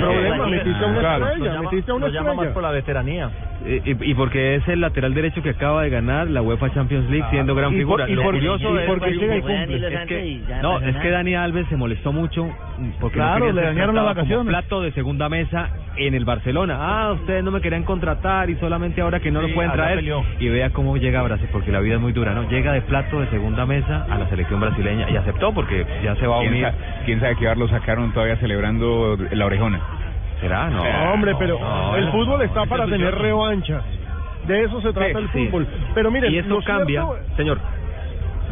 [0.00, 0.46] problema?
[0.46, 1.26] Metiste a una Claro.
[1.26, 2.34] estrella, metiste a una estrella.
[2.34, 3.30] más por la veteranía.
[3.66, 7.26] Y, y porque es el lateral derecho que acaba de ganar la UEFA Champions League
[7.30, 8.08] siendo gran Y por- figura.
[8.08, 9.76] y Lo por- curioso es, porque llega y cumple.
[9.94, 13.62] Es que, no, es que Dani Alves se molestó mucho mm, porque Claro, no le
[13.62, 14.46] dañaron las como vacaciones.
[14.46, 16.76] plato de segunda mesa en el Barcelona.
[16.78, 20.04] Ah, ustedes no me querían contratar y solamente ahora que no Sí, lo pueden traer.
[20.38, 22.48] Y vea cómo llega a Brasil, porque la vida es muy dura, ¿no?
[22.48, 26.26] Llega de plato de segunda mesa a la selección brasileña y aceptó porque ya se
[26.26, 26.64] va a ¿Quién, unir.
[26.66, 26.74] sa-
[27.04, 29.80] quién sabe qué bar lo sacaron todavía celebrando la orejona?
[30.40, 30.68] ¿Será?
[30.70, 30.84] No.
[30.84, 33.80] No, hombre, pero no, el fútbol está para Eso tener revancha.
[34.46, 35.46] De eso se trata Sí, el sí.
[35.46, 35.66] fútbol.
[35.94, 37.58] Pero miren, y esto lo cambia, cierto- señor.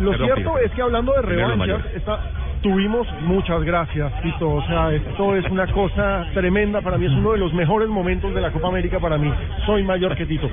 [0.01, 1.87] Lo Perdón, cierto es que hablando de revanchas, mayores.
[1.95, 2.19] está,
[2.65, 4.49] tuvimos muchas gracias, Tito.
[4.55, 7.05] O sea, esto es una cosa tremenda para mí.
[7.05, 9.31] Es uno de los mejores momentos de la Copa América para mí.
[9.67, 10.49] Soy mayor que Tito.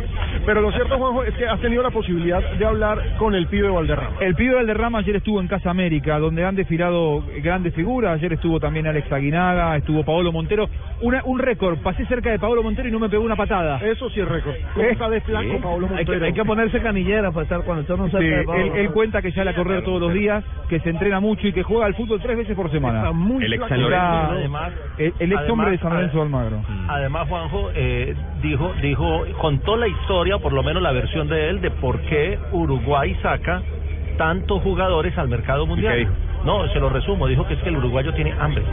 [0.45, 3.69] Pero lo cierto, Juanjo, es que has tenido la posibilidad de hablar con el pibe
[3.69, 4.17] Valderrama.
[4.19, 8.15] El pibe Valderrama ayer estuvo en Casa América, donde han desfilado grandes figuras.
[8.15, 10.67] Ayer estuvo también Alex Aguinaga, estuvo Paolo Montero.
[11.01, 13.79] Una, un récord, pasé cerca de Paolo Montero y no me pegó una patada.
[13.85, 14.55] Eso sí es récord.
[14.73, 15.57] ¿Cómo está de flaco Sí.
[15.63, 16.25] Pablo Hay que- Montero?
[16.25, 19.55] hay que ponerse canillera para estar cuando estamos Sí, él, él cuenta que sale a
[19.55, 22.55] correr todos los días, que se entrena mucho y que juega al fútbol tres veces
[22.55, 22.99] por semana.
[22.99, 23.63] Está muy El ex.
[23.71, 26.61] Además, el, el ex hombre de San Lorenzo Almagro.
[26.87, 31.49] Además, Juanjo eh, dijo, dijo, contó la historia, o por lo menos la versión de
[31.49, 33.61] él, de por qué Uruguay saca
[34.17, 35.97] tantos jugadores al mercado mundial.
[35.97, 36.11] dijo?
[36.43, 38.63] No, se lo resumo, dijo que es que el uruguayo tiene hambre.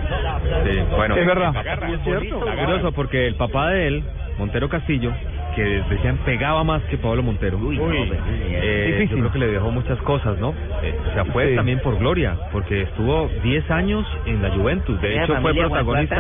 [0.65, 1.55] Sí, bueno, Es verdad.
[1.95, 2.41] Es cierto.
[2.41, 4.05] Curioso porque el papá de él,
[4.39, 5.13] Montero Castillo,
[5.59, 7.59] que decían pegaba más que Pablo Montero.
[7.73, 10.55] Eh, yo creo que le dejó muchas cosas, ¿no?
[10.83, 11.57] Eh, o sea, fue Sí.
[11.57, 15.01] también por gloria, porque estuvo 10 años en la Juventus.
[15.01, 16.15] De hecho, fue protagonista.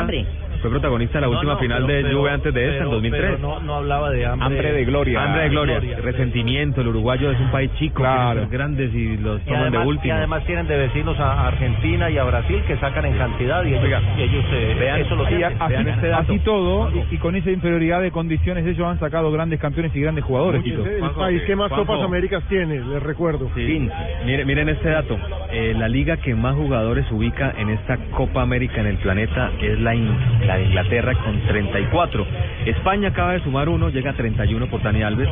[0.60, 2.78] Fue protagonista de la última no, final pero- de pero- Juve antes de esta, en
[2.80, 3.22] pero- 2003.
[3.36, 4.47] pero no, no hablaba de hambre.
[4.47, 5.24] Hambre de gloria.
[5.24, 5.74] Hambre de gloria.
[5.80, 5.98] Gloria.
[6.02, 6.80] Resentimiento.
[6.80, 8.40] El uruguayo es un país chico, Claro.
[8.40, 10.14] ser grandes y los Y toman además, de y último.
[10.14, 13.85] además tienen de vecinos a Argentina y a Brasil que sacan en cantidad y ellos,
[14.16, 15.56] y ellos eh, vean, eso lo Y tienen.
[15.89, 19.94] así, así todo, y, y con esa inferioridad de condiciones, ellos han sacado grandes campeones
[19.94, 20.62] y grandes jugadores.
[21.16, 23.51] País que más Copas Américas tiene, les recuerdo.
[23.55, 23.89] Sí.
[24.24, 25.16] Miren, miren este dato.
[25.51, 29.78] Eh, la liga que más jugadores ubica en esta Copa América en el planeta es
[29.80, 30.16] la, In-
[30.49, 32.27] la de Inglaterra con 34.
[32.65, 35.29] España acaba de sumar uno, llega a 31 por Dani Alves.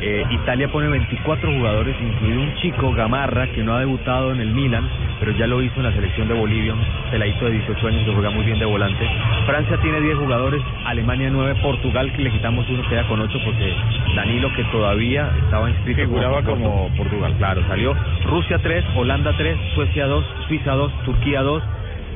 [0.00, 4.52] Eh, Italia pone 24 jugadores, incluido un chico, Gamarra, que no ha debutado en el
[4.52, 4.88] Milan,
[5.20, 6.80] pero ya lo hizo en la selección de Bolivia, un
[7.10, 9.06] peladito de 18 años que juega muy bien de volante.
[9.44, 13.74] Francia tiene 10 jugadores, Alemania 9, Portugal, que le quitamos uno, queda con 8 porque
[14.16, 17.34] Danilo, que todavía estaba inscrito Figuraba como, como Portugal.
[17.36, 17.94] Claro, salió
[18.30, 21.62] Rusia 3, Holanda 3, Suecia 2, Suiza 2, Turquía 2,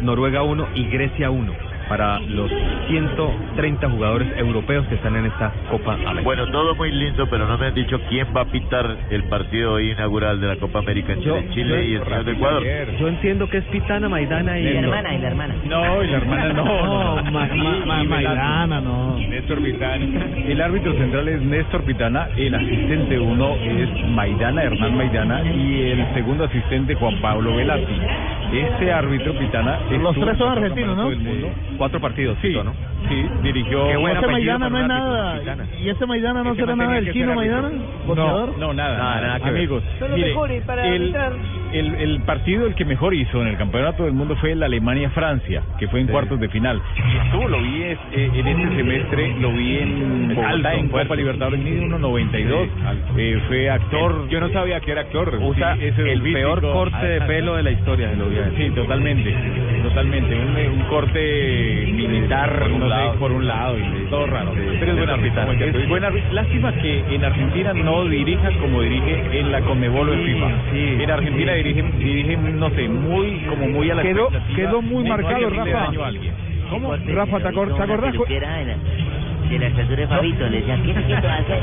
[0.03, 2.51] Noruega 1 y Grecia 1 para los
[2.89, 6.23] 130 jugadores europeos que están en esta Copa América.
[6.25, 9.79] Bueno, todo muy lindo, pero no me han dicho quién va a pitar el partido
[9.79, 12.63] inaugural de la Copa América entre Yo- Chile yo- y el señor de Ecuador.
[12.99, 14.65] Yo entiendo que es Pitana, Maidana y...
[14.73, 15.55] La hermana, y la hermana.
[15.67, 16.65] No, y la hermana no.
[16.65, 19.19] No, no, Ma- Y- Ma- Ma- y Maidana, no.
[19.19, 20.05] Néstor Pitana.
[20.49, 26.15] El árbitro central es Néstor Pitana, el asistente uno es Maidana, Hernán Maidana, y el
[26.15, 28.01] segundo asistente Juan Pablo Velati.
[28.53, 31.82] Este árbitro Pitana Los tres son en el argentinos, ¿no?
[31.83, 32.92] Cuatro partidos, sí, ¿no?
[33.09, 33.89] Sí, dirigió.
[33.89, 35.67] Qué buen Ese apellido Maidana no es nada.
[35.81, 37.35] ¿Y ese Maidana no será no nada del chino.
[37.35, 37.71] Maidana?
[38.07, 39.83] No, no, nada, Nada, nada que amigos.
[40.15, 41.15] Mire, mejores para el,
[41.73, 45.63] el, el partido el que mejor hizo en el campeonato del mundo fue el Alemania-Francia,
[45.79, 46.81] que fue en cuartos de final.
[47.25, 51.09] Estuvo, lo vi es- eh, en este semestre, lo vi en Bogotá, Alto, en fuerte.
[51.09, 52.69] Copa Libertadores, mide 1.92.
[53.17, 54.29] Eh, fue actor.
[54.29, 55.39] Yo no sabía que era actor.
[55.43, 56.39] Usa Sí, ese el físico.
[56.39, 58.37] peor corte de pelo de la historia, lo vi.
[58.57, 59.35] Sí, totalmente,
[59.83, 60.35] totalmente.
[60.35, 63.15] Un, un corte militar, no lado.
[63.19, 64.53] por un lado, y todo raro.
[64.55, 65.43] Pero es buen árbitro.
[65.47, 65.63] Capitán.
[65.77, 66.33] Es buen árbitro.
[66.33, 70.49] Lástima que en Argentina no dirija como dirige en la Conmebol o en Sí, FIFA.
[70.73, 71.63] sí, en Argentina sí.
[71.63, 74.57] dirige, dirige, no sé, muy, como muy a la Quedó- expectativa.
[74.57, 75.91] quedó muy marcado, Rafa.
[76.71, 76.95] ¿Cómo?
[76.97, 78.15] Rafa, ¿te, acor- te acordás?
[79.53, 81.59] De la estatura de Fabito, le decía, ¿qué qué tú haces?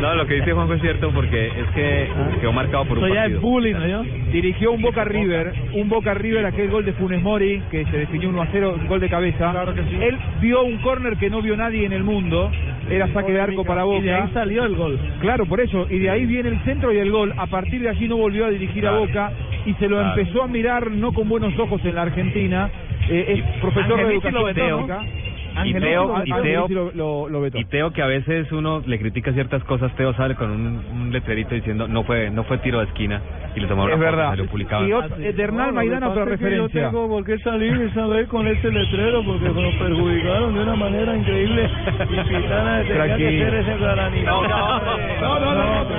[0.00, 2.08] No, lo que dice Juanjo es cierto porque es que
[2.40, 3.38] quedó marcado por un Eso ya partido.
[3.38, 4.02] es bullying, ¿no?
[4.32, 8.28] Dirigió un Boca River, un Boca River, aquel gol de Funes Mori, que se definió
[8.30, 9.52] 1 a 0, gol de cabeza.
[10.00, 12.50] Él vio un córner que no vio nadie en el mundo,
[12.90, 13.98] era saque de arco para Boca.
[13.98, 14.98] Y de ahí salió el gol.
[15.20, 17.32] Claro, por eso, y de ahí viene el centro y el gol.
[17.36, 19.06] A partir de allí no volvió a dirigir a Claro.
[19.06, 19.32] Boca
[19.66, 20.18] y se lo Claro.
[20.20, 22.70] empezó a mirar no con buenos ojos en la Argentina.
[23.08, 25.31] Eh, es profesor de educación lo vetó, ¿no?
[25.64, 29.62] Y Teo, y Teo, lo- lo- y Teo que a veces uno le critica ciertas
[29.64, 33.20] cosas, Teo sale con un, un letrerito diciendo no fue no fue tiro de esquina
[33.54, 34.36] y le tomaron Es una verdad.
[34.48, 34.88] publicado.
[34.88, 36.82] Y otro- eh, de Hernán Maidana otra referencia.
[36.82, 40.74] Yo tengo por qué salir esa vez con ese letrero porque nos perjudicaron de una
[40.76, 41.68] manera increíble.
[42.10, 43.46] Y Pitana tenía que Tranquilo.
[43.46, 44.24] hacer ese.
[44.24, 44.80] No, no,
[45.20, 45.92] no, no, no,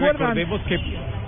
[0.00, 0.78] recordemos que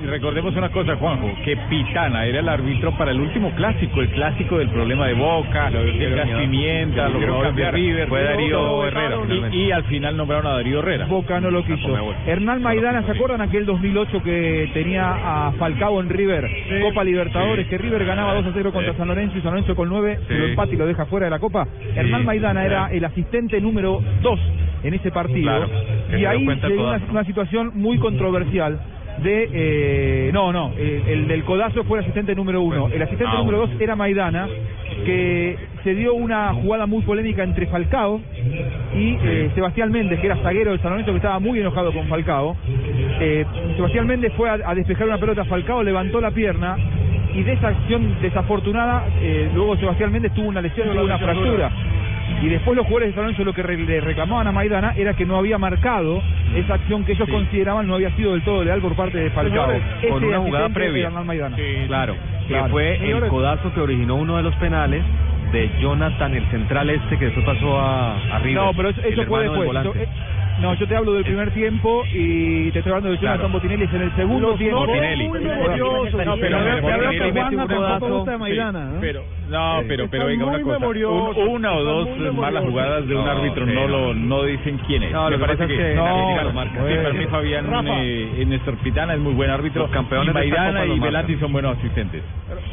[0.02, 4.08] y recordemos una cosa, Juanjo, que Pitana era el árbitro para el último clásico, el
[4.10, 7.74] clásico del problema de Boca, el gas pimienta, lo hicieron que cambiar.
[7.74, 8.08] River.
[8.08, 9.16] Fue Darío Herrera.
[9.52, 11.06] Y, y al final nombraron a Darío Herrera.
[11.06, 11.88] Boca no lo quiso.
[12.26, 16.48] Hernán Maidana, ¿se acuerdan aquel 2008 que tenía a Falcao en River?
[16.82, 18.98] Copa Libertadores, que River ganaba 2 a 0 contra Sí.
[18.98, 20.34] San Lorenzo y San Lorenzo con 9 Sí.
[20.34, 21.66] lo empate y lo deja fuera de la Copa.
[21.94, 24.40] Hernán Maidana era el asistente número 2
[24.82, 25.42] en ese partido.
[25.42, 25.68] Claro,
[26.18, 28.78] y ahí se dio una situación muy controversial.
[29.22, 32.88] De, eh, no, no, el, el del codazo fue el asistente número uno.
[32.88, 34.48] El asistente Ah, número dos era Maidana,
[35.04, 38.20] que se dio una jugada muy polémica entre Falcao
[38.94, 42.06] y eh, Sebastián Méndez, que era zaguero del San Lorenzo, que estaba muy enojado con
[42.08, 42.56] Falcao.
[43.20, 43.44] Eh,
[43.76, 46.76] Sebastián Méndez fue a, a despejar una pelota a Falcao, levantó la pierna
[47.34, 51.70] y de esa acción desafortunada, eh, luego Sebastián Méndez tuvo una lesión, tuvo una fractura.
[52.42, 55.12] Y después los jugadores de San Lorenzo lo que re- le reclamaban a Maidana era
[55.14, 56.22] que no había marcado
[56.56, 59.66] esa acción que ellos consideraban no había sido del todo leal por parte de Falcao.
[60.08, 61.10] Con una jugada previa.
[61.10, 61.56] Maidana.
[61.86, 62.16] claro,
[62.48, 62.64] claro.
[62.64, 63.24] que fue Señores.
[63.24, 65.02] el codazo que originó uno de los penales
[65.52, 68.54] de Jonathan, el central este que después pasó a, a River.
[68.62, 70.08] No, pero eso, el eso fue después.
[70.60, 73.52] Eh, no, yo te hablo del primer tiempo y te estoy hablando de Jonathan Claro.
[73.54, 74.86] Botinelli es en el segundo Los tiempo.
[74.86, 76.12] memoriosos.
[76.26, 77.66] No, pero Pero Botinelli ¿no?
[79.00, 83.16] pero no, pero pero venga una muy cosa, Un- una o dos malas jugadas de
[83.16, 83.88] un No, árbitro sí, no no.
[83.88, 85.12] lo no dicen quién es.
[85.12, 85.96] No, Me parece que Sí.
[85.98, 89.82] para mí Fabián eh, Néstor Pitana es muy buen árbitro.
[89.82, 90.98] Los campeones Maidana y.
[91.00, 92.22] Velati son buenos asistentes.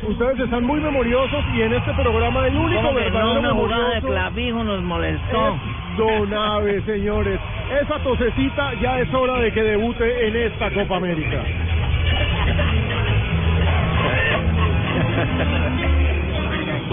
[0.07, 4.01] Ustedes están muy memoriosos y en este programa el único verdadero no, una jugada de
[4.01, 5.57] clavijo nos molestó.
[5.97, 7.39] Es Don Abe, señores.
[7.81, 11.43] Esa tosecita ya es hora de que debute en esta Copa América.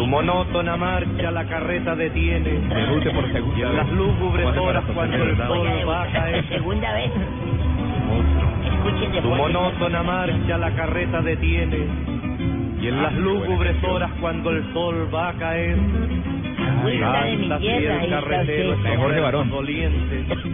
[0.07, 2.61] monótona marcha la carreta detiene.
[2.69, 6.45] Debute por segunda las lúgubres horas cuando el sol Voy a va a debutar caer.
[6.45, 7.11] por segunda vez.
[9.23, 9.37] Fondo.
[9.37, 11.87] monótona marcha la carreta detiene.
[12.81, 15.79] Y en las lúgubres horas cuando el sol va a caer.
[16.83, 18.01] Cuida de mi tierra,
[18.97, 19.51] Jorge Barón.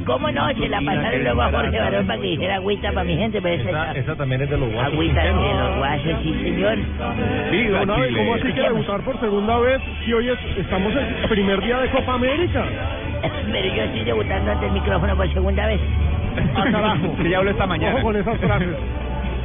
[0.07, 0.49] ¿Cómo no?
[0.55, 3.62] Se la pasaron luego a Jorge Barón para que dijera agüita para mi gente, pero
[3.62, 4.93] esa, Esa también es de los guasos.
[4.93, 6.78] agüita de los guasos, sí señor.
[7.51, 8.19] Viva Don Abe, Chile.
[8.19, 11.78] ¿Cómo así que debutar por segunda vez si hoy es- estamos en el primer día
[11.78, 12.65] de Copa América?
[13.53, 15.81] Pero yo estoy debutando ante el micrófono por segunda vez.
[16.55, 17.16] Ah, carajo.
[17.23, 17.95] Que ya habló esta mañana.
[17.97, 18.69] Ojo con esas frases.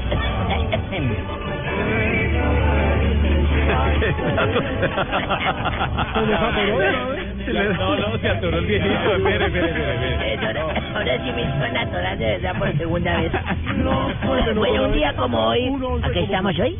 [7.77, 9.15] No, no, se atoró el viejito.
[9.15, 10.59] Espere, espere, espere.
[10.59, 13.31] Ahora, sí me están atorando de verdad por segunda vez.
[14.55, 15.71] bueno, un día como hoy,
[16.03, 16.77] ¿a qué estamos hoy?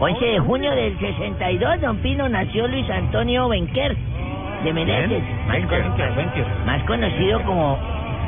[0.00, 3.96] 11 de junio del 62, don Pino, nació Luis Antonio Benquer
[4.62, 5.22] de Meneses,
[6.66, 7.78] más, conocido como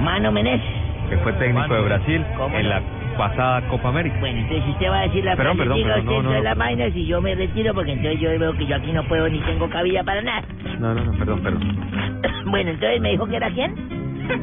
[0.00, 0.66] Mano Meneses.
[1.08, 2.82] que fue técnico de Brasil ¿Cómo en la
[3.16, 4.16] pasada Copa América.
[4.20, 7.06] Bueno, entonces usted va a decir la Perdón, perdón, perdón, no, no, las vainas y
[7.06, 10.02] yo me retiro porque entonces yo veo que yo aquí no puedo ni tengo cabida
[10.04, 10.42] para nada.
[10.78, 11.62] No, no, no, perdón, perdón.
[12.46, 13.74] Bueno, entonces me dijo que era quién?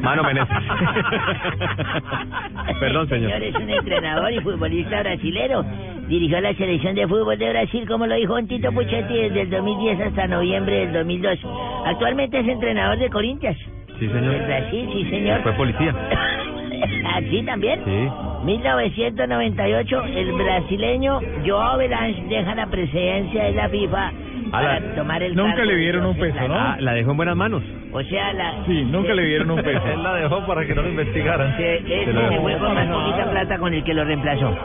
[0.02, 0.48] Mano Meneses.
[2.80, 3.42] Perdón, señor.
[3.42, 5.64] es un entrenador y futbolista brasilero.
[6.08, 10.00] Dirigió la selección de fútbol de Brasil, como lo dijo Tito Puchetti, desde el 2010
[10.00, 11.38] hasta noviembre del 2002.
[11.86, 13.58] Actualmente es entrenador de Corinthians.
[13.98, 14.46] Sí, De señor.
[14.46, 15.42] Brasil, sí, señor.
[15.42, 15.94] Fue policía.
[17.14, 17.80] ¿Así también?
[17.84, 18.08] Sí.
[18.44, 24.12] 1998, el brasileño Joao Belange deja la presidencia de la FIFA
[24.50, 24.94] para Ala.
[24.94, 26.54] tomar el Nunca le de dieron un peso, ¿no?
[26.54, 27.62] Ah, la dejó en buenas manos.
[27.92, 28.64] O sea, la...
[28.66, 29.82] Sí, nunca le dieron un peso.
[29.92, 31.56] Él la dejó para que no lo investigaran.
[31.56, 34.56] Se, ese Se se fue con más poquita plata con el que lo reemplazó.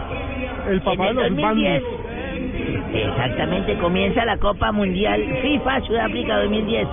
[0.70, 2.00] El papá de en el los 2010, bandos.
[2.94, 6.88] exactamente, comienza la Copa Mundial FIFA Sudáfrica 2010.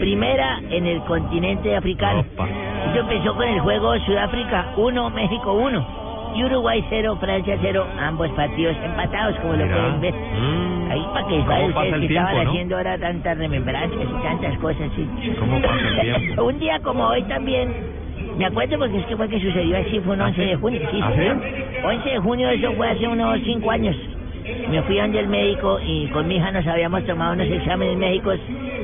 [0.00, 2.20] Primera en el continente africano.
[2.34, 2.48] Opa.
[2.86, 6.06] Esto empezó con el juego Sudáfrica 1, México 1.
[6.36, 10.12] Y Uruguay 0, Francia 0, ambos partidos empatados, como lo pueden ver.
[10.14, 10.90] Mm.
[10.90, 12.50] Ahí para que ¿Cómo vean pasa ustedes el que tiempo, estaban no?
[12.50, 15.08] haciendo ahora tantas remembranzas y tantas cosas, sí.
[15.40, 16.44] ¿Cómo pasa el tiempo?
[16.46, 17.72] Un día como hoy también,
[18.36, 21.00] me acuerdo porque es que fue que sucedió así, fue un 11 de junio, sí,
[21.02, 21.18] ¿Ah, sí?
[21.18, 21.36] señor.
[21.84, 23.96] 11 de junio, eso fue hace unos 5 años.
[24.70, 28.38] Me fui donde el médico y con mi hija nos habíamos tomado unos exámenes médicos.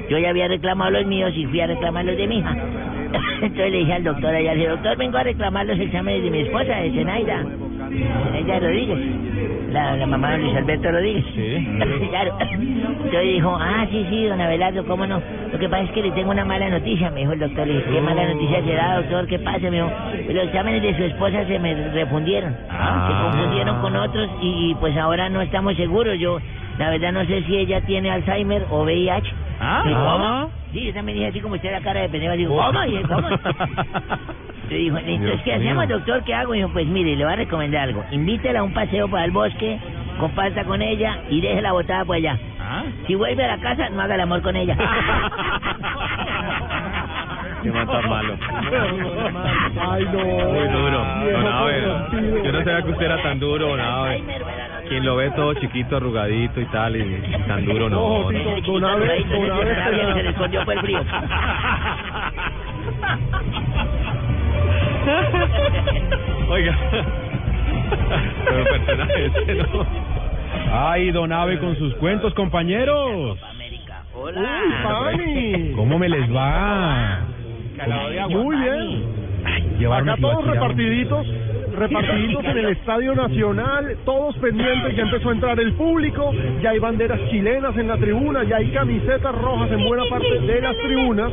[0.09, 2.57] Yo ya había reclamado los míos y fui a reclamar los de mi hija.
[3.43, 6.41] Entonces le dije al doctor allá, dije, doctor, vengo a reclamar los exámenes de mi
[6.41, 7.45] esposa, de Zenaida.
[7.89, 8.99] Zenaida Rodríguez.
[9.71, 11.25] La, la mamá de Luis Alberto Rodríguez.
[11.35, 11.69] Sí.
[12.11, 12.37] claro.
[12.41, 15.21] Entonces dijo, ah, sí, sí, don Abelardo, ¿cómo no?
[15.51, 17.67] Lo que pasa es que le tengo una mala noticia, me dijo el doctor.
[17.67, 19.27] Le dije, ¿qué mala noticia será, doctor?
[19.27, 19.59] ¿Qué pasa?
[19.59, 19.91] Me dijo,
[20.29, 22.57] los exámenes de su esposa se me refundieron.
[22.71, 23.09] Ah.
[23.09, 26.19] Se confundieron con otros y, pues ahora no estamos seguros.
[26.19, 26.39] Yo,
[26.79, 29.33] la verdad, no sé si ella tiene Alzheimer o VIH.
[29.61, 29.85] Ah.
[29.87, 29.93] ¿Y.
[29.93, 30.51] ¿Cómo?
[30.73, 32.35] Sí, yo también dije así como usted la cara de pendejo.
[32.35, 32.85] Digo, ¿cómo?
[32.85, 33.29] Y él, ¿cómo?
[34.71, 36.25] Yo dijo, entonces, ¿qué hacemos, doctor?
[36.25, 36.55] ¿Qué hago?
[36.55, 38.03] Y dijo, pues mire, le voy a recomendar algo.
[38.11, 39.79] Invítela a un paseo para el bosque,
[40.19, 42.39] comparta con ella y déjela botada por allá.
[42.59, 42.85] Ah.
[43.07, 44.75] Si vuelve a la casa, no haga el amor con ella.
[47.63, 48.35] Qué man tan malo.
[49.81, 50.25] Ay, no.
[50.25, 51.05] Muy duro.
[51.33, 51.45] Don
[52.43, 54.21] yo no sabía que usted era tan duro, Don Abe.
[54.93, 58.31] Quien lo ve todo chiquito, arrugadito y tal, y tan duro no.
[58.31, 58.39] No.
[58.39, 59.25] Abe, Don Abe
[59.75, 60.99] Sabía que se le escondió por el frío.
[66.51, 66.77] Oiga.
[68.45, 69.87] Pero personaje ese, ¿no?
[70.71, 73.39] Ay, don Ave con sus cuentos, compañeros.
[74.15, 74.35] Uy,
[74.83, 75.73] Pani.
[75.75, 77.21] ¿Cómo me les va?
[78.29, 79.32] Muy bien.
[79.79, 81.27] Llevarme Acá todos repartiditos,
[81.77, 86.33] repartiditos en el Estadio Nacional, todos pendientes, ya empezó a entrar el público,
[86.63, 90.61] ya hay banderas chilenas en la tribuna, ya hay camisetas rojas en buena parte de
[90.61, 91.33] las tribunas,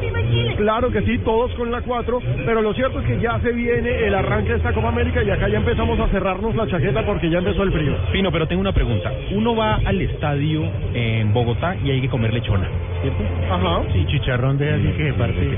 [0.57, 4.07] claro que sí, todos con la 4, pero lo cierto es que ya se viene
[4.07, 7.29] el arranque de esta Copa América y acá ya empezamos a cerrarnos la chaqueta porque
[7.29, 7.93] ya empezó el frío.
[8.11, 9.11] Pino, pero tengo una pregunta.
[9.31, 10.63] Uno va al estadio
[10.93, 12.67] en Bogotá y hay que comer lechona,
[13.01, 13.23] ¿cierto?
[13.51, 13.83] Ajá.
[13.93, 15.57] Sí, chicharrón de así que parte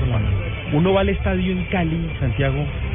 [0.72, 2.41] Uno va al estadio en Cali, Santiago.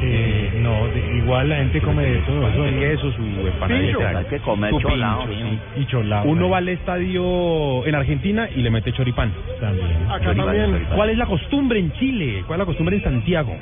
[0.02, 0.76] Eh, no,
[1.16, 3.98] igual la gente come de todo, eso, y eso, su empanadita.
[3.98, 4.18] Pincho.
[4.18, 5.58] Hay que comer Su cholao, pincho, sí.
[5.76, 6.24] sí, y cholao.
[6.26, 9.32] Uno va al estadio en Argentina y le mete choripán.
[9.60, 9.86] También.
[10.10, 10.86] Acá también.
[10.94, 12.42] ¿Cuál es la costumbre en Chile?
[12.46, 13.56] ¿Cuál es la costumbre en Santiago?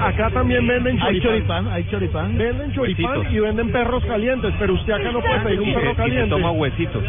[0.00, 1.64] Acá también venden Hay choripán.
[1.64, 2.38] choripán, hay choripán.
[2.38, 3.32] Venden choripán Huesitos.
[3.34, 5.96] y venden perros calientes, pero usted acá no puede pedir un perro se, y se
[5.96, 6.30] caliente.
[6.30, 7.02] toma huesitos.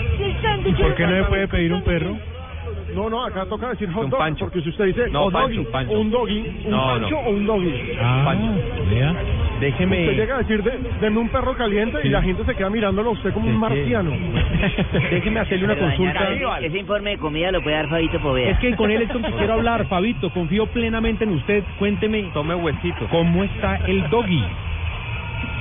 [0.66, 2.16] ¿Y por qué no me puede pedir un perro?
[2.96, 4.46] No, no, acá toca decir hot Un dog, pancho.
[4.46, 6.00] porque si usted dice No, hot pancho, doggy, pancho.
[6.00, 7.20] un doggy, un No, pancho no.
[7.20, 7.74] o un doggy.
[8.02, 8.62] Ah, Pancho.
[8.90, 9.16] vea.
[9.60, 12.70] Déjeme- Usted llega a decir, de, denme un perro caliente y la gente se queda
[12.70, 14.12] mirándolo a usted como un marciano.
[15.12, 16.60] Déjeme hacerle una Pero, consulta.
[16.60, 18.50] Ese informe de comida lo puede dar Fabito Poveda.
[18.50, 20.30] Es que con él es con que quiero hablar, Fabito.
[20.32, 21.64] Confío plenamente en usted.
[21.80, 22.24] Cuénteme.
[22.34, 23.08] Tome huesito.
[23.10, 24.44] ¿Cómo está el doggy?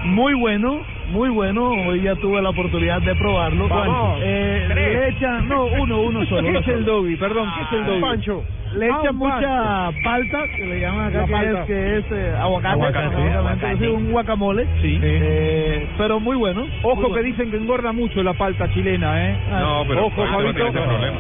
[0.05, 0.81] Muy bueno,
[1.13, 1.71] muy bueno.
[1.71, 3.69] Hoy ya tuve la oportunidad de probarlo.
[3.69, 4.19] Vamos.
[4.23, 4.93] Eh, Tres.
[4.95, 6.51] le echan, no, uno, uno solo.
[6.53, 7.17] ¿Qué es el doggy?
[7.17, 8.01] Perdón, ¿qué es el doggy?
[8.01, 8.43] Pancho.
[8.75, 12.75] Le Ah, echan mucha palta, que le llaman acá, que es, que es eh, aguacate.
[12.75, 14.67] Aguacate, sí, un guacamole.
[14.81, 14.99] Sí.
[15.03, 16.65] Eh, pero muy bueno.
[16.83, 19.37] Ojo muy que dicen que engorda mucho la palta chilena, ¿eh?
[19.51, 20.55] No, pero Ojo, Fabito no Fabito.
[20.55, 21.19] tiene ese problema.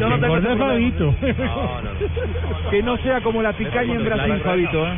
[0.00, 0.50] Yo no tengo ese.
[2.70, 4.90] Que no sea como la picaña en Brasil, Fabito, ¿eh?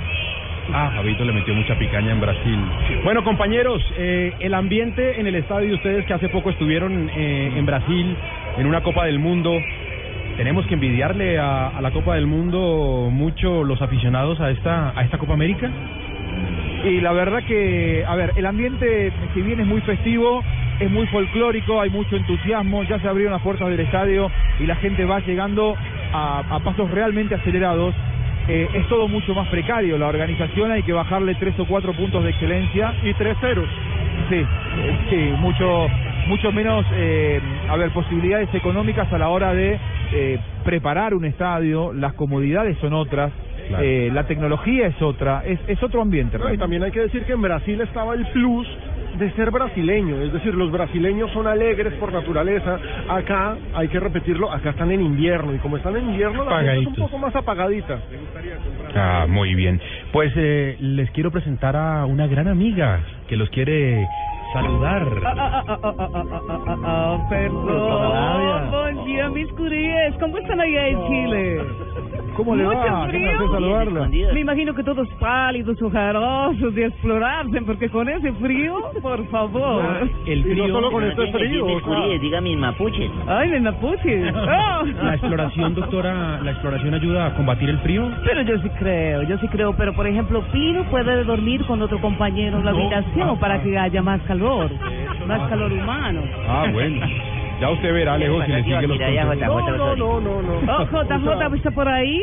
[0.70, 2.58] Ah, Fabito le metió mucha picaña en Brasil.
[3.04, 7.52] Bueno, compañeros, eh, el ambiente en el estadio de ustedes que hace poco estuvieron eh,
[7.56, 8.16] en Brasil,
[8.58, 9.52] en una Copa del Mundo,
[10.36, 15.18] tenemos que envidiarle a, la Copa del Mundo mucho los aficionados a esta a esta
[15.18, 15.70] Copa América.
[16.84, 20.42] Y la verdad que, a ver, el ambiente, si bien es muy festivo,
[20.80, 24.76] es muy folclórico, hay mucho entusiasmo, ya se abrieron las puertas del estadio y la
[24.76, 25.76] gente va llegando
[26.12, 27.94] a pasos realmente acelerados.
[28.48, 32.24] Eh, es todo mucho más precario, la organización hay que bajarle tres o cuatro puntos
[32.24, 32.92] de excelencia.
[33.02, 33.68] Y tres ceros.
[34.28, 35.86] Sí, eh, sí, mucho,
[36.26, 39.78] mucho menos, eh, a ver, posibilidades económicas a la hora de
[40.12, 43.32] eh, preparar un estadio, las comodidades son otras,
[43.68, 43.84] Claro.
[43.84, 46.36] eh, la tecnología es otra, es, es otro ambiente.
[46.52, 48.66] Y también hay que decir que en Brasil estaba el plus
[49.18, 52.78] de ser brasileño, es decir, los brasileños son alegres por naturaleza.
[53.08, 56.80] Acá, hay que repetirlo, acá están en invierno y como están en invierno, la gente
[56.80, 58.00] es un poco más apagadita.
[58.94, 59.80] Ah, muy bien.
[60.12, 64.06] Pues eh, les quiero presentar a una gran amiga que los quiere
[64.52, 65.06] saludar.
[66.84, 68.70] Ah, perdón.
[68.70, 70.14] Buen día, mis curíes.
[70.20, 71.60] ¿Cómo están allá en Chile?
[72.36, 73.04] ¿Cómo le Mucho va?
[73.06, 73.28] Qué frío.
[73.30, 74.08] placer saludarla.
[74.32, 80.08] Me imagino que todos pálidos, ojerosos de explorarse, porque con ese frío, por favor.
[80.26, 81.66] El Y no frío, solo con este frío.
[81.66, 83.10] mis diga mis mapuches.
[83.26, 84.32] Ay, me mapuche.
[84.72, 84.84] Oh.
[84.84, 88.10] la exploración, doctora, la exploración ayuda a combatir el frío.
[88.24, 89.74] Pero yo sí creo, yo sí creo.
[89.76, 94.02] Pero, por ejemplo, Pino puede dormir con otro compañero en la habitación para que haya
[94.02, 94.41] más calor,
[95.26, 96.22] más calor humano.
[96.48, 97.06] Ah, bueno.
[97.60, 99.60] Ya usted verá, Alejo, si le sigue los No,
[99.96, 100.78] no, no, no, no.
[100.78, 102.22] Oh, JJ, ¿está por ahí?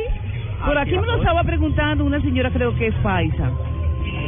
[0.65, 3.49] Por aquí me lo estaba preguntando una señora, creo que es paisa.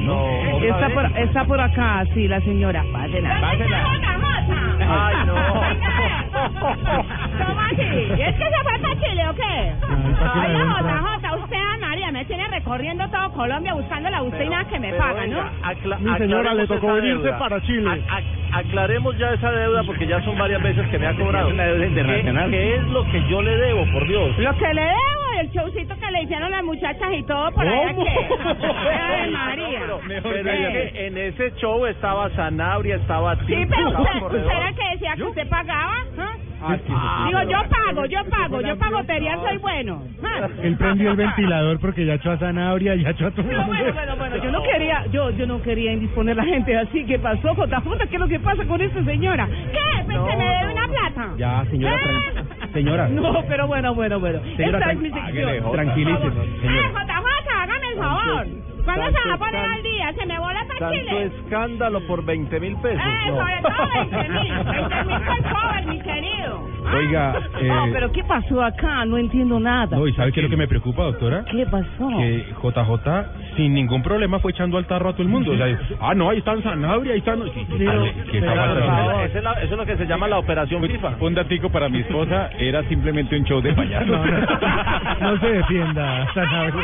[0.01, 0.26] No,
[0.61, 2.84] Está por, está por acá, sí, la señora.
[2.91, 3.39] Pásela.
[4.88, 5.35] Ay, no.
[7.45, 7.81] ¿Cómo así?
[8.18, 9.73] ¿Es que se fue para Chile o qué?
[10.22, 11.19] la Oiga.
[11.22, 11.80] JJ, usted,
[12.11, 15.39] Me tiene recorriendo todo Colombia buscando la nada que me Pero, paga, ¿no?
[15.63, 17.39] acla- Mi señora le aclaremos tocó venirse deuda.
[17.39, 18.03] para Chile.
[18.09, 21.47] A- aclaremos ya esa deuda porque ya son varias veces que me ha cobrado.
[21.47, 22.51] Es una deuda internacional.
[22.51, 24.38] ¿Qué, qué es lo que yo le debo, por Dios?
[24.39, 27.93] Lo que le debo, el showcito que le hicieron las muchachas y todo por allá
[27.93, 28.03] que...
[29.31, 29.81] María.
[30.07, 30.91] Pero es Eh.
[30.93, 34.89] que en ese show estaba Sanabria, estaba Sí, Tito, pero estaba usted, usted era que
[34.93, 36.30] decía que usted pagaba, ¿ah?
[36.63, 37.23] Ah.
[37.27, 40.03] Digo, yo pago, yo pago, yo pago terial, soy bueno.
[40.61, 43.63] Él prendió el ventilador porque ya echó a Zanabria, ya echó a todo mundo.
[43.67, 47.03] bueno, bueno, bueno, yo no quería, yo, yo no quería indisponer a la gente así.
[47.05, 48.07] ¿Qué pasó, JJ?
[48.09, 49.47] ¿Qué es lo que pasa con esta señora?
[49.47, 50.03] ¿Qué?
[50.05, 51.29] Pues se me debe una plata.
[51.38, 52.67] Ya, señora, ¿Eh?
[52.73, 53.07] señora.
[53.09, 54.39] No, pero bueno, bueno, bueno.
[54.55, 55.71] Señora, Esta es mi sección.
[55.71, 56.27] tranquilícese.
[56.27, 56.91] Eh.
[56.93, 58.47] JJ, hágame el favor.
[58.85, 59.90] ¿Cuándo se va a poner al día?
[60.17, 61.31] ¿Se me bola para Tanto Chile?
[61.38, 63.01] escándalo por 20 mil pesos.
[63.05, 63.38] Eh, no.
[63.38, 64.53] sobre todo 20 mil.
[64.53, 66.67] 20 mil por cover, mi querido.
[66.93, 69.05] Oiga, eh, No, pero ¿qué pasó acá?
[69.05, 69.95] No entiendo nada.
[69.97, 71.45] no, ¿y sabe qué es lo que me preocupa, doctora?
[71.49, 72.09] ¿Qué pasó?
[72.17, 73.25] Que JJ
[73.55, 75.51] sin ningún problema fue echando al tarro a todo el mundo.
[75.51, 75.67] O sea,
[75.99, 77.41] ah, no, ahí están Sanabria, ahí están...
[77.43, 79.21] ¿Qué, qué- qué está Pero, pasando?
[79.21, 81.15] esa es la- eso es lo que se llama la operación FIFA.
[81.19, 84.09] Un datico para mi esposa, era simplemente un show de payasos.
[85.21, 86.83] No, no, no se defienda, Sanabria.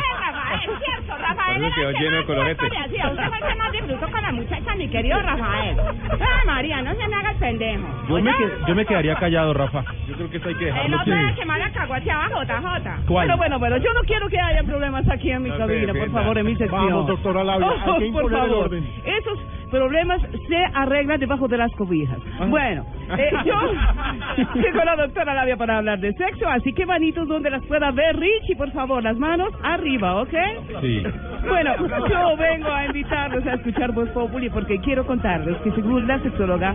[0.56, 1.58] Cierto, Rafael.
[1.60, 2.66] Por eso era quedó el que lleno de más colorete.
[2.66, 3.08] hacía.
[3.10, 5.76] Usted fue el que más disfrutó con la muchacha, mi querido Rafael.
[6.10, 7.86] Ay, María, no se me haga el pendejo.
[8.08, 9.84] Yo me, que- yo me quedaría callado, Rafa.
[10.06, 10.96] Yo creo que eso hay que El dejarlo.
[11.00, 11.20] otro Sí.
[11.20, 12.96] era que más la cagó hacia abajo, JJ.
[13.06, 13.26] ¿Cuál?
[13.26, 16.38] Pero bueno, bueno, yo no quiero que haya problemas aquí en mi cabina, por favor,
[16.38, 16.86] en mi sección.
[16.86, 18.64] Vamos, doctora Labia, hay que Oh, por imponer el favor.
[18.66, 18.88] orden.
[19.04, 19.38] Esos
[19.68, 22.18] problemas se arreglan debajo de las cobijas.
[22.48, 22.84] Bueno,
[23.16, 27.64] eh, yo tengo la doctora Labia para hablar de sexo, así que manitos donde las
[27.66, 28.16] pueda ver.
[28.16, 30.34] Richie, por favor, las manos arriba, ¿ok?
[30.80, 31.02] Sí.
[31.46, 31.74] Bueno,
[32.08, 36.74] yo vengo a invitarlos a escuchar Voz Populi porque quiero contarles que según la sexóloga,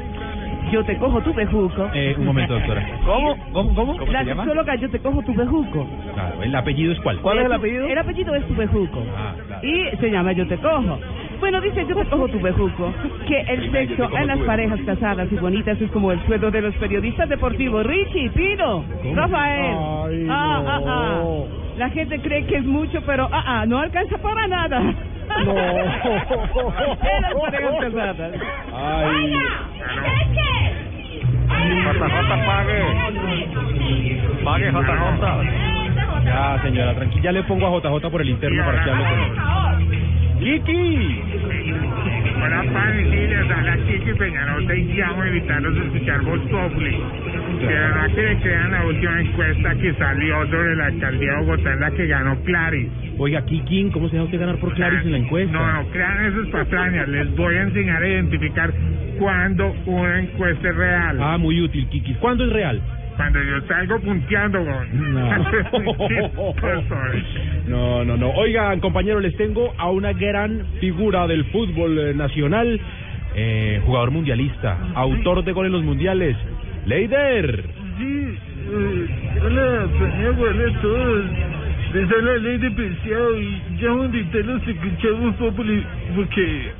[0.72, 1.90] yo te cojo tu bejuco.
[1.94, 2.88] Eh, un momento, doctora.
[3.06, 3.36] ¿Cómo?
[3.52, 3.76] ¿Cómo?
[3.76, 3.98] ¿Cómo?
[3.98, 4.44] ¿Cómo La se llama?
[4.44, 5.88] sexóloga, yo te cojo tu bejuco.
[6.14, 7.20] Claro, ¿el apellido es cuál?
[7.52, 7.88] apellido?
[7.88, 9.04] El apellido es tu bejuco.
[9.16, 9.68] Ah, claro.
[9.68, 11.00] Y se llama Yo te cojo.
[11.40, 12.94] Bueno, dice Yo te cojo tu bejuco,
[13.28, 16.76] que el sexo en las parejas casadas y bonitas es como el sueldo de los
[16.76, 17.86] periodistas deportivos.
[17.86, 19.76] Richie, Pino, Rafael.
[19.78, 20.70] Ay, ah, no.
[20.70, 21.24] ah, ah.
[21.78, 24.94] La gente cree que es mucho, pero ah, ah, no alcanza para nada.
[25.46, 25.54] No.
[27.22, 28.32] Las parejas casadas.
[28.74, 29.34] Ay.
[31.84, 32.80] JJ pague.
[34.44, 35.24] Pague JJ.
[36.26, 37.24] Ya, señora, tranquila.
[37.24, 39.32] Ya le pongo a JJ por el interno para que hable con él.
[40.40, 41.24] ¡Kiki!
[42.44, 46.92] Hola, padre, sí, les habla Kiki Peñalosa y llamo a invitarlos a escuchar Voz Populi.
[47.62, 51.72] De verdad que le crean la última encuesta que salió sobre la alcaldía de Bogotá
[51.72, 52.90] en la que ganó Claris.
[53.18, 55.54] Oiga, Kiki, ¿cómo se deja usted ganar por Claris en la encuesta?
[55.54, 57.08] No, no, crean esas patrañas.
[57.08, 58.74] Les voy a enseñar a identificar
[59.20, 61.20] cuándo una encuesta es real.
[61.22, 62.16] Ah, muy útil, Kiki.
[62.16, 62.82] ¿Cuándo es real?
[63.16, 64.60] Cuando yo salgo punteando.
[64.60, 65.34] No.
[67.68, 68.30] No, no, no.
[68.32, 72.80] Oigan, compañeros, les tengo a una gran figura del fútbol eh, nacional,
[73.36, 76.36] eh, jugador mundialista, autor de goles en los mundiales,
[76.86, 77.64] Leider.
[77.98, 78.38] Sí,
[78.70, 79.88] eh, hola,
[80.38, 81.26] hola a todos.
[81.94, 85.86] Les habla Ley de Preciado y llamo a invitarlos a escuchar Voz Populi
[86.16, 86.72] porque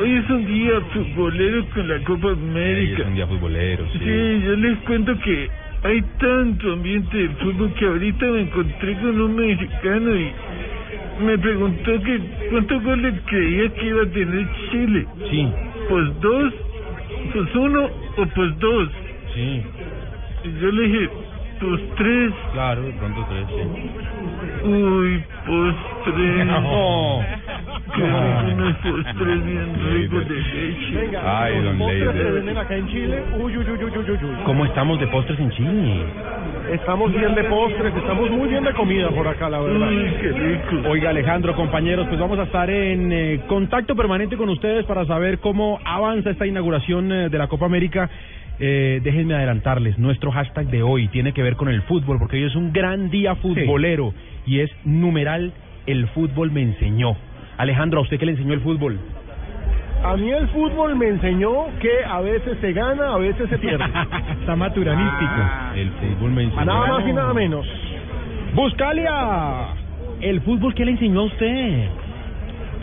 [0.00, 3.02] hoy es un día futbolero con la Copa América.
[3.02, 3.98] Es un día futbolero, sí.
[3.98, 5.50] Sí, yo les cuento que
[5.84, 10.32] hay tanto ambiente de fútbol que ahorita me encontré con un mexicano y
[11.22, 12.20] me preguntó que
[12.50, 15.06] cuántos goles creía que iba a tener Chile.
[15.30, 15.48] Sí.
[15.88, 16.54] Pues dos,
[17.34, 18.88] pues uno o pues dos.
[19.34, 19.62] Sí.
[20.44, 21.10] Y yo le dije,
[21.60, 22.32] pues tres.
[22.54, 24.66] Claro, de pronto tres, sí.
[24.66, 25.74] Uy, pues
[26.04, 26.46] tres.
[26.46, 27.43] No.
[27.94, 30.96] Qué unos postres bien ricos de leche.
[30.96, 32.26] Venga, Ay, los don postres Leider.
[32.26, 33.22] que venden acá en Chile.
[33.38, 34.36] Uy, uy, uy, uy, uy, uy, uy.
[34.44, 36.04] ¿Cómo estamos de postres en Chile?
[36.72, 39.88] Estamos bien de postres, estamos muy bien de comida por acá, la verdad.
[40.20, 40.88] qué rico.
[40.88, 45.38] Oiga, Alejandro, compañeros, pues vamos a estar en eh, contacto permanente con ustedes para saber
[45.38, 48.10] cómo avanza esta inauguración eh, de la Copa América.
[48.58, 52.44] Eh, déjenme adelantarles, nuestro hashtag de hoy tiene que ver con el fútbol, porque hoy
[52.44, 54.14] es un gran día futbolero
[54.46, 55.52] y es numeral
[55.86, 57.16] el fútbol me enseñó.
[57.56, 58.98] Alejandro, ¿a usted qué le enseñó el fútbol?
[60.04, 63.84] A mí el fútbol me enseñó que a veces se gana, a veces se pierde.
[64.40, 65.32] Está maturanístico.
[65.76, 66.64] el fútbol me enseñó.
[66.64, 67.66] Nada más y nada menos.
[68.54, 69.68] Buscalia,
[70.20, 71.88] el fútbol qué le enseñó a usted.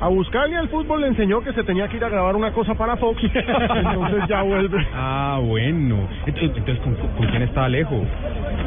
[0.02, 2.74] A Buscalia el fútbol le enseñó que se tenía que ir a grabar una cosa
[2.74, 4.84] para Fox, entonces ya vuelve.
[4.96, 6.08] Ah, bueno.
[6.26, 8.04] Ent- Entonces, ¿con, con quién está Alejo?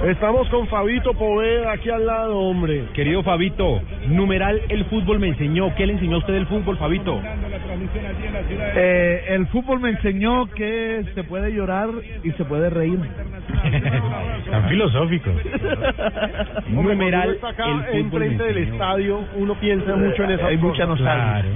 [0.06, 2.84] Estamos con Fabito Poveda aquí al lado, hombre.
[2.94, 5.74] Querido Fabito, numeral el fútbol me enseñó.
[5.74, 7.20] ¿Qué le enseñó a usted el fútbol, Fabito?
[8.76, 11.88] Eh, el fútbol me enseñó que se puede llorar
[12.22, 12.98] y se puede reír.
[14.50, 15.32] Tan filosóficos.
[16.76, 20.46] Hombre, numeral está acá el fútbol me enfrente del estadio, uno piensa mucho en esa
[20.46, 21.23] Hay mucha nostalgia.
[21.32, 21.48] Claro.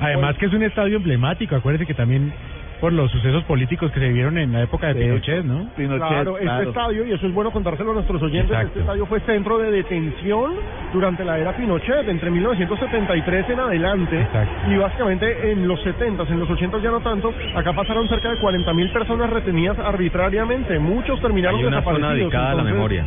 [0.00, 1.54] Además que es un estadio emblemático.
[1.56, 2.32] Acuérdese que también
[2.80, 5.68] por los sucesos políticos que se vivieron en la época de Pinochet, ¿no?
[5.74, 8.66] Claro, este estadio, y eso es bueno contárselo a nuestros oyentes, Exacto.
[8.68, 10.52] este estadio fue centro de detención
[10.92, 14.26] durante la era Pinochet, entre 1973 en adelante,
[14.68, 18.38] y básicamente en los 70, en los 80 ya no tanto, acá pasaron cerca de
[18.38, 22.18] 40 mil personas retenidas arbitrariamente, muchos terminaron Hay una zona desaparecidos.
[22.32, 23.06] dedicada a la memoria.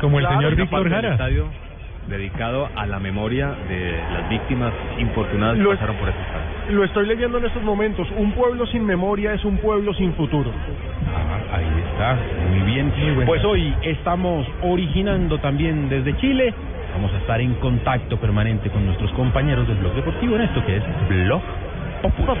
[0.00, 1.18] Como el Claro, señor Víctor Jara.
[2.10, 6.76] Dedicado a la memoria de las víctimas infortunadas que Lo- pasaron por ese estadio.
[6.76, 10.50] Lo estoy leyendo en estos momentos, un pueblo sin memoria es un pueblo sin futuro.
[11.14, 12.16] Ah, ahí está,
[12.50, 12.92] muy bien.
[13.26, 16.52] Pues hoy estamos originando también desde Chile.
[16.94, 20.76] Vamos a estar en contacto permanente con nuestros compañeros del Blog Deportivo en esto que
[20.78, 21.40] es Blog
[22.02, 22.38] Populi.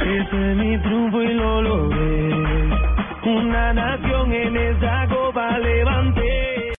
[0.00, 2.43] Ese es mi triunfo y lo logré.
[3.26, 6.63] Una nación en esa copa levanté.